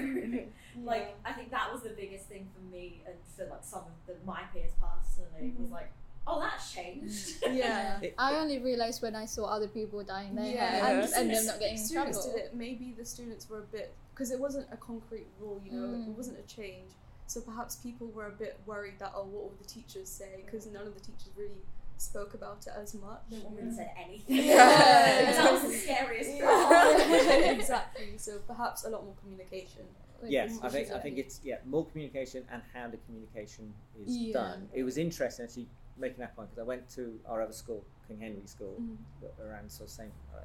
like 0.84 1.15
I 1.24 1.32
think 1.34 1.52
that 1.52 1.72
was 1.72 1.84
the 1.84 1.89
biggest 1.96 2.26
thing 2.28 2.48
for 2.54 2.60
me 2.70 3.02
and 3.06 3.15
for 3.36 3.46
like 3.48 3.63
some 3.63 3.84
of 3.88 3.96
the, 4.08 4.15
my 4.26 4.43
peers 4.54 4.72
personally 4.76 5.54
was 5.58 5.70
Mhm. 5.70 5.72
like, 5.72 5.91
oh 6.28 6.40
that's 6.42 6.72
changed. 6.74 7.36
yeah. 7.52 8.00
I 8.18 8.36
only 8.36 8.60
realised 8.60 9.02
when 9.02 9.16
I 9.16 9.26
saw 9.26 9.46
other 9.46 9.68
people 9.68 10.04
dying 10.04 10.36
their 10.36 10.46
Yeah. 10.54 10.88
and, 11.02 11.13
and 11.13 11.30
them 11.34 11.46
not 11.46 11.60
getting 11.60 11.78
in 11.78 11.84
students 11.84 12.18
trouble. 12.24 12.38
did 12.38 12.46
it. 12.46 12.56
Maybe 12.56 12.94
the 12.98 13.06
students 13.06 13.50
were 13.50 13.60
a 13.60 13.70
bit 13.78 13.94
because 14.13 14.32
it 14.32 14.40
wasn't 14.40 14.68
a 14.72 14.78
concrete 14.78 15.28
rule, 15.40 15.62
you 15.66 15.72
know, 15.72 15.88
Mm. 15.88 16.08
it 16.10 16.18
wasn't 16.18 16.38
a 16.40 16.44
change. 16.56 16.92
So 17.28 17.42
perhaps 17.42 17.76
people 17.78 18.08
were 18.08 18.28
a 18.28 18.32
bit 18.32 18.60
worried 18.66 18.96
that 19.00 19.12
oh, 19.16 19.24
what 19.24 19.44
will 19.46 19.58
the 19.62 19.68
teachers 19.68 20.10
say? 20.10 20.44
Because 20.46 20.66
none 20.68 20.86
of 20.88 20.94
the 20.94 21.00
teachers 21.02 21.30
really 21.38 21.62
spoke 21.98 22.34
about 22.36 22.66
it 22.68 22.74
as 22.80 22.94
much. 22.94 23.22
no 23.32 23.38
one 23.40 23.56
really 23.56 23.72
said 23.76 23.92
anything. 23.98 24.46
Yeah. 24.46 25.28
And 25.28 25.36
that 25.38 25.52
was 25.54 25.62
the 25.63 25.78
scariest 25.86 26.40
part. 26.42 27.00
Yeah. 27.00 27.52
exactly. 27.52 28.18
So 28.18 28.40
perhaps 28.48 28.84
a 28.86 28.90
lot 28.90 29.04
more 29.04 29.16
communication. 29.22 29.84
Like, 30.22 30.32
Yes, 30.32 30.58
I 30.63 30.70
think 30.70 30.92
I 30.92 31.00
think 31.00 31.18
it's 31.20 31.42
yeah 31.44 31.58
more 31.66 31.86
communication 31.86 32.44
and 32.52 32.62
how 32.74 32.88
the 32.90 32.98
communication 33.06 33.74
is 34.04 34.16
Yeah. 34.18 34.34
done. 34.34 34.70
It 34.74 34.84
was 34.84 34.98
interesting 34.98 35.46
actually 35.46 35.68
making 35.99 36.19
that 36.19 36.36
point 36.36 36.49
because 36.49 36.62
I 36.62 36.67
went 36.67 36.89
to 36.91 37.19
our 37.27 37.41
other 37.41 37.53
school, 37.53 37.83
King 38.07 38.19
Henry 38.19 38.45
School, 38.45 38.75
Mhm. 38.79 39.39
around 39.45 39.71
sort 39.71 39.89
of 39.89 39.93
same 39.95 40.12
uh, 40.33 40.39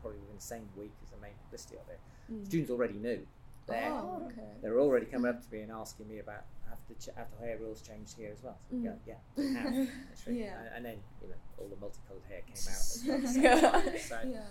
probably 0.00 0.20
within 0.20 0.36
the 0.36 0.42
same 0.42 0.68
week 0.76 0.92
as 1.02 1.10
the 1.10 1.16
main 1.18 1.32
publicity 1.44 1.76
of 1.76 1.88
it. 1.88 2.00
Mm. 2.30 2.44
Students 2.46 2.70
already 2.70 2.94
knew. 2.98 3.26
There, 3.66 3.90
Oh, 3.92 4.22
okay. 4.26 4.56
they 4.62 4.68
were 4.70 4.80
already 4.80 5.06
coming 5.06 5.30
up 5.30 5.40
to 5.42 5.50
me 5.50 5.60
and 5.62 5.72
asking 5.72 6.08
me 6.08 6.18
about 6.18 6.44
have 6.68 6.78
the 6.88 6.94
ch- 6.94 7.14
have 7.16 7.30
the 7.30 7.38
hair 7.46 7.56
rules 7.58 7.80
changed 7.80 8.16
here 8.16 8.30
as 8.32 8.42
well. 8.42 8.58
So, 8.70 8.76
Mm. 8.76 8.84
Yeah, 9.06 9.14
yeah. 9.36 9.86
Yeah. 10.26 10.58
And, 10.60 10.68
and 10.76 10.84
then 10.84 10.98
you 11.22 11.28
know 11.28 11.34
all 11.58 11.68
the 11.68 11.76
multicolored 11.76 12.24
hair 12.28 12.42
came 12.42 12.56
out. 12.68 13.24
As 13.24 13.38
well, 13.38 13.74
at 13.76 13.92
the 13.92 13.98
so, 13.98 14.20
Yeah. 14.26 14.46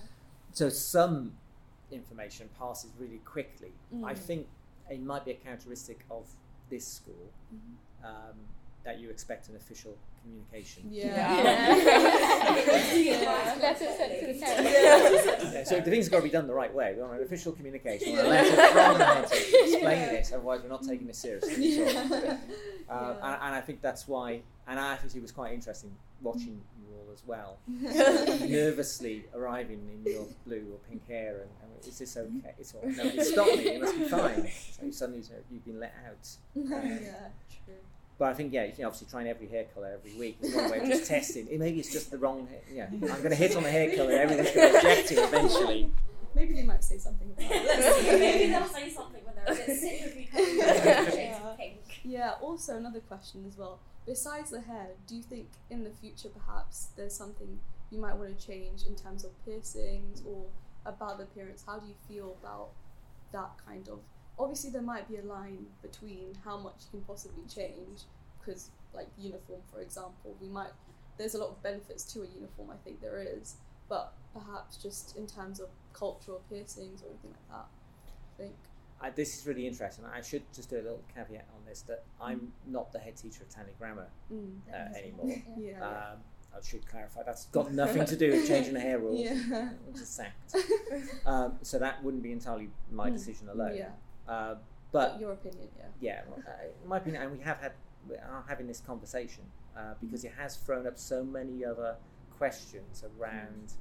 so 0.52 0.70
some 0.70 1.38
information 1.92 2.50
passes 2.58 2.92
really 2.98 3.20
quickly. 3.20 3.72
I 4.04 4.14
Mm. 4.14 4.18
think 4.18 4.48
it 4.90 5.02
might 5.02 5.26
be 5.26 5.32
a 5.32 5.36
characteristic 5.36 6.06
of 6.10 6.28
this 6.70 6.88
school 6.88 7.32
Mhm. 7.54 7.76
um, 8.04 8.48
that 8.84 9.00
you 9.00 9.10
expect 9.10 9.48
an 9.50 9.56
official 9.56 9.98
communication. 10.22 10.84
Yeah. 10.92 11.74
Letter 13.62 13.86
sent 13.98 14.20
to 14.20 14.34
the 14.34 14.40
parents. 14.40 15.54
Yeah, 15.54 15.64
so 15.64 15.80
the 15.80 15.90
things 15.90 16.10
got 16.10 16.18
to 16.18 16.24
be 16.24 16.30
done 16.30 16.48
the 16.48 16.54
right 16.54 16.74
way. 16.74 16.94
We 16.96 17.02
want 17.02 17.16
an 17.16 17.24
official 17.24 17.54
communication. 17.54 18.12
We 18.12 18.18
want 18.18 18.28
a 18.28 18.30
letter 18.32 18.56
from 18.72 18.98
the 18.98 19.06
head 19.06 19.28
teacher 19.32 19.58
explaining 19.64 20.10
this, 20.10 20.32
otherwise 20.34 20.62
we're 20.64 20.70
not 20.70 20.84
taking 20.84 21.08
this 21.08 21.18
seriously. 21.18 21.76
So, 21.76 21.84
Yeah. 21.84 22.00
uh, 22.90 22.94
Yeah. 22.94 23.10
and, 23.12 23.42
and 23.42 23.56
I 23.56 23.62
think 23.62 23.82
that's 23.82 24.08
why, 24.08 24.42
and 24.68 24.80
I 24.80 24.94
actually 24.94 25.20
it 25.20 25.22
was 25.22 25.32
quite 25.32 25.54
interesting 25.54 25.96
watching 26.22 26.62
you 26.80 26.86
all 26.96 27.14
as 27.14 27.24
well, 27.26 27.58
nervously 28.48 29.26
arriving 29.36 29.80
in 30.06 30.12
your 30.12 30.26
blue 30.46 30.66
or 30.74 30.78
pink 30.90 31.08
hair, 31.08 31.42
and, 31.42 31.50
and 31.62 31.86
is 31.88 32.00
this 32.00 32.18
okay? 32.18 32.54
It's 32.60 32.74
all 32.74 32.82
right. 32.86 32.98
No, 32.98 33.04
it's 33.06 33.30
stop 33.32 33.48
me. 33.48 33.68
It 33.68 33.82
must 33.82 33.98
be 33.98 34.06
fine. 34.10 34.50
So 34.82 34.92
suddenly 34.92 35.22
you 35.22 35.30
know, 35.36 35.40
you've 35.52 35.66
been 35.66 35.80
let 35.80 35.94
out. 36.08 36.28
yeah. 36.56 37.30
True. 37.66 37.76
But 38.18 38.30
I 38.30 38.34
think 38.34 38.54
yeah, 38.54 38.66
you 38.66 38.74
can 38.74 38.86
obviously 38.86 39.08
trying 39.10 39.28
every 39.28 39.48
hair 39.48 39.66
colour 39.74 39.92
every 39.94 40.18
week 40.18 40.38
is 40.42 40.56
one 40.56 40.70
way 40.70 40.80
of 40.80 40.88
just 40.88 41.06
testing. 41.10 41.48
It, 41.48 41.60
maybe 41.60 41.80
it's 41.80 41.92
just 41.92 42.12
the 42.12 42.18
wrong. 42.18 42.48
Hair. 42.48 42.62
Yeah, 42.72 42.88
I'm 42.92 43.00
going 43.00 43.30
to 43.30 43.36
hit 43.36 43.56
on 43.56 43.64
the 43.64 43.72
hair 43.72 43.96
colour. 43.96 44.12
Everyone's 44.12 44.52
going 44.52 44.70
to 44.70 44.76
reject 44.78 45.12
it 45.12 45.18
eventually. 45.18 45.90
Maybe 46.36 46.54
they 46.54 46.64
might 46.64 46.84
say 46.84 46.98
something 46.98 47.32
about 47.32 47.52
it. 47.52 48.20
Maybe 48.20 48.52
they'll 48.52 48.66
say 48.66 48.90
something 48.90 49.22
when 49.24 49.36
they're 49.36 49.54
a 49.54 49.56
bit 49.56 49.78
sick 49.78 50.06
of 50.06 50.16
me 50.16 50.28
coming 50.32 50.50
in 50.50 51.12
shades 51.12 51.38
of 51.44 51.58
pink. 51.58 52.02
Yeah, 52.04 52.32
also 52.42 52.78
another 52.78 53.02
question 53.02 53.46
as 53.48 53.58
well. 53.58 53.80
Besides 54.06 54.50
the 54.50 54.62
hair, 54.62 54.90
do 55.08 55.16
you 55.16 55.24
think 55.24 55.48
in 55.70 55.84
the 55.84 55.92
future 55.92 56.30
perhaps 56.30 56.90
there's 56.96 57.16
something 57.16 57.60
you 57.92 58.00
might 58.00 58.16
want 58.16 58.38
to 58.38 58.48
change 58.48 58.84
in 58.86 58.96
terms 58.96 59.24
of 59.24 59.32
piercings 59.46 60.24
or 60.26 60.46
about 60.86 61.18
the 61.18 61.24
appearance? 61.24 61.64
How 61.66 61.80
do 61.80 61.88
you 61.88 61.96
feel 62.08 62.36
about 62.42 62.70
that 63.32 63.52
kind 63.66 63.88
of 63.88 64.00
obviously 64.40 64.70
there 64.70 64.82
might 64.82 65.08
be 65.08 65.18
a 65.18 65.22
line 65.24 65.66
between 65.82 66.36
how 66.44 66.58
much 66.58 66.76
you 66.86 67.00
can 67.00 67.02
possibly 67.02 67.44
change 67.54 68.02
because 68.40 68.70
like 68.94 69.08
uniform 69.18 69.62
for 69.72 69.80
example, 69.82 70.36
we 70.42 70.48
might 70.48 70.72
there's 71.18 71.36
a 71.36 71.38
lot 71.38 71.50
of 71.50 71.62
benefits 71.64 72.04
to 72.14 72.22
a 72.24 72.26
uniform, 72.28 72.70
I 72.72 72.78
think 72.84 73.00
there 73.02 73.22
is, 73.22 73.56
but 73.88 74.14
perhaps 74.34 74.78
just 74.78 75.16
in 75.16 75.28
terms 75.28 75.60
of 75.60 75.70
cultural 75.94 76.42
piercings 76.50 77.04
or 77.04 77.10
anything 77.10 77.32
like 77.32 77.50
that. 77.50 77.66
I 78.36 78.38
think. 78.42 78.56
I, 79.00 79.10
this 79.12 79.38
is 79.38 79.46
really 79.46 79.68
interesting. 79.68 80.06
I 80.06 80.22
should 80.22 80.42
just 80.54 80.70
do 80.70 80.78
a 80.78 80.82
little 80.82 81.02
caveat 81.14 81.46
on 81.56 81.66
this 81.68 81.82
that 81.84 82.04
I'm 82.22 82.52
not 82.66 82.92
the 82.94 83.00
head 83.00 83.16
teacher 83.18 83.44
of 83.44 83.50
Townley 83.50 83.74
Grammar 83.78 84.08
Mm. 84.34 84.54
uh, 84.72 84.98
anymore. 84.98 85.36
Yeah. 85.58 85.86
Um, 85.86 86.18
I 86.56 86.66
should 86.66 86.88
clarify 86.88 87.22
that's 87.24 87.46
got 87.48 87.72
nothing 87.74 88.06
to 88.06 88.16
do 88.16 88.32
with 88.32 88.48
changing 88.48 88.74
the 88.76 88.80
hair 88.80 88.98
rules. 89.04 89.20
Yeah. 89.22 89.70
I'm 89.88 89.94
just 89.94 90.16
sacked. 90.16 90.56
Um, 91.26 91.54
so 91.64 91.78
that 91.80 92.04
wouldn't 92.04 92.24
be 92.24 92.32
entirely 92.32 92.70
my 92.92 93.10
Mm. 93.10 93.14
decision 93.14 93.50
alone. 93.50 93.76
Yeah. 93.76 93.90
Uh, 94.28 94.56
but 94.92 95.20
your 95.20 95.32
opinion, 95.32 95.70
yeah. 96.00 96.22
yeah, 96.28 96.42
uh, 96.48 96.52
in 96.84 96.90
my 96.90 96.98
opinion, 96.98 97.24
and 97.24 97.32
we 97.32 97.44
have 97.44 97.60
had 97.60 97.74
we 98.08 98.16
are 98.16 98.44
having 98.48 98.68
this 98.68 98.80
conversation 98.80 99.44
uh, 99.78 99.94
because 100.00 100.24
it 100.24 100.34
has 100.38 100.58
thrown 100.58 100.86
up 100.86 100.98
so 100.98 101.24
many 101.24 101.64
other 101.66 101.96
questions 102.38 103.04
around 103.18 103.74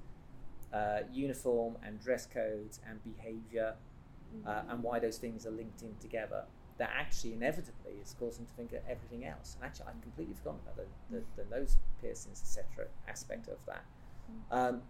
uh, 0.72 1.00
uniform 1.12 1.76
and 1.84 2.00
dress 2.00 2.26
codes 2.26 2.80
and 2.88 2.98
behaviour 3.04 3.74
uh, 4.46 4.62
and 4.68 4.82
why 4.82 4.98
those 4.98 5.18
things 5.18 5.46
are 5.46 5.50
linked 5.50 5.82
in 5.82 5.94
together. 6.00 6.44
That 6.78 6.90
actually 6.98 7.34
inevitably 7.34 7.92
is 8.02 8.16
causing 8.18 8.46
to 8.46 8.52
think 8.52 8.72
of 8.72 8.80
everything 8.88 9.26
else. 9.26 9.56
And 9.56 9.64
actually, 9.64 9.86
I'd 9.88 10.02
completely 10.02 10.34
forgotten 10.34 10.60
about 10.64 10.86
the, 11.10 11.16
the, 11.16 11.42
the 11.42 11.56
nose 11.56 11.76
piercings, 12.00 12.40
etc. 12.42 12.86
aspect 13.06 13.48
of 13.48 13.58
that. 13.66 13.84
Um, 14.50 14.82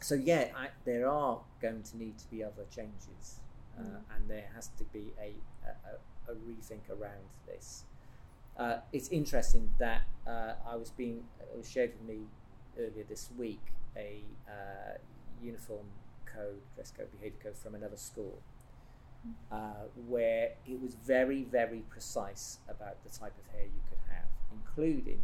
so 0.00 0.14
yeah, 0.14 0.48
I, 0.56 0.68
there 0.84 1.08
are 1.08 1.40
going 1.62 1.82
to 1.82 1.96
need 1.96 2.18
to 2.18 2.30
be 2.30 2.42
other 2.42 2.64
changes, 2.74 3.40
uh, 3.78 3.82
Mm. 3.82 4.00
and 4.14 4.30
there 4.30 4.46
has 4.54 4.68
to 4.78 4.84
be 4.84 5.12
a, 5.20 5.34
a, 5.66 6.32
a 6.32 6.34
rethink 6.34 6.88
around 6.90 7.28
this. 7.46 7.84
Uh, 8.56 8.78
it's 8.92 9.08
interesting 9.08 9.70
that 9.78 10.02
uh, 10.26 10.54
I 10.66 10.76
was 10.76 10.90
being 10.90 11.24
it 11.40 11.56
was 11.56 11.68
shared 11.70 11.92
with 11.98 12.08
me 12.16 12.24
earlier 12.78 13.04
this 13.08 13.30
week 13.36 13.60
a 13.96 14.22
uh, 14.48 14.96
uniform 15.42 15.86
code, 16.24 16.60
dress 16.74 16.92
code, 16.96 17.10
behaviour 17.12 17.38
code 17.42 17.56
from 17.56 17.74
another 17.74 17.96
school, 17.96 18.38
uh, 19.50 19.84
where 20.08 20.50
it 20.66 20.80
was 20.80 20.94
very, 20.94 21.44
very 21.44 21.82
precise 21.88 22.58
about 22.68 23.02
the 23.04 23.10
type 23.10 23.32
of 23.38 23.52
hair 23.54 23.64
you 23.64 23.80
could 23.88 23.98
have, 24.08 24.28
including 24.52 25.20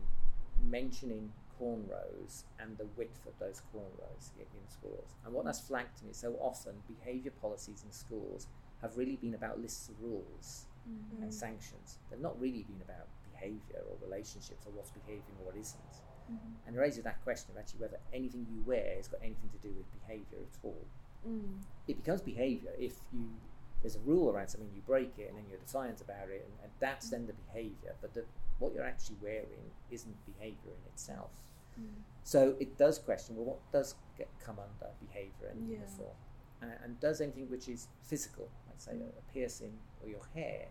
mentioning 0.69 1.33
cornrows 1.63 2.45
and 2.59 2.77
the 2.79 2.87
width 2.97 3.27
of 3.27 3.39
those 3.39 3.63
cornrows 3.75 4.31
in, 4.37 4.43
in 4.43 4.69
schools. 4.69 5.15
And 5.25 5.33
what 5.33 5.45
that's 5.45 5.61
flagged 5.61 5.99
to 5.99 6.05
me 6.05 6.13
so 6.13 6.35
often, 6.41 6.73
behaviour 6.89 7.33
policies 7.41 7.83
in 7.85 7.93
schools 7.93 8.47
have 8.81 8.97
really 8.97 9.17
been 9.17 9.35
about 9.35 9.61
lists 9.61 9.89
of 9.89 10.01
rules 10.03 10.67
Mm. 10.83 11.23
and 11.23 11.33
sanctions. 11.33 11.99
They've 12.11 12.19
not 12.19 12.41
really 12.41 12.65
been 12.65 12.83
about 12.83 13.07
behaviour 13.31 13.85
or 13.89 13.97
relationships 14.03 14.67
or 14.67 14.73
what's 14.73 14.91
behaving 14.91 15.37
or 15.39 15.47
what 15.47 15.57
isn't. 15.57 15.95
Mhm. 16.29 16.55
And 16.67 16.75
it 16.75 16.79
raises 16.81 17.05
that 17.05 17.23
question 17.23 17.53
of 17.53 17.59
actually 17.59 17.83
whether 17.83 18.01
anything 18.13 18.49
you 18.51 18.63
wear 18.63 18.97
has 18.97 19.07
got 19.07 19.21
anything 19.23 19.49
to 19.51 19.59
do 19.59 19.73
with 19.73 19.87
behaviour 20.01 20.39
at 20.41 20.59
all. 20.65 20.85
Mm. 21.25 21.63
It 21.87 21.99
becomes 21.99 22.21
behaviour 22.23 22.73
if 22.79 23.01
you 23.13 23.31
there's 23.81 23.95
a 23.97 24.01
rule 24.01 24.31
around 24.31 24.49
something, 24.49 24.71
you 24.75 24.81
break 24.83 25.19
it, 25.19 25.29
and 25.29 25.37
then 25.39 25.45
you're 25.49 25.59
defiant 25.59 26.01
about 26.01 26.29
it, 26.31 26.43
and, 26.45 26.53
and 26.65 26.73
that's 26.81 27.11
then 27.11 27.27
the 27.29 27.33
behaviour. 27.33 27.95
But 28.01 28.15
the, 28.15 28.25
what 28.61 28.73
you're 28.75 28.85
actually 28.85 29.17
wearing 29.21 29.71
isn't 29.91 30.17
behaviour 30.27 30.71
in 30.71 30.85
itself. 30.93 31.31
Mm. 31.81 31.87
So 32.25 32.55
it 32.61 32.77
does 32.79 32.99
question 32.99 33.37
well, 33.37 33.45
what 33.47 33.73
does 33.73 33.95
get, 34.16 34.29
come 34.45 34.57
under 34.59 34.93
behaviour 35.07 35.49
and 35.51 35.68
Yeah. 35.68 35.79
uniform? 35.79 36.16
Uh, 36.62 36.66
and 36.85 36.99
does 37.01 37.20
anything 37.20 37.51
which 37.51 37.68
is 37.68 37.89
physical, 38.03 38.49
like 38.68 38.81
say 38.81 38.93
a, 38.93 39.05
a 39.18 39.23
piercing 39.33 39.73
or 40.03 40.09
your 40.09 40.25
hair, 40.35 40.66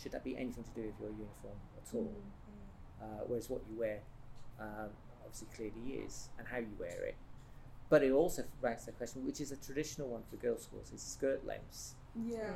should 0.00 0.12
that 0.12 0.22
be 0.24 0.36
anything 0.36 0.64
to 0.64 0.70
do 0.70 0.82
with 0.86 1.00
your 1.00 1.10
uniform 1.10 1.56
at 1.76 1.94
all? 1.94 2.12
Mm. 2.12 3.02
Uh, 3.02 3.24
whereas 3.26 3.48
what 3.48 3.62
you 3.70 3.78
wear 3.78 4.00
um, 4.60 4.90
obviously 5.24 5.48
clearly 5.56 6.04
is, 6.04 6.28
and 6.38 6.46
how 6.46 6.58
you 6.58 6.68
wear 6.78 7.02
it. 7.04 7.14
But 7.88 8.02
it 8.04 8.12
also 8.12 8.44
raises 8.60 8.86
the 8.86 8.92
question, 8.92 9.24
which 9.26 9.40
is 9.40 9.50
a 9.52 9.56
traditional 9.56 10.08
one 10.08 10.22
for 10.30 10.36
girls' 10.36 10.64
schools, 10.64 10.92
is 10.92 11.00
skirt 11.02 11.44
lengths 11.46 11.94
Yeah. 12.14 12.52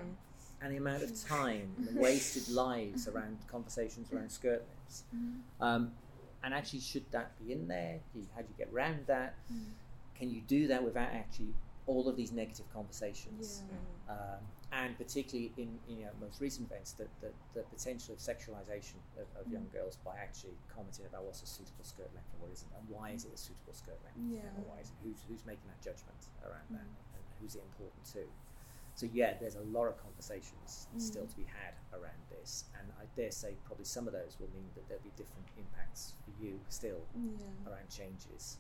and 0.60 0.72
the 0.72 0.76
amount 0.76 1.02
of 1.02 1.18
time 1.24 1.74
and 1.88 1.96
wasted 2.08 2.48
lives 2.54 3.08
around 3.08 3.38
conversations 3.48 4.12
around 4.12 4.30
skirt 4.40 4.62
lengths. 4.68 5.04
Mhm. 5.14 5.40
Um, 5.60 5.92
and 6.44 6.52
actually, 6.54 6.80
should 6.80 7.10
that 7.12 7.32
be 7.44 7.52
in 7.52 7.66
there? 7.68 7.98
How 8.34 8.42
do 8.42 8.48
you 8.48 8.54
get 8.58 8.72
around 8.72 9.06
that? 9.06 9.34
Mm. 9.52 9.72
Can 10.14 10.30
you 10.30 10.42
do 10.46 10.68
that 10.68 10.84
without 10.84 11.08
actually 11.12 11.54
all 11.86 12.08
of 12.08 12.16
these 12.16 12.32
negative 12.32 12.66
conversations? 12.72 13.62
Yeah. 13.68 14.12
Um, 14.14 14.40
and 14.72 14.98
particularly 14.98 15.52
in, 15.56 15.78
in 15.88 15.98
you 15.98 16.04
know, 16.04 16.10
most 16.20 16.40
recent 16.40 16.68
events, 16.70 16.92
the, 16.92 17.06
the, 17.20 17.30
the 17.54 17.62
potential 17.70 18.12
of 18.14 18.18
sexualization 18.20 18.98
of, 19.16 19.26
of 19.40 19.50
young 19.50 19.66
girls 19.72 19.98
by 20.04 20.16
actually 20.18 20.54
commenting 20.68 21.06
about 21.06 21.24
what's 21.24 21.42
a 21.42 21.46
suitable 21.46 21.84
skirt 21.84 22.10
length 22.12 22.26
and 22.34 22.42
what 22.42 22.50
isn't, 22.52 22.70
and 22.76 22.84
why 22.90 23.10
is 23.10 23.24
it 23.24 23.32
a 23.34 23.38
suitable 23.38 23.72
skirt 23.72 23.98
length, 24.02 24.18
Yeah. 24.18 24.50
and 24.56 24.66
why 24.66 24.80
is 24.82 24.90
it, 24.90 24.96
who's, 25.02 25.22
who's 25.30 25.46
making 25.46 25.66
that 25.70 25.78
judgment 25.80 26.18
around 26.42 26.66
that, 26.74 26.82
Mm. 26.84 27.14
and 27.16 27.22
who's 27.40 27.54
it 27.54 27.62
important 27.70 28.02
to. 28.18 28.26
So 28.94 29.06
yeah, 29.12 29.34
there's 29.40 29.56
a 29.56 29.60
lot 29.62 29.86
of 29.86 29.96
conversations 30.00 30.86
Mm. 30.94 31.00
still 31.00 31.26
to 31.26 31.36
be 31.36 31.44
had 31.44 31.74
around 31.98 32.20
this, 32.30 32.64
and 32.78 32.92
I 33.00 33.04
dare 33.16 33.30
say 33.32 33.54
probably 33.64 33.84
some 33.84 34.06
of 34.06 34.12
those 34.12 34.36
will 34.38 34.48
mean 34.54 34.68
that 34.74 34.86
there'll 34.88 35.02
be 35.02 35.10
different 35.16 35.46
impacts 35.58 36.14
for 36.24 36.30
you 36.44 36.60
still 36.68 37.00
Yeah. 37.16 37.70
around 37.72 37.88
changes. 37.90 38.58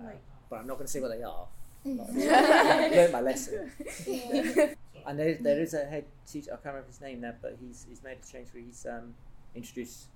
Uh, 0.00 0.04
Right. 0.04 0.20
but 0.48 0.56
I'm 0.60 0.66
not 0.66 0.74
going 0.74 0.86
to 0.86 0.92
say 0.92 1.00
what 1.00 1.08
they 1.16 1.22
are. 1.22 1.48
Yeah. 1.84 2.02
I've 2.02 2.92
learned 2.96 3.12
my 3.12 3.20
lesson. 3.20 3.72
Yeah. 4.06 4.74
And 5.04 5.18
there, 5.18 5.34
there 5.34 5.58
is 5.60 5.74
a 5.74 5.84
head 5.84 6.04
teacher, 6.30 6.50
I 6.52 6.54
can't 6.54 6.66
remember 6.66 6.86
his 6.86 7.00
name 7.00 7.20
now, 7.22 7.34
but 7.42 7.56
he's, 7.60 7.84
he's 7.88 8.04
made 8.04 8.18
a 8.22 8.32
change 8.32 8.54
where 8.54 8.62
he's 8.62 8.86
um, 8.86 9.16
introduced 9.52 10.06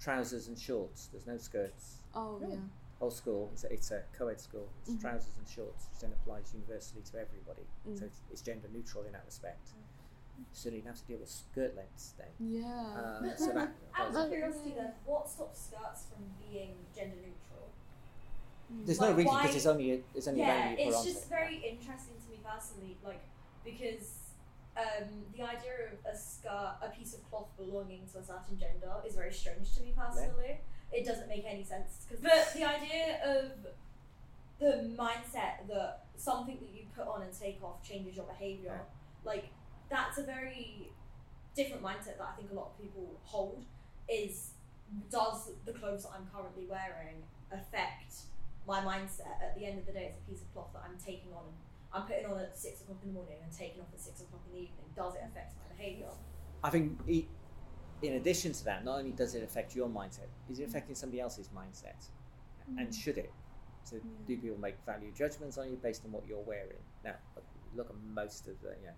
trousers 0.00 0.48
and 0.48 0.58
shorts. 0.58 1.08
There's 1.12 1.26
no 1.26 1.36
skirts. 1.36 1.96
Oh 2.14 2.40
yeah. 2.40 2.56
Whole 3.00 3.10
school, 3.10 3.48
it's 3.54 3.64
a, 3.64 3.72
it's 3.72 3.90
a 3.90 4.02
co 4.16 4.28
ed 4.28 4.38
school, 4.40 4.68
it's 4.82 4.90
Mhm. 4.92 5.00
trousers 5.00 5.32
and 5.38 5.48
shorts, 5.48 5.88
which 5.90 6.00
then 6.00 6.12
applies 6.12 6.52
universally 6.52 7.02
to 7.10 7.18
everybody. 7.18 7.66
So 7.84 7.90
Mm. 8.04 8.06
it's, 8.08 8.20
it's 8.30 8.42
gender 8.42 8.68
neutral 8.72 9.04
in 9.04 9.12
that 9.12 9.24
respect. 9.24 9.70
So 10.52 10.68
you 10.68 10.78
don't 10.82 10.88
have 10.88 10.98
to 11.00 11.06
deal 11.06 11.18
with 11.18 11.28
skirt 11.30 11.74
lengths 11.76 12.12
then. 12.18 12.28
Yeah. 12.38 13.18
Um, 13.22 13.32
so 13.38 13.52
that, 13.52 13.72
Out 13.94 14.08
of 14.08 14.14
was- 14.14 14.28
curiosity, 14.28 14.74
then, 14.76 14.92
what 15.06 15.28
stops 15.28 15.68
skirts 15.72 16.04
from 16.12 16.24
being 16.38 16.76
gender 16.94 17.16
neutral? 17.16 17.68
Mm. 18.70 18.86
there's 18.86 19.00
like, 19.00 19.10
no 19.10 19.16
reason 19.16 19.34
because 19.40 19.56
it's 19.56 19.66
only 19.66 19.92
a, 19.92 20.00
it's 20.14 20.28
only 20.28 20.42
a 20.42 20.46
yeah, 20.46 20.62
value 20.74 20.88
it's 20.88 21.04
just 21.04 21.28
very 21.28 21.56
interesting 21.56 22.14
to 22.24 22.30
me 22.30 22.38
personally, 22.44 22.96
like 23.02 23.22
because 23.64 24.18
um, 24.76 25.24
the 25.36 25.42
idea 25.42 25.72
of 25.92 25.98
a 26.06 26.16
skirt, 26.16 26.76
a 26.82 26.88
piece 26.96 27.12
of 27.14 27.28
cloth 27.28 27.48
belonging 27.56 28.06
to 28.12 28.18
a 28.18 28.22
certain 28.22 28.56
gender, 28.58 28.92
is 29.06 29.14
very 29.16 29.32
strange 29.32 29.74
to 29.74 29.82
me 29.82 29.92
personally. 29.96 30.60
It 30.92 31.06
doesn't 31.06 31.28
make 31.28 31.44
any 31.46 31.64
sense 31.64 32.06
because 32.08 32.22
the 32.22 32.58
the 32.58 32.64
idea 32.64 33.20
of 33.24 33.52
the 34.58 34.94
mindset 34.98 35.66
that 35.68 36.06
something 36.16 36.58
that 36.60 36.70
you 36.74 36.84
put 36.96 37.06
on 37.06 37.22
and 37.22 37.32
take 37.32 37.62
off 37.62 37.82
changes 37.82 38.16
your 38.16 38.26
behavior, 38.26 38.80
like 39.24 39.46
that's 39.88 40.18
a 40.18 40.22
very 40.22 40.90
different 41.54 41.82
mindset 41.82 42.18
that 42.18 42.28
I 42.32 42.36
think 42.36 42.50
a 42.50 42.54
lot 42.54 42.72
of 42.72 42.82
people 42.82 43.18
hold. 43.24 43.64
Is 44.08 44.50
does 45.10 45.52
the 45.64 45.72
clothes 45.72 46.02
that 46.02 46.10
I'm 46.16 46.26
currently 46.34 46.66
wearing 46.68 47.22
affect 47.52 48.26
my 48.66 48.80
mindset 48.80 49.38
at 49.42 49.56
the 49.58 49.64
end 49.66 49.78
of 49.78 49.86
the 49.86 49.92
day 49.92 50.10
it's 50.10 50.18
a 50.18 50.30
piece 50.30 50.42
of 50.42 50.52
cloth 50.52 50.70
that 50.74 50.82
I'm 50.84 50.98
taking 50.98 51.32
on 51.32 51.44
and 51.46 51.56
I'm 51.92 52.02
putting 52.06 52.26
on 52.26 52.38
at 52.38 52.56
six 52.58 52.82
o'clock 52.82 52.98
in 53.02 53.10
the 53.10 53.14
morning 53.14 53.38
and 53.42 53.50
taking 53.52 53.80
off 53.80 53.88
at 53.92 54.00
six 54.00 54.20
o'clock 54.20 54.42
in 54.46 54.52
the 54.54 54.62
evening. 54.62 54.86
Does 54.94 55.14
it 55.14 55.22
affect 55.26 55.54
my 55.58 55.76
behaviour? 55.76 56.10
I 56.62 56.70
think 56.70 56.98
i 57.08 57.24
in 58.02 58.14
addition 58.14 58.52
to 58.52 58.64
that, 58.64 58.84
not 58.84 58.98
only 58.98 59.12
does 59.12 59.34
it 59.34 59.42
affect 59.42 59.74
your 59.74 59.88
mindset, 59.88 60.28
is 60.50 60.58
it 60.58 60.68
affecting 60.68 60.94
somebody 60.94 61.20
else's 61.20 61.48
mindset? 61.48 62.08
And 62.78 62.94
should 62.94 63.18
it? 63.18 63.32
So 63.84 63.96
do 64.28 64.36
people 64.36 64.58
make 64.60 64.76
value 64.86 65.10
judgments 65.16 65.58
on 65.58 65.68
you 65.70 65.76
based 65.82 66.04
on 66.04 66.12
what 66.12 66.22
you're 66.28 66.38
wearing? 66.38 66.82
Now, 67.04 67.14
look 67.74 67.90
at 67.90 67.96
most 68.14 68.46
of 68.46 68.60
the 68.62 68.68
you 68.80 68.86
know, 68.86 68.92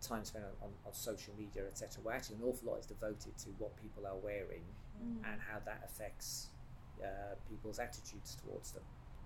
time 0.00 0.24
spent 0.24 0.44
on, 0.44 0.68
on, 0.68 0.70
on 0.86 0.92
social 0.92 1.32
media, 1.38 1.62
etc. 1.68 2.02
Well, 2.02 2.14
actually, 2.14 2.36
an 2.36 2.42
awful 2.44 2.72
lot 2.72 2.80
is 2.80 2.86
devoted 2.86 3.38
to 3.38 3.48
what 3.58 3.76
people 3.80 4.06
are 4.06 4.16
wearing 4.16 4.62
Mm. 5.00 5.32
and 5.32 5.40
how 5.40 5.58
that 5.64 5.80
affects 5.84 6.48
uh, 7.02 7.34
people's 7.48 7.78
attitudes 7.78 8.36
towards 8.44 8.72
them, 8.72 8.82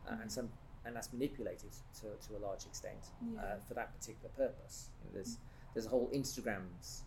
uh, 0.09 0.17
and 0.23 0.31
some 0.31 0.49
and 0.85 0.95
that's 0.95 1.13
manipulated 1.13 1.73
to, 1.99 2.03
to 2.29 2.37
a 2.37 2.41
large 2.41 2.65
extent 2.67 3.11
uh, 3.39 3.57
for 3.67 3.75
that 3.75 3.93
particular 3.99 4.29
purpose. 4.37 4.91
You 5.01 5.09
know, 5.09 5.15
there's 5.15 5.39
there's 5.73 5.87
a 5.87 5.89
whole 5.89 6.09
Instagrams 6.15 7.03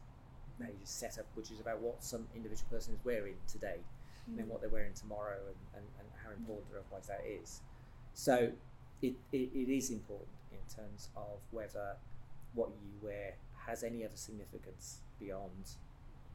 page 0.62 0.76
set 0.84 1.18
up 1.20 1.26
which 1.36 1.52
is 1.52 1.60
about 1.60 1.80
what 1.82 2.04
some 2.04 2.28
individual 2.36 2.70
person 2.70 2.94
is 2.94 3.00
wearing 3.06 3.36
today, 3.48 3.80
and 4.28 4.38
then 4.38 4.48
what 4.50 4.60
they're 4.62 4.70
wearing 4.70 4.94
tomorrow, 4.94 5.40
and, 5.48 5.56
and, 5.76 5.86
and 6.00 6.08
how 6.24 6.32
important 6.32 6.68
or 6.74 6.80
otherwise 6.80 7.08
that 7.08 7.24
is. 7.26 7.62
So 8.14 8.52
it, 9.02 9.14
it, 9.32 9.50
it 9.54 9.70
is 9.70 9.90
important 9.92 10.30
in 10.52 10.60
terms 10.76 11.10
of 11.16 11.40
whether 11.52 11.96
what 12.54 12.70
you 12.84 12.90
wear 13.02 13.36
has 13.66 13.84
any 13.84 14.04
other 14.04 14.16
significance 14.16 15.00
beyond 15.20 15.76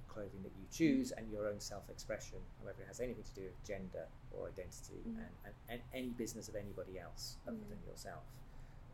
clothing 0.09 0.43
that 0.43 0.53
you 0.61 0.67
choose 0.71 1.11
and 1.13 1.31
your 1.31 1.49
own 1.49 1.59
self-expression, 1.59 2.37
and 2.59 2.67
whether 2.67 2.83
it 2.83 2.87
has 2.89 3.01
anything 3.01 3.25
to 3.25 3.35
do 3.35 3.43
with 3.43 3.65
gender 3.67 4.07
or 4.31 4.49
identity 4.49 5.01
Mm. 5.09 5.17
and, 5.17 5.27
and, 5.45 5.55
and 5.69 5.81
any 5.95 6.09
business 6.11 6.49
of 6.49 6.55
anybody 6.55 6.99
else 6.99 7.37
other 7.47 7.57
Yeah. 7.57 7.69
than 7.77 7.79
yourself. 7.91 8.23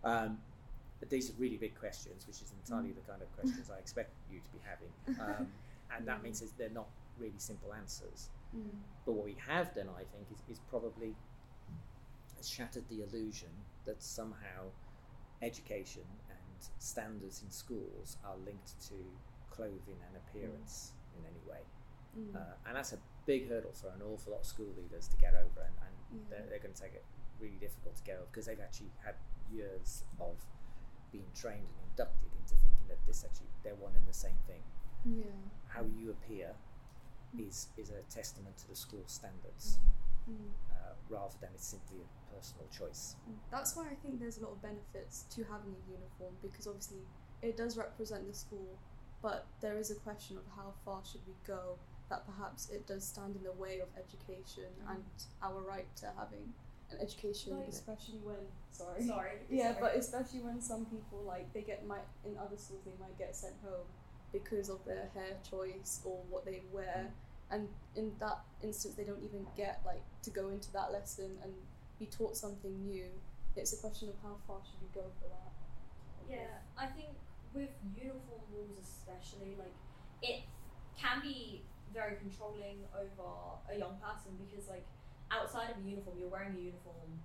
Um, 0.05 0.39
but 1.01 1.11
these 1.11 1.31
are 1.31 1.35
really 1.39 1.57
big 1.57 1.79
questions, 1.79 2.27
which 2.27 2.43
is 2.43 2.53
entirely 2.65 2.93
the 2.93 3.01
kind 3.11 3.23
of 3.23 3.33
questions 3.37 3.71
I 3.71 3.79
expect 3.79 4.11
you 4.31 4.41
to 4.41 4.51
be 4.51 4.59
having. 4.65 4.93
Um, 5.21 5.49
and 5.97 6.07
that 6.07 6.23
means 6.23 6.45
they're 6.59 6.69
not 6.69 6.89
really 7.19 7.39
simple 7.39 7.73
answers. 7.73 8.29
Mm. 8.55 8.69
But 9.07 9.13
what 9.13 9.25
we 9.25 9.37
have 9.47 9.75
done, 9.75 9.89
I 9.95 10.05
think, 10.05 10.27
is, 10.31 10.57
is 10.57 10.61
probably 10.69 11.15
shattered 12.43 12.85
the 12.89 13.03
illusion 13.03 13.49
that 13.85 14.03
somehow 14.03 14.71
education 15.43 16.03
and 16.31 16.69
standards 16.79 17.43
in 17.43 17.51
schools 17.51 18.17
are 18.25 18.37
linked 18.45 18.79
to 18.89 18.95
clothing 19.51 19.99
and 20.07 20.17
appearance 20.17 20.93
in 21.19 21.25
any 21.25 21.43
way. 21.49 21.63
Mm. 22.19 22.37
Uh, 22.37 22.55
and 22.67 22.77
that's 22.77 22.93
a 22.93 22.99
big 23.27 23.49
hurdle 23.49 23.73
for 23.73 23.89
an 23.89 24.03
awful 24.03 24.33
lot 24.33 24.41
of 24.41 24.47
school 24.47 24.73
leaders 24.77 25.09
to 25.09 25.17
get 25.17 25.35
over, 25.35 25.63
and, 25.65 25.75
and 25.83 25.95
Yeah. 26.11 26.25
they're, 26.31 26.47
they're 26.49 26.59
going 26.59 26.75
to 26.75 26.81
take 26.81 26.95
it 26.95 27.05
really 27.41 27.59
difficult 27.61 27.97
to 27.97 28.03
get 28.03 28.17
over 28.17 28.27
because 28.31 28.47
they've 28.47 28.61
actually 28.61 28.91
had 29.05 29.15
years 29.53 30.05
of 30.21 30.37
being 31.13 31.31
trained 31.35 31.67
and 31.67 31.91
inducted 31.91 32.31
into 32.41 32.55
thinking 32.55 32.87
that 32.89 32.99
this 33.07 33.25
actually 33.25 33.49
they're 33.63 33.75
one 33.77 33.93
and 33.97 34.07
the 34.07 34.13
same 34.15 34.39
thing. 34.47 34.63
Yeah. 35.05 35.25
How 35.69 35.83
you 35.99 36.11
appear 36.11 36.53
is 37.39 37.69
is 37.77 37.91
a 37.91 38.03
testament 38.13 38.57
to 38.59 38.69
the 38.69 38.77
school 38.77 39.03
standards 39.07 39.79
Mm. 40.29 40.51
uh, 40.71 40.93
rather 41.09 41.33
than 41.41 41.49
it's 41.55 41.67
simply 41.67 41.97
a 42.05 42.35
personal 42.35 42.67
choice. 42.69 43.17
That's 43.51 43.75
why 43.75 43.87
I 43.87 43.95
think 44.03 44.21
there's 44.21 44.37
a 44.37 44.43
lot 44.43 44.53
of 44.53 44.61
benefits 44.61 45.25
to 45.31 45.43
having 45.45 45.73
a 45.73 45.91
uniform 45.91 46.35
because 46.43 46.67
obviously 46.67 46.99
it 47.41 47.57
does 47.57 47.79
represent 47.79 48.29
the 48.29 48.35
school, 48.35 48.77
but 49.23 49.47
there 49.63 49.79
is 49.79 49.91
a 49.91 49.95
question 49.95 50.37
of 50.37 50.45
how 50.55 50.75
far 50.85 51.01
should 51.11 51.23
we 51.27 51.33
go 51.47 51.79
that 52.11 52.27
perhaps 52.27 52.69
it 52.69 52.87
does 52.87 53.05
stand 53.05 53.37
in 53.37 53.43
the 53.43 53.53
way 53.53 53.81
of 53.81 53.89
education 53.97 54.69
and 54.91 55.03
our 55.43 55.63
right 55.63 55.89
to 55.97 56.07
having 56.19 56.53
an 56.91 56.99
education, 57.01 57.59
Like- 57.59 57.69
especially 57.69 58.19
when 58.19 58.37
sorry. 58.71 59.03
Sorry. 59.05 59.33
Yeah, 59.51 59.73
sorry. 59.73 59.77
but 59.81 59.97
especially 59.97 60.41
when 60.41 60.61
some 60.61 60.87
people 60.87 61.23
like 61.27 61.53
they 61.53 61.63
get 61.63 61.87
might 61.87 62.07
in 62.25 62.37
other 62.39 62.57
schools 62.57 62.83
they 62.85 62.97
might 63.01 63.17
get 63.19 63.35
sent 63.35 63.55
home 63.63 63.87
because 64.33 64.69
of 64.69 64.85
their 64.85 65.09
hair 65.15 65.37
choice 65.49 66.01
or 66.05 66.23
what 66.29 66.45
they 66.45 66.63
wear, 66.73 67.09
mm. 67.09 67.55
and 67.55 67.69
in 67.97 68.13
that 68.21 68.41
instance, 68.63 68.95
they 68.95 69.05
don't 69.05 69.23
even 69.23 69.47
get 69.57 69.81
like 69.87 70.03
to 70.23 70.31
go 70.31 70.49
into 70.51 70.71
that 70.73 70.93
lesson 70.93 71.39
and 71.43 71.53
be 71.99 72.07
taught 72.07 72.37
something 72.37 72.85
new. 72.85 73.07
It's 73.57 73.73
a 73.73 73.79
question 73.79 74.09
of 74.09 74.15
how 74.23 74.37
far 74.47 74.61
should 74.65 74.81
you 74.81 74.89
go 74.95 75.07
for 75.21 75.29
that. 75.29 75.51
Yeah, 76.31 76.61
I 76.77 76.87
think 76.87 77.09
with 77.55 77.71
uniform 77.97 78.43
rules 78.53 78.79
especially, 78.79 79.57
like 79.59 79.75
it 80.23 80.43
can 80.97 81.21
be 81.23 81.63
very 81.93 82.17
controlling 82.17 82.85
over 82.95 83.57
a 83.73 83.79
young 83.79 83.97
person 83.97 84.37
because 84.39 84.69
like 84.69 84.85
outside 85.31 85.71
of 85.71 85.85
a 85.85 85.89
uniform, 85.89 86.17
you're 86.19 86.29
wearing 86.29 86.55
a 86.57 86.61
uniform 86.61 87.21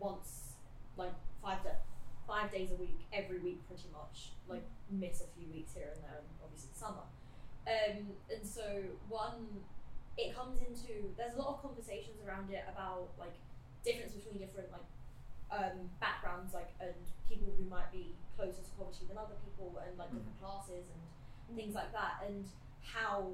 once, 0.00 0.56
like 0.96 1.12
five 1.42 1.62
da- 1.64 1.82
five 2.26 2.50
days 2.52 2.70
a 2.72 2.76
week, 2.76 3.00
every 3.12 3.38
week 3.38 3.60
pretty 3.66 3.88
much. 3.92 4.32
Like 4.48 4.64
miss 4.90 5.20
a 5.20 5.28
few 5.38 5.48
weeks 5.52 5.74
here 5.74 5.90
and 5.94 6.02
there, 6.02 6.18
and 6.18 6.28
obviously 6.42 6.70
the 6.72 6.78
summer. 6.78 7.06
Um, 7.66 8.12
and 8.30 8.42
so 8.42 8.82
one, 9.08 9.62
it 10.18 10.34
comes 10.34 10.60
into 10.60 11.14
there's 11.16 11.34
a 11.34 11.38
lot 11.38 11.54
of 11.54 11.62
conversations 11.62 12.18
around 12.26 12.50
it 12.50 12.64
about 12.68 13.14
like 13.18 13.34
difference 13.84 14.12
between 14.12 14.38
different 14.38 14.68
like 14.70 14.88
um, 15.52 15.90
backgrounds, 16.00 16.54
like 16.54 16.72
and 16.80 16.96
people 17.28 17.52
who 17.56 17.64
might 17.68 17.90
be 17.92 18.14
closer 18.36 18.62
to 18.62 18.72
poverty 18.78 19.04
than 19.08 19.18
other 19.18 19.36
people, 19.44 19.76
and 19.86 19.96
like 19.98 20.10
different 20.10 20.38
classes 20.40 20.84
and 20.88 21.56
things 21.56 21.74
like 21.74 21.92
that, 21.92 22.24
and 22.26 22.46
how 22.82 23.30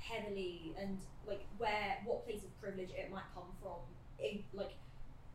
heavily 0.00 0.74
and 0.80 0.98
like 1.26 1.44
where 1.58 1.98
what 2.04 2.24
place 2.24 2.42
of 2.42 2.50
privilege 2.60 2.90
it 2.96 3.10
might 3.12 3.28
come 3.34 3.48
from, 3.62 3.84
in, 4.18 4.42
like 4.52 4.74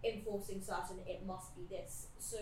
enforcing 0.04 0.62
certain 0.62 1.00
it 1.08 1.26
must 1.26 1.56
be 1.56 1.64
this. 1.70 2.08
So, 2.20 2.38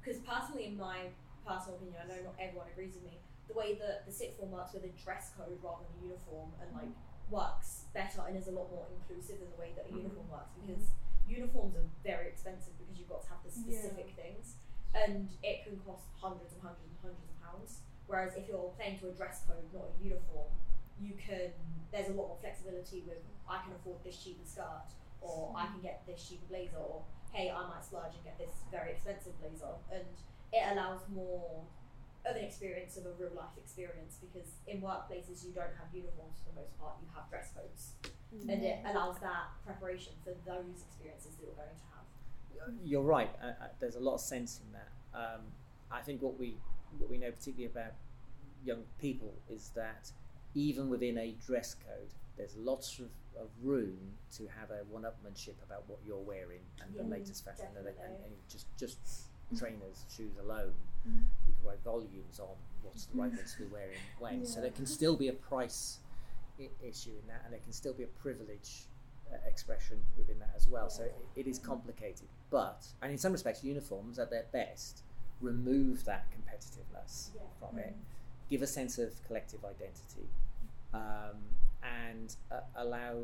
because 0.00 0.20
personally, 0.22 0.66
in 0.66 0.76
my 0.76 1.12
personal 1.46 1.76
opinion, 1.76 2.00
I 2.02 2.08
know 2.08 2.32
not 2.32 2.36
everyone 2.40 2.66
agrees 2.72 2.94
with 2.94 3.04
me. 3.04 3.18
The 3.48 3.54
way 3.54 3.74
that 3.78 4.06
the 4.06 4.12
sixth 4.12 4.38
form 4.38 4.50
works 4.50 4.72
with 4.72 4.84
a 4.84 4.92
dress 5.02 5.30
code 5.36 5.58
rather 5.62 5.84
than 5.84 5.92
a 6.00 6.14
uniform, 6.14 6.50
and 6.62 6.70
like 6.72 6.94
works 7.32 7.88
better 7.96 8.20
and 8.28 8.36
is 8.36 8.46
a 8.46 8.54
lot 8.54 8.68
more 8.68 8.84
inclusive 8.92 9.40
than 9.40 9.48
the 9.48 9.60
way 9.60 9.72
that 9.74 9.88
a 9.88 9.88
mm-hmm. 9.88 10.04
uniform 10.04 10.28
works 10.28 10.52
mm-hmm. 10.52 10.76
because 10.76 10.92
uniforms 11.24 11.72
are 11.74 11.88
very 12.04 12.28
expensive 12.28 12.76
because 12.76 13.00
you've 13.00 13.08
got 13.08 13.24
to 13.24 13.28
have 13.32 13.40
the 13.40 13.50
specific 13.50 14.12
things 14.12 14.60
and 14.92 15.32
it 15.40 15.64
can 15.64 15.80
cost 15.88 16.04
hundreds 16.20 16.52
and 16.52 16.60
hundreds 16.60 16.84
and 16.84 17.00
hundreds 17.00 17.24
of 17.24 17.36
pounds. 17.40 17.70
Whereas 18.06 18.36
if 18.36 18.44
you're 18.44 18.68
playing 18.76 19.00
to 19.00 19.08
a 19.08 19.14
dress 19.16 19.40
code, 19.48 19.64
not 19.72 19.88
a 19.88 19.94
uniform, 20.04 20.52
you 21.00 21.14
can 21.14 21.52
there's 21.92 22.08
a 22.08 22.16
lot 22.16 22.28
more 22.28 22.40
flexibility 22.40 23.04
with 23.06 23.20
I 23.48 23.60
can 23.62 23.72
afford 23.72 24.02
this 24.04 24.16
cheaper 24.16 24.44
skirt 24.44 24.92
or 25.20 25.52
I 25.56 25.66
can 25.66 25.80
get 25.80 26.02
this 26.06 26.26
cheaper 26.26 26.46
blazer 26.48 26.76
or 26.76 27.02
hey 27.32 27.50
I 27.50 27.66
might 27.68 27.84
splurge 27.84 28.14
and 28.14 28.24
get 28.24 28.38
this 28.38 28.64
very 28.70 28.92
expensive 28.92 29.38
blazer 29.40 29.76
and 29.92 30.04
it 30.52 30.62
allows 30.72 31.00
more 31.12 31.64
of 32.24 32.36
an 32.36 32.44
experience 32.44 32.96
of 32.96 33.06
a 33.06 33.12
real 33.18 33.34
life 33.34 33.56
experience 33.58 34.18
because 34.22 34.62
in 34.66 34.80
workplaces 34.80 35.44
you 35.44 35.50
don't 35.50 35.74
have 35.74 35.90
uniforms 35.92 36.38
for 36.44 36.54
the 36.54 36.60
most 36.60 36.78
part 36.78 36.94
you 37.02 37.08
have 37.14 37.28
dress 37.28 37.50
codes 37.56 37.98
and 38.48 38.62
it 38.62 38.78
allows 38.86 39.18
that 39.20 39.52
preparation 39.64 40.12
for 40.24 40.32
those 40.46 40.82
experiences 40.88 41.36
that 41.36 41.44
you're 41.44 41.54
going 41.54 41.68
to 41.76 41.88
have 41.92 42.04
You're 42.84 43.02
right. 43.02 43.30
Uh, 43.42 43.46
uh, 43.46 43.68
there's 43.80 43.96
a 43.96 44.00
lot 44.00 44.14
of 44.14 44.20
sense 44.20 44.60
in 44.64 44.72
that. 44.72 44.90
Um, 45.14 45.40
I 45.90 46.00
think 46.00 46.22
what 46.22 46.38
we 46.38 46.56
what 46.98 47.10
we 47.10 47.18
know 47.18 47.30
particularly 47.30 47.66
about 47.66 47.92
young 48.64 48.82
people 49.00 49.34
is 49.48 49.70
that 49.74 50.10
even 50.54 50.88
within 50.88 51.18
a 51.18 51.32
dress 51.46 51.74
code, 51.74 52.08
there's 52.36 52.56
lots 52.56 52.98
of, 52.98 53.06
of 53.40 53.48
room 53.62 53.98
to 54.36 54.42
have 54.58 54.70
a 54.70 54.84
one-upmanship 54.90 55.54
about 55.64 55.84
what 55.88 55.98
you're 56.06 56.16
wearing 56.18 56.60
and 56.82 56.94
Yeah, 56.94 57.02
the 57.02 57.08
latest 57.08 57.44
fashion, 57.44 57.66
and, 57.76 57.86
and, 57.86 57.96
and 58.24 58.32
just 58.50 58.66
just 58.78 58.98
trainers' 59.58 60.04
shoes 60.14 60.36
alone, 60.40 60.72
Mm. 61.06 61.24
you 61.48 61.54
can 61.54 61.66
write 61.66 61.82
volumes 61.82 62.38
on 62.38 62.54
what's 62.84 63.06
the 63.06 63.18
right 63.18 63.28
one 63.32 63.36
to 63.36 63.58
be 63.58 63.64
wearing 63.72 63.98
when. 64.20 64.46
So 64.46 64.60
there 64.60 64.70
can 64.70 64.86
still 64.86 65.16
be 65.16 65.26
a 65.28 65.32
price 65.32 65.98
I- 66.60 66.68
issue 66.80 67.10
in 67.20 67.26
that, 67.26 67.42
and 67.44 67.52
there 67.52 67.58
can 67.60 67.72
still 67.72 67.92
be 67.92 68.04
a 68.04 68.12
privilege 68.22 68.84
uh, 69.32 69.36
expression 69.48 69.98
within 70.16 70.38
that 70.38 70.52
as 70.54 70.68
well. 70.68 70.88
So 70.88 71.02
it, 71.02 71.14
it 71.34 71.46
is 71.48 71.58
complicated, 71.58 72.28
but 72.50 72.86
and 73.02 73.10
in 73.10 73.18
some 73.18 73.32
respects, 73.32 73.64
uniforms 73.64 74.20
at 74.20 74.30
their 74.30 74.44
best 74.52 75.02
remove 75.40 76.04
that 76.04 76.26
competitiveness 76.30 77.30
Yeah. 77.34 77.40
from 77.58 77.78
it, 77.80 77.96
give 78.52 78.60
a 78.60 78.66
sense 78.66 78.98
of 78.98 79.10
collective 79.26 79.64
identity, 79.64 80.28
um, 80.92 81.40
and 81.82 82.36
uh, 82.50 82.60
allow 82.76 83.14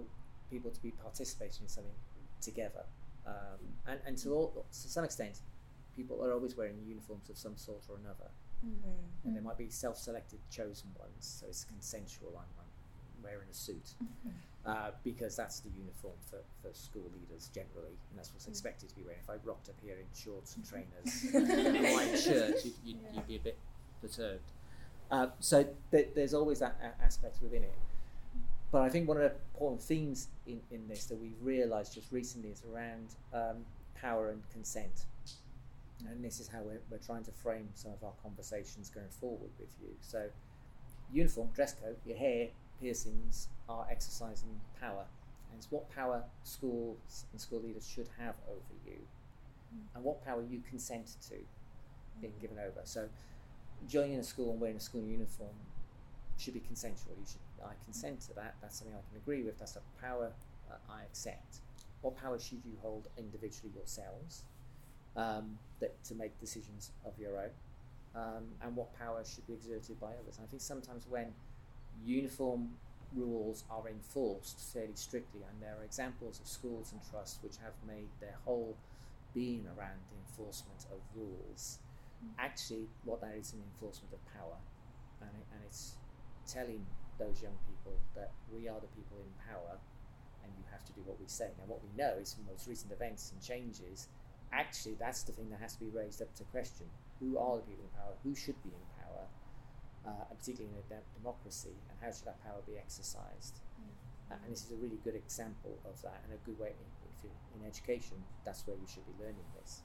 people 0.51 0.70
to 0.70 0.81
be 0.81 0.91
participating 0.91 1.64
in 1.64 1.68
something 1.68 1.93
together. 2.41 2.85
Um, 3.26 3.61
and, 3.87 4.01
and 4.07 4.16
to, 4.18 4.33
all, 4.33 4.64
to 4.72 4.89
some 4.89 5.05
extent, 5.05 5.41
people 5.95 6.24
are 6.24 6.33
always 6.33 6.57
wearing 6.57 6.76
uniforms 6.89 7.29
of 7.29 7.37
some 7.37 7.59
sort 7.59 7.83
or 7.91 7.97
another. 8.03 8.31
And 9.24 9.37
there 9.37 9.43
might 9.43 9.59
be 9.59 9.68
self 9.68 9.99
selected, 9.99 10.39
chosen 10.51 10.89
ones, 10.99 11.37
so 11.41 11.47
it's 11.47 11.64
consensual. 11.64 12.33
I'm, 12.35 12.49
I'm 12.59 13.22
wearing 13.22 13.49
a 13.51 13.55
suit 13.55 13.93
uh, 14.64 14.93
because 15.05 15.37
that's 15.37 15.61
the 15.61 15.68
uniform 15.76 16.16
for, 16.31 16.41
for 16.62 16.74
school 16.74 17.05
leaders 17.20 17.51
generally, 17.55 17.97
and 18.09 18.16
that's 18.16 18.33
what's 18.33 18.49
expected 18.49 18.89
to 18.89 18.97
be 18.97 19.03
wearing. 19.03 19.20
If 19.22 19.29
I 19.29 19.37
rocked 19.45 19.68
up 19.68 19.76
here 19.85 19.97
in 20.01 20.07
shorts 20.18 20.57
and 20.57 20.64
trainers 20.70 21.35
and 21.35 21.76
a 21.85 21.93
white 21.93 22.18
shirt, 22.18 22.64
you'd, 22.64 22.74
you'd, 22.83 22.99
you'd 23.12 23.29
be 23.29 23.37
a 23.37 23.41
bit 23.41 23.59
perturbed. 24.01 24.51
Uh, 25.11 25.28
so 25.40 25.66
th- 25.90 26.09
there's 26.14 26.34
always 26.34 26.59
that 26.59 26.78
a- 26.82 27.02
aspect 27.02 27.38
within 27.42 27.62
it. 27.62 27.74
But 28.70 28.82
I 28.82 28.90
think 28.90 29.09
one 29.09 29.16
of 29.16 29.22
the 29.22 29.32
important 29.54 29.82
themes 29.82 30.28
in, 30.46 30.61
in 30.70 30.86
this 30.88 31.06
that 31.06 31.16
we've 31.16 31.40
realised 31.42 31.94
just 31.94 32.12
recently 32.12 32.50
is 32.50 32.62
around 32.70 33.14
um, 33.32 33.64
power 33.94 34.28
and 34.30 34.42
consent. 34.52 35.06
And 36.06 36.22
this 36.22 36.38
is 36.38 36.48
how 36.48 36.61
we're, 36.61 36.80
we're 36.90 36.98
trying 36.98 37.24
to 37.24 37.32
frame 37.32 37.68
some 37.74 37.92
of 37.92 38.04
our 38.04 38.12
conversations 38.22 38.90
going 38.90 39.09
forward 39.09 39.50
with 39.59 39.70
you. 39.82 39.88
So, 40.00 40.28
uniform, 41.12 41.48
dress 41.54 41.74
code, 41.74 41.96
your 42.06 42.16
hair, 42.16 42.48
piercings 42.80 43.48
are 43.68 43.86
exercising 43.90 44.61
power. 44.80 45.04
And 45.50 45.59
it's 45.59 45.70
what 45.70 45.90
power 45.94 46.22
schools 46.44 47.24
and 47.32 47.40
school 47.40 47.61
leaders 47.61 47.88
should 47.88 48.09
have 48.18 48.36
over 48.48 48.74
you, 48.86 48.98
and 49.94 50.04
what 50.04 50.24
power 50.24 50.42
you 50.48 50.61
consent 50.68 51.16
to 51.28 51.34
being 52.20 52.34
given 52.40 52.59
over. 52.59 52.80
So, 52.84 53.09
joining 53.87 54.18
a 54.18 54.24
school 54.24 54.53
and 54.53 54.61
wearing 54.61 54.76
a 54.76 54.81
school 54.81 55.05
uniform 55.05 55.55
should 56.37 56.55
be 56.55 56.61
consensual. 56.61 57.14
You 57.18 57.26
should, 57.26 57.64
I 57.64 57.72
consent 57.85 58.20
to 58.22 58.35
that. 58.35 58.55
That's 58.61 58.79
something 58.79 58.97
I 58.97 59.03
can 59.11 59.20
agree 59.20 59.43
with. 59.43 59.59
That's 59.59 59.76
a 59.76 59.83
power 60.01 60.33
uh, 60.70 60.74
I 60.91 61.03
accept. 61.03 61.61
What 62.01 62.16
power 62.16 62.39
should 62.39 62.64
you 62.64 62.72
hold 62.81 63.09
individually 63.16 63.72
yourselves 63.74 64.45
um, 65.16 65.59
that 65.81 66.03
to 66.05 66.14
make 66.14 66.39
decisions 66.39 66.93
of 67.05 67.12
your 67.18 67.39
own? 67.39 67.51
Um, 68.14 68.45
and 68.62 68.74
what 68.74 68.97
power 68.99 69.22
should 69.24 69.47
be 69.47 69.55
exerted 69.55 70.01
by 70.01 70.09
others? 70.09 70.39
And 70.39 70.47
I 70.47 70.51
think 70.51 70.62
sometimes 70.62 71.07
when 71.09 71.33
uniform 72.05 72.70
rules 73.14 73.64
are 73.70 73.89
enforced 73.89 74.61
fairly 74.72 74.95
strictly, 74.95 75.41
and 75.51 75.62
there 75.62 75.76
are 75.81 75.85
examples 75.85 76.41
of 76.41 76.47
schools 76.47 76.93
and 76.93 77.01
trusts 77.11 77.39
which 77.43 77.57
have 77.57 77.72
made 77.87 78.09
their 78.20 78.37
whole 78.45 78.76
being 79.35 79.66
around 79.76 79.99
the 80.11 80.18
enforcement 80.29 80.87
of 80.91 81.01
rules. 81.14 81.79
Actually, 82.39 82.87
what 83.05 83.21
that 83.21 83.35
is 83.39 83.53
an 83.53 83.62
enforcement 83.75 84.12
of 84.12 84.21
power, 84.35 84.57
and, 85.21 85.31
it, 85.31 85.47
and 85.53 85.61
it's 85.66 85.97
telling 86.47 86.85
those 87.19 87.43
young 87.43 87.57
people 87.66 87.95
that 88.14 88.33
we 88.53 88.69
are 88.69 88.81
the 88.81 88.91
people 88.95 89.19
in 89.19 89.33
power, 89.47 89.79
and 90.43 90.53
you 90.57 90.64
have 90.71 90.85
to 90.85 90.93
do 90.93 91.03
what 91.05 91.19
we 91.21 91.27
say. 91.27 91.51
Now, 91.59 91.66
what 91.66 91.83
we 91.83 91.91
know 91.97 92.14
is 92.21 92.35
from 92.35 92.47
most 92.47 92.66
recent 92.66 92.93
events 92.93 93.33
and 93.33 93.43
changes, 93.43 94.09
actually, 94.53 94.95
that's 94.99 95.23
the 95.23 95.33
thing 95.33 95.51
that 95.51 95.61
has 95.61 95.75
to 95.75 95.81
be 95.85 95.91
raised 95.91 96.23
up 96.23 96.35
to 96.37 96.45
question: 96.45 96.87
who 97.21 97.39
are 97.39 97.57
the 97.57 97.62
people 97.62 97.85
in 97.85 97.95
power? 97.99 98.14
Who 98.25 98.35
should 98.35 98.61
be 98.62 98.71
in 98.71 98.87
power? 99.03 99.27
uh, 100.07 100.25
and 100.31 100.39
particularly 100.39 100.73
in 100.73 100.79
a 100.81 100.87
de- 100.89 101.09
democracy, 101.19 101.77
and 101.91 101.97
how 102.01 102.09
should 102.09 102.25
that 102.25 102.41
power 102.45 102.61
be 102.64 102.79
exercised? 102.79 103.61
Uh, 104.31 104.37
and 104.45 104.53
this 104.53 104.64
is 104.64 104.73
a 104.73 104.81
really 104.81 105.01
good 105.05 105.16
example 105.16 105.77
of 105.89 106.01
that, 106.03 106.21
and 106.25 106.33
a 106.33 106.41
good 106.45 106.59
way, 106.61 106.73
if 106.73 107.16
you're 107.25 107.33
in 107.57 107.64
education, 107.66 108.16
that's 108.45 108.64
where 108.66 108.77
you 108.77 108.87
should 108.89 109.05
be 109.09 109.16
learning 109.21 109.45
this. 109.61 109.83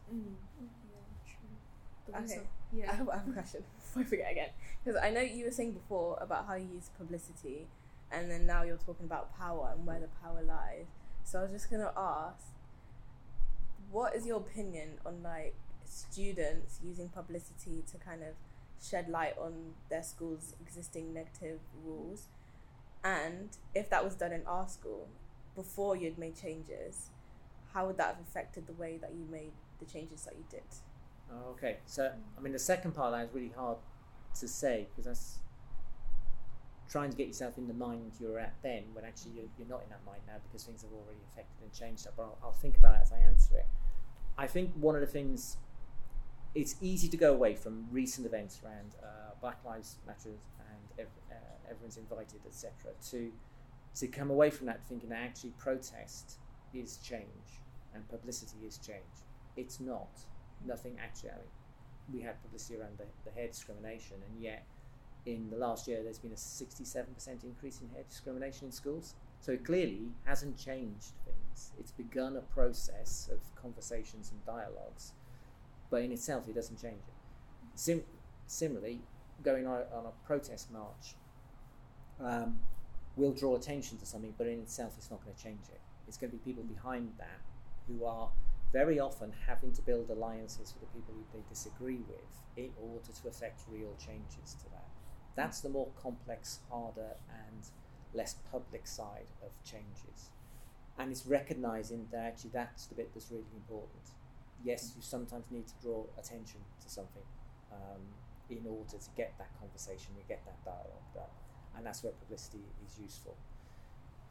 Okay. 2.10 2.39
I 2.41 2.76
Yeah. 2.76 2.95
have, 2.95 3.10
I 3.10 3.18
have 3.18 3.28
a 3.28 3.32
question 3.32 3.64
before 3.80 4.01
I 4.01 4.06
forget 4.06 4.32
again. 4.32 4.49
Because 4.84 4.99
I 5.01 5.10
know 5.10 5.22
you 5.22 5.45
were 5.45 5.51
saying 5.51 5.74
before 5.74 6.18
about 6.22 6.47
how 6.47 6.56
you 6.56 6.68
use 6.74 6.89
publicity, 6.97 7.68
and 8.12 8.30
then 8.30 8.45
now 8.45 8.64
you're 8.64 8.78
talking 8.78 9.06
about 9.06 9.38
power 9.38 9.72
and 9.76 9.86
where 9.86 9.99
the 9.99 10.10
power 10.22 10.41
lies. 10.41 10.86
So 11.24 11.39
I 11.39 11.43
was 11.43 11.51
just 11.51 11.70
gonna 11.70 11.91
ask, 11.95 12.47
what 13.91 14.16
is 14.16 14.26
your 14.26 14.38
opinion 14.38 14.99
on 15.06 15.22
like 15.24 15.56
students 15.86 16.80
using 16.84 17.10
publicity 17.10 17.84
to 17.91 17.97
kind 17.97 18.22
of 18.24 18.34
shed 18.82 19.08
light 19.08 19.36
on 19.38 19.74
their 19.89 20.04
school's 20.04 20.56
existing 20.62 21.14
negative 21.14 21.60
rules? 21.84 22.28
And 23.04 23.49
if 23.76 23.89
that 23.89 24.04
was 24.04 24.16
done 24.16 24.32
in 24.32 24.43
our 24.47 24.68
school 24.68 25.08
before 25.56 25.95
you'd 25.95 26.18
made 26.18 26.36
changes, 26.36 27.10
how 27.74 27.88
would 27.88 27.97
that 27.97 28.08
have 28.16 28.20
affected 28.22 28.68
the 28.68 28.74
way 28.74 28.97
that 29.01 29.12
you 29.14 29.26
made 29.30 29.51
the 29.80 29.86
changes 29.86 30.24
that 30.26 30.36
you 30.36 30.45
did? 30.49 30.64
Okay, 31.52 31.78
so 31.86 32.12
I 32.38 32.42
mean, 32.42 32.54
the 32.54 32.60
second 32.60 32.94
part 32.94 33.14
of 33.14 33.20
that 33.20 33.28
is 33.28 33.34
really 33.34 33.54
hard 33.56 33.78
to 34.40 34.48
say 34.48 34.88
because 34.90 35.06
that's 35.06 35.40
trying 36.90 37.10
to 37.10 37.18
get 37.18 37.28
yourself 37.28 37.58
in 37.58 37.68
the 37.68 37.74
mind 37.74 38.12
you're 38.20 38.38
at 38.38 38.54
then 38.62 38.84
when 38.94 39.04
actually 39.04 39.32
you're, 39.36 39.46
you're 39.58 39.68
not 39.68 39.82
in 39.84 39.90
that 39.90 40.06
mind 40.06 40.22
now 40.28 40.34
because 40.44 40.64
things 40.64 40.82
have 40.84 40.92
already 40.92 41.20
affected 41.32 41.56
and 41.62 41.74
changed 41.74 42.06
that. 42.06 42.14
But 42.16 42.24
I'll, 42.24 42.38
I'll 42.44 42.52
think 42.52 42.78
about 42.78 42.96
it 42.96 43.02
as 43.04 43.12
I 43.12 43.20
answer 43.20 43.58
it. 43.58 43.66
I 44.38 44.48
think 44.48 44.72
one 44.76 44.96
of 44.96 45.02
the 45.02 45.08
things 45.08 45.58
it's 46.56 46.76
easy 46.82 47.08
to 47.08 47.18
go 47.18 47.34
away 47.34 47.56
from 47.56 47.88
recent 47.92 48.28
events 48.28 48.62
around 48.64 48.96
uh, 49.04 49.32
Black 49.42 49.58
Lives 49.66 49.98
Matter 50.06 50.30
and 50.30 51.00
ev- 51.00 51.08
uh, 51.32 51.70
everyone's 51.70 51.98
invited, 51.98 52.42
etc., 52.48 52.92
to 53.10 53.32
to 53.96 54.08
come 54.08 54.32
away 54.32 54.50
from 54.50 54.66
that 54.66 54.84
thinking 54.88 55.10
that 55.10 55.22
actually 55.22 55.52
protest 55.52 56.38
is 56.74 56.98
change 56.98 57.62
and 57.94 58.08
publicity 58.10 58.58
is 58.66 58.78
change. 58.80 59.24
It's 59.56 59.80
not. 59.80 60.10
Nothing 60.66 60.97
actually. 61.03 61.32
I 61.32 61.36
mean, 61.36 61.51
we 62.14 62.22
had 62.22 62.41
publicity 62.41 62.80
around 62.80 62.97
the, 62.97 63.05
the 63.26 63.32
hair 63.32 63.47
discrimination, 63.47 64.18
and 64.30 64.41
yet 64.41 64.66
in 65.26 65.49
the 65.49 65.57
last 65.57 65.88
year 65.88 66.03
there's 66.03 66.20
been 66.20 66.32
a 66.32 66.36
67% 66.36 67.43
increase 67.43 67.82
in 67.82 67.89
hair 67.89 68.03
discrimination 68.07 68.68
in 68.68 68.72
schools. 68.72 69.16
So 69.39 69.51
it 69.51 69.66
clearly 69.66 70.11
hasn't 70.26 70.57
changed 70.57 71.11
things. 71.26 71.72
It's 71.80 71.91
begun 71.91 72.38
a 72.38 72.41
process 72.41 73.30
of 73.32 73.39
conversations 73.61 74.32
and 74.32 74.45
dialogues, 74.45 75.14
but 75.89 76.01
in 76.01 76.11
itself 76.11 76.47
it 76.47 76.55
doesn't 76.55 76.82
change 76.82 77.01
it. 77.07 77.14
Sim- 77.76 78.03
similarly, 78.47 79.01
going 79.43 79.68
on, 79.68 79.84
on 79.93 80.05
a 80.05 80.28
protest 80.28 80.72
march 80.72 81.16
um, 82.22 82.59
will 83.16 83.34
draw 83.34 83.55
attention 83.55 83.97
to 83.97 84.05
something, 84.05 84.34
but 84.38 84.47
in 84.47 84.59
itself 84.59 84.93
it's 84.97 85.11
not 85.11 85.24
going 85.24 85.36
to 85.36 85.43
change 85.43 85.61
it. 85.70 85.82
It's 86.07 86.18
going 86.18 86.32
to 86.32 86.38
be 86.38 86.43
people 86.43 86.64
behind 86.64 87.11
that 87.18 87.39
who 87.88 88.05
are 88.05 88.30
very 88.74 88.99
often 88.99 89.32
having 89.47 89.71
to 89.71 89.82
build 89.84 90.09
alliances 90.09 90.74
with 90.74 90.89
the 90.89 90.99
people 90.99 91.13
who 91.13 91.24
they 91.32 91.43
disagree 91.47 92.01
with 92.09 92.41
in 92.57 92.71
order 92.82 93.11
to 93.21 93.28
affect 93.28 93.61
real 93.71 93.95
changes 94.03 94.55
to 94.55 94.65
that. 94.71 94.88
That's 95.36 95.61
the 95.61 95.69
more 95.69 95.89
complex, 95.95 96.59
harder, 96.69 97.15
and 97.30 97.63
less 98.13 98.36
public 98.51 98.88
side 98.88 99.30
of 99.43 99.51
changes. 99.63 100.32
And 100.97 101.11
it's 101.11 101.26
recognizing 101.26 102.07
that 102.11 102.21
actually 102.21 102.51
that's 102.53 102.88
the 102.88 102.95
bit 102.95 103.13
that's 103.13 103.32
really 103.32 103.53
important. 103.55 104.09
Yes, 104.63 104.93
you 104.95 105.01
sometimes 105.01 105.45
need 105.51 105.67
to 105.67 105.74
draw 105.82 106.05
attention 106.17 106.59
to 106.82 106.89
something 106.89 107.24
um, 107.71 108.01
in 108.49 108.65
order 108.67 108.97
to 108.97 109.09
get 109.15 109.34
that 109.38 109.49
conversation, 109.59 110.13
to 110.15 110.28
get 110.28 110.43
that 110.45 110.63
dialogue 110.65 111.09
done. 111.13 111.34
And 111.76 111.86
that's 111.86 112.03
where 112.03 112.13
publicity 112.13 112.63
is 112.86 112.99
useful. 112.99 113.36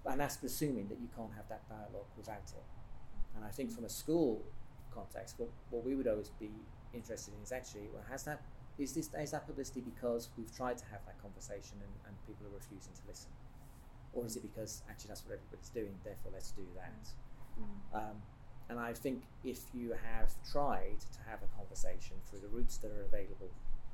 And 0.04 0.20
that's 0.20 0.36
presuming 0.36 0.88
that 0.88 1.00
you 1.00 1.08
can't 1.14 1.32
have 1.34 1.48
that 1.48 1.68
dialogue 1.68 2.10
without 2.16 2.50
it. 2.54 2.81
And 3.36 3.44
I 3.44 3.48
think 3.48 3.70
from 3.70 3.84
a 3.84 3.88
school 3.88 4.42
context, 4.94 5.36
what, 5.38 5.48
what 5.70 5.84
we 5.84 5.94
would 5.94 6.06
always 6.06 6.30
be 6.40 6.50
interested 6.92 7.34
in 7.34 7.42
is 7.42 7.52
actually, 7.52 7.88
well, 7.92 8.04
has 8.10 8.24
that 8.24 8.42
is 8.78 8.94
this 8.94 9.10
is 9.12 9.30
that 9.32 9.46
publicity 9.46 9.80
because 9.80 10.30
we've 10.36 10.54
tried 10.56 10.78
to 10.78 10.84
have 10.86 11.00
that 11.04 11.20
conversation 11.20 11.76
and, 11.80 11.92
and 12.06 12.16
people 12.26 12.46
are 12.46 12.56
refusing 12.56 12.92
to 12.94 13.02
listen? 13.06 13.28
or 14.12 14.26
is 14.26 14.36
it 14.36 14.42
because 14.42 14.82
actually 14.88 15.08
that's 15.08 15.24
what 15.24 15.40
everybody's 15.40 15.72
doing, 15.72 15.94
therefore 16.04 16.32
let's 16.32 16.52
do 16.52 16.64
that? 16.76 16.92
Mm. 17.56 17.96
Um, 17.96 18.16
and 18.68 18.78
I 18.78 18.92
think 18.92 19.24
if 19.44 19.60
you 19.74 19.92
have 19.92 20.32
tried 20.50 21.00
to 21.00 21.20
have 21.28 21.40
a 21.42 21.50
conversation 21.56 22.16
through 22.28 22.40
the 22.40 22.48
routes 22.48 22.76
that 22.78 22.92
are 22.92 23.04
available 23.04 23.50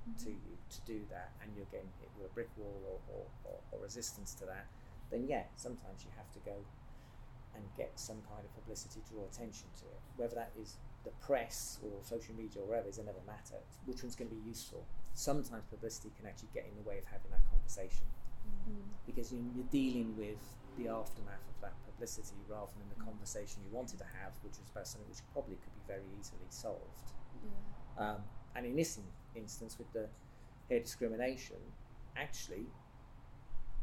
mm-hmm. 0.06 0.24
to 0.24 0.30
you 0.30 0.54
to 0.70 0.78
do 0.86 1.00
that, 1.10 1.32
and 1.42 1.50
you're 1.56 1.70
getting 1.70 1.90
hit 1.98 2.10
with 2.18 2.30
a 2.30 2.34
brick 2.34 2.50
wall 2.56 2.78
or, 2.86 2.98
or, 3.14 3.24
or, 3.44 3.58
or 3.72 3.82
resistance 3.82 4.34
to 4.34 4.44
that, 4.46 4.66
then 5.10 5.26
yeah, 5.26 5.46
sometimes 5.56 6.04
you 6.04 6.10
have 6.16 6.30
to 6.34 6.40
go 6.44 6.66
and 7.58 7.66
get 7.76 7.98
some 7.98 8.22
kind 8.30 8.46
of 8.46 8.50
publicity 8.54 9.02
to 9.02 9.10
draw 9.10 9.26
attention 9.26 9.66
to 9.82 9.84
it. 9.90 10.00
Whether 10.16 10.34
that 10.38 10.54
is 10.54 10.78
the 11.04 11.10
press 11.24 11.78
or 11.82 11.90
social 12.02 12.34
media 12.34 12.62
or 12.62 12.66
whatever 12.68 12.88
is 12.88 12.98
another 12.98 13.22
matter. 13.26 13.58
Which 13.86 14.02
one's 14.02 14.14
going 14.16 14.30
to 14.30 14.34
be 14.34 14.46
useful? 14.46 14.84
Sometimes 15.14 15.64
publicity 15.70 16.10
can 16.18 16.26
actually 16.26 16.52
get 16.54 16.66
in 16.68 16.74
the 16.76 16.86
way 16.88 16.98
of 16.98 17.06
having 17.06 17.30
that 17.30 17.42
conversation 17.50 18.06
mm. 18.68 18.84
because 19.06 19.32
you, 19.32 19.38
are 19.38 19.70
dealing 19.70 20.14
with 20.16 20.38
the 20.78 20.86
aftermath 20.86 21.42
of 21.48 21.58
that 21.62 21.74
publicity 21.90 22.38
rather 22.46 22.70
than 22.78 22.86
the 22.94 23.00
conversation 23.02 23.62
you 23.66 23.74
wanted 23.74 23.98
to 23.98 24.06
have, 24.22 24.36
which 24.42 24.58
was 24.58 24.70
about 24.70 24.86
something 24.86 25.08
which 25.08 25.22
probably 25.32 25.58
could 25.58 25.74
be 25.74 25.84
very 25.86 26.06
easily 26.18 26.46
solved. 26.50 27.08
Yeah. 27.42 28.14
Um, 28.14 28.20
and 28.54 28.66
in 28.66 28.76
this 28.76 28.98
in- 28.98 29.10
instance, 29.34 29.78
with 29.78 29.90
the 29.92 30.08
hair 30.68 30.80
discrimination, 30.80 31.58
actually, 32.16 32.66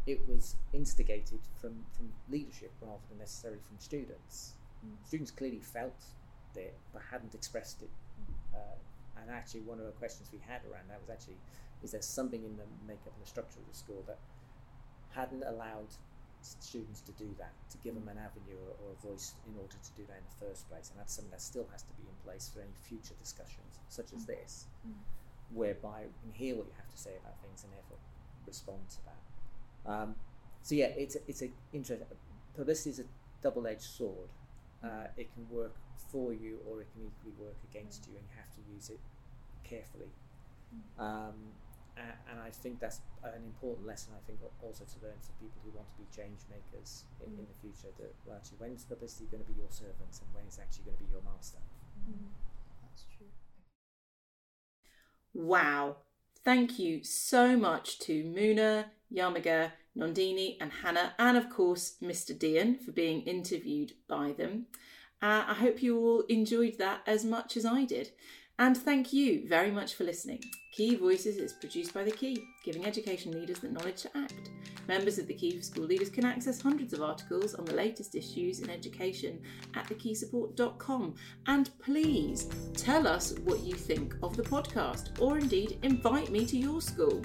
it 0.05 0.27
was 0.27 0.55
instigated 0.73 1.39
from, 1.59 1.85
from 1.95 2.11
leadership 2.29 2.71
rather 2.81 3.01
than 3.09 3.19
necessarily 3.19 3.59
from 3.67 3.79
students. 3.79 4.53
Mm. 4.85 4.95
Students 5.07 5.31
clearly 5.31 5.59
felt 5.59 6.05
it 6.55 6.77
but 6.93 7.01
hadn't 7.11 7.33
expressed 7.33 7.81
it. 7.81 7.89
Mm. 8.21 8.57
Uh, 8.57 9.21
and 9.21 9.31
actually, 9.31 9.61
one 9.61 9.79
of 9.79 9.85
the 9.85 9.93
questions 9.93 10.29
we 10.31 10.39
had 10.45 10.61
around 10.69 10.89
that 10.89 11.01
was 11.01 11.09
actually, 11.09 11.37
is 11.83 11.91
there 11.91 12.01
something 12.01 12.43
in 12.43 12.55
the 12.57 12.67
makeup 12.87 13.13
and 13.15 13.23
the 13.23 13.29
structure 13.29 13.59
of 13.59 13.67
the 13.67 13.77
school 13.77 14.03
that 14.07 14.19
hadn't 15.15 15.43
allowed 15.43 15.89
students 16.41 17.01
to 17.01 17.11
do 17.13 17.33
that, 17.39 17.53
to 17.71 17.77
give 17.81 17.95
them 17.95 18.07
an 18.07 18.21
avenue 18.21 18.59
or, 18.69 18.77
or, 18.85 18.93
a 18.93 18.99
voice 19.01 19.33
in 19.49 19.57
order 19.57 19.73
to 19.81 19.91
do 19.97 20.05
that 20.05 20.21
in 20.21 20.27
the 20.29 20.45
first 20.45 20.69
place. 20.69 20.91
And 20.93 20.99
that's 20.99 21.15
something 21.15 21.31
that 21.31 21.41
still 21.41 21.65
has 21.71 21.81
to 21.83 21.93
be 21.97 22.05
in 22.05 22.13
place 22.21 22.51
for 22.53 22.61
any 22.61 22.77
future 22.85 23.17
discussions, 23.17 23.81
such 23.89 24.13
as 24.13 24.23
mm. 24.23 24.37
this, 24.37 24.69
mm. 24.85 24.93
whereby 25.49 26.05
you 26.05 26.13
can 26.21 26.33
hear 26.37 26.53
what 26.53 26.67
you 26.69 26.75
have 26.77 26.91
to 26.91 27.01
say 27.01 27.17
about 27.17 27.41
things 27.41 27.63
and 27.63 27.73
therefore 27.73 27.97
respond 28.45 28.85
to 28.93 29.01
that. 29.09 29.17
Um, 29.85 30.15
so 30.61 30.75
yeah, 30.75 30.91
it's 30.97 31.15
a, 31.15 31.19
it's 31.27 31.41
a 31.41 31.49
interesting. 31.73 32.07
Publicity 32.55 32.89
is 32.89 32.99
a 32.99 33.05
double-edged 33.41 33.81
sword. 33.81 34.29
Uh, 34.83 35.07
it 35.17 35.33
can 35.33 35.47
work 35.49 35.75
for 36.11 36.33
you, 36.33 36.59
or 36.67 36.81
it 36.81 36.87
can 36.93 37.03
equally 37.03 37.35
work 37.37 37.57
against 37.69 38.07
you, 38.07 38.13
and 38.15 38.23
you 38.29 38.35
have 38.35 38.51
to 38.55 38.61
use 38.73 38.89
it 38.89 38.99
carefully. 39.63 40.09
Mm. 40.73 41.03
Um, 41.03 41.35
and 41.95 42.39
I 42.43 42.49
think 42.49 42.79
that's 42.79 42.99
an 43.23 43.43
important 43.43 43.87
lesson. 43.87 44.13
I 44.15 44.21
think 44.27 44.39
also 44.61 44.83
to 44.83 44.97
learn 45.05 45.15
for 45.21 45.31
people 45.39 45.61
who 45.63 45.71
want 45.71 45.87
to 45.87 45.95
be 45.95 46.05
change 46.11 46.43
makers 46.51 47.05
in, 47.23 47.31
mm. 47.31 47.39
in 47.39 47.45
the 47.47 47.57
future. 47.61 47.93
That 47.99 48.13
well, 48.25 48.35
actually, 48.35 48.57
when 48.59 48.71
is 48.71 48.83
publicity 48.83 49.25
going 49.31 49.43
to 49.43 49.49
be 49.49 49.57
your 49.57 49.71
servant, 49.71 50.11
and 50.11 50.27
when 50.35 50.45
is 50.47 50.59
actually 50.59 50.91
going 50.91 50.97
to 50.97 51.03
be 51.03 51.11
your 51.11 51.23
master? 51.23 51.63
Mm. 52.03 52.35
That's 52.83 53.05
true. 53.15 53.31
Wow! 55.33 55.97
Thank 56.45 56.77
you 56.77 57.03
so 57.03 57.57
much 57.57 57.97
to 58.01 58.23
Muna, 58.23 58.85
Yamaga, 59.11 59.71
Nondini, 59.97 60.57
and 60.61 60.71
Hannah, 60.71 61.15
and 61.17 61.35
of 61.35 61.49
course 61.49 61.95
Mr. 62.03 62.37
Deehan 62.37 62.75
for 62.77 62.91
being 62.91 63.23
interviewed 63.23 63.93
by 64.07 64.31
them. 64.31 64.67
Uh, 65.23 65.45
I 65.47 65.55
hope 65.55 65.81
you 65.81 65.97
all 65.97 66.21
enjoyed 66.29 66.77
that 66.77 67.01
as 67.07 67.25
much 67.25 67.57
as 67.57 67.65
I 67.65 67.83
did. 67.83 68.11
And 68.57 68.77
thank 68.77 69.11
you 69.11 69.47
very 69.47 69.69
much 69.69 69.95
for 69.95 70.05
listening. 70.05 70.41
Key 70.71 70.95
Voices 70.95 71.37
is 71.37 71.53
produced 71.53 71.93
by 71.93 72.03
The 72.03 72.11
Key, 72.11 72.41
giving 72.63 72.85
education 72.85 73.33
leaders 73.33 73.59
the 73.59 73.67
knowledge 73.67 74.01
to 74.03 74.17
act. 74.17 74.49
Members 74.87 75.17
of 75.17 75.27
The 75.27 75.33
Key 75.33 75.57
for 75.57 75.63
School 75.63 75.85
Leaders 75.85 76.09
can 76.09 76.25
access 76.25 76.61
hundreds 76.61 76.93
of 76.93 77.01
articles 77.01 77.55
on 77.55 77.65
the 77.65 77.73
latest 77.73 78.15
issues 78.15 78.59
in 78.61 78.69
education 78.69 79.41
at 79.73 79.87
thekeysupport.com. 79.87 81.15
And 81.47 81.69
please 81.79 82.49
tell 82.73 83.07
us 83.07 83.33
what 83.43 83.61
you 83.61 83.73
think 83.73 84.15
of 84.23 84.37
the 84.37 84.43
podcast, 84.43 85.19
or 85.19 85.37
indeed 85.37 85.79
invite 85.83 86.29
me 86.29 86.45
to 86.45 86.57
your 86.57 86.81
school. 86.81 87.21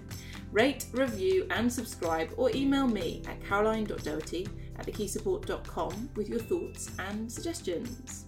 Rate, 0.51 0.87
review, 0.93 1.47
and 1.51 1.73
subscribe, 1.73 2.33
or 2.37 2.51
email 2.55 2.89
me 2.89 3.23
at 3.29 3.45
caroline.doherty 3.45 4.49
at 4.79 4.87
thekeysupport.com 4.87 6.11
with 6.17 6.29
your 6.29 6.41
thoughts 6.41 6.91
and 6.99 7.31
suggestions. 7.31 8.27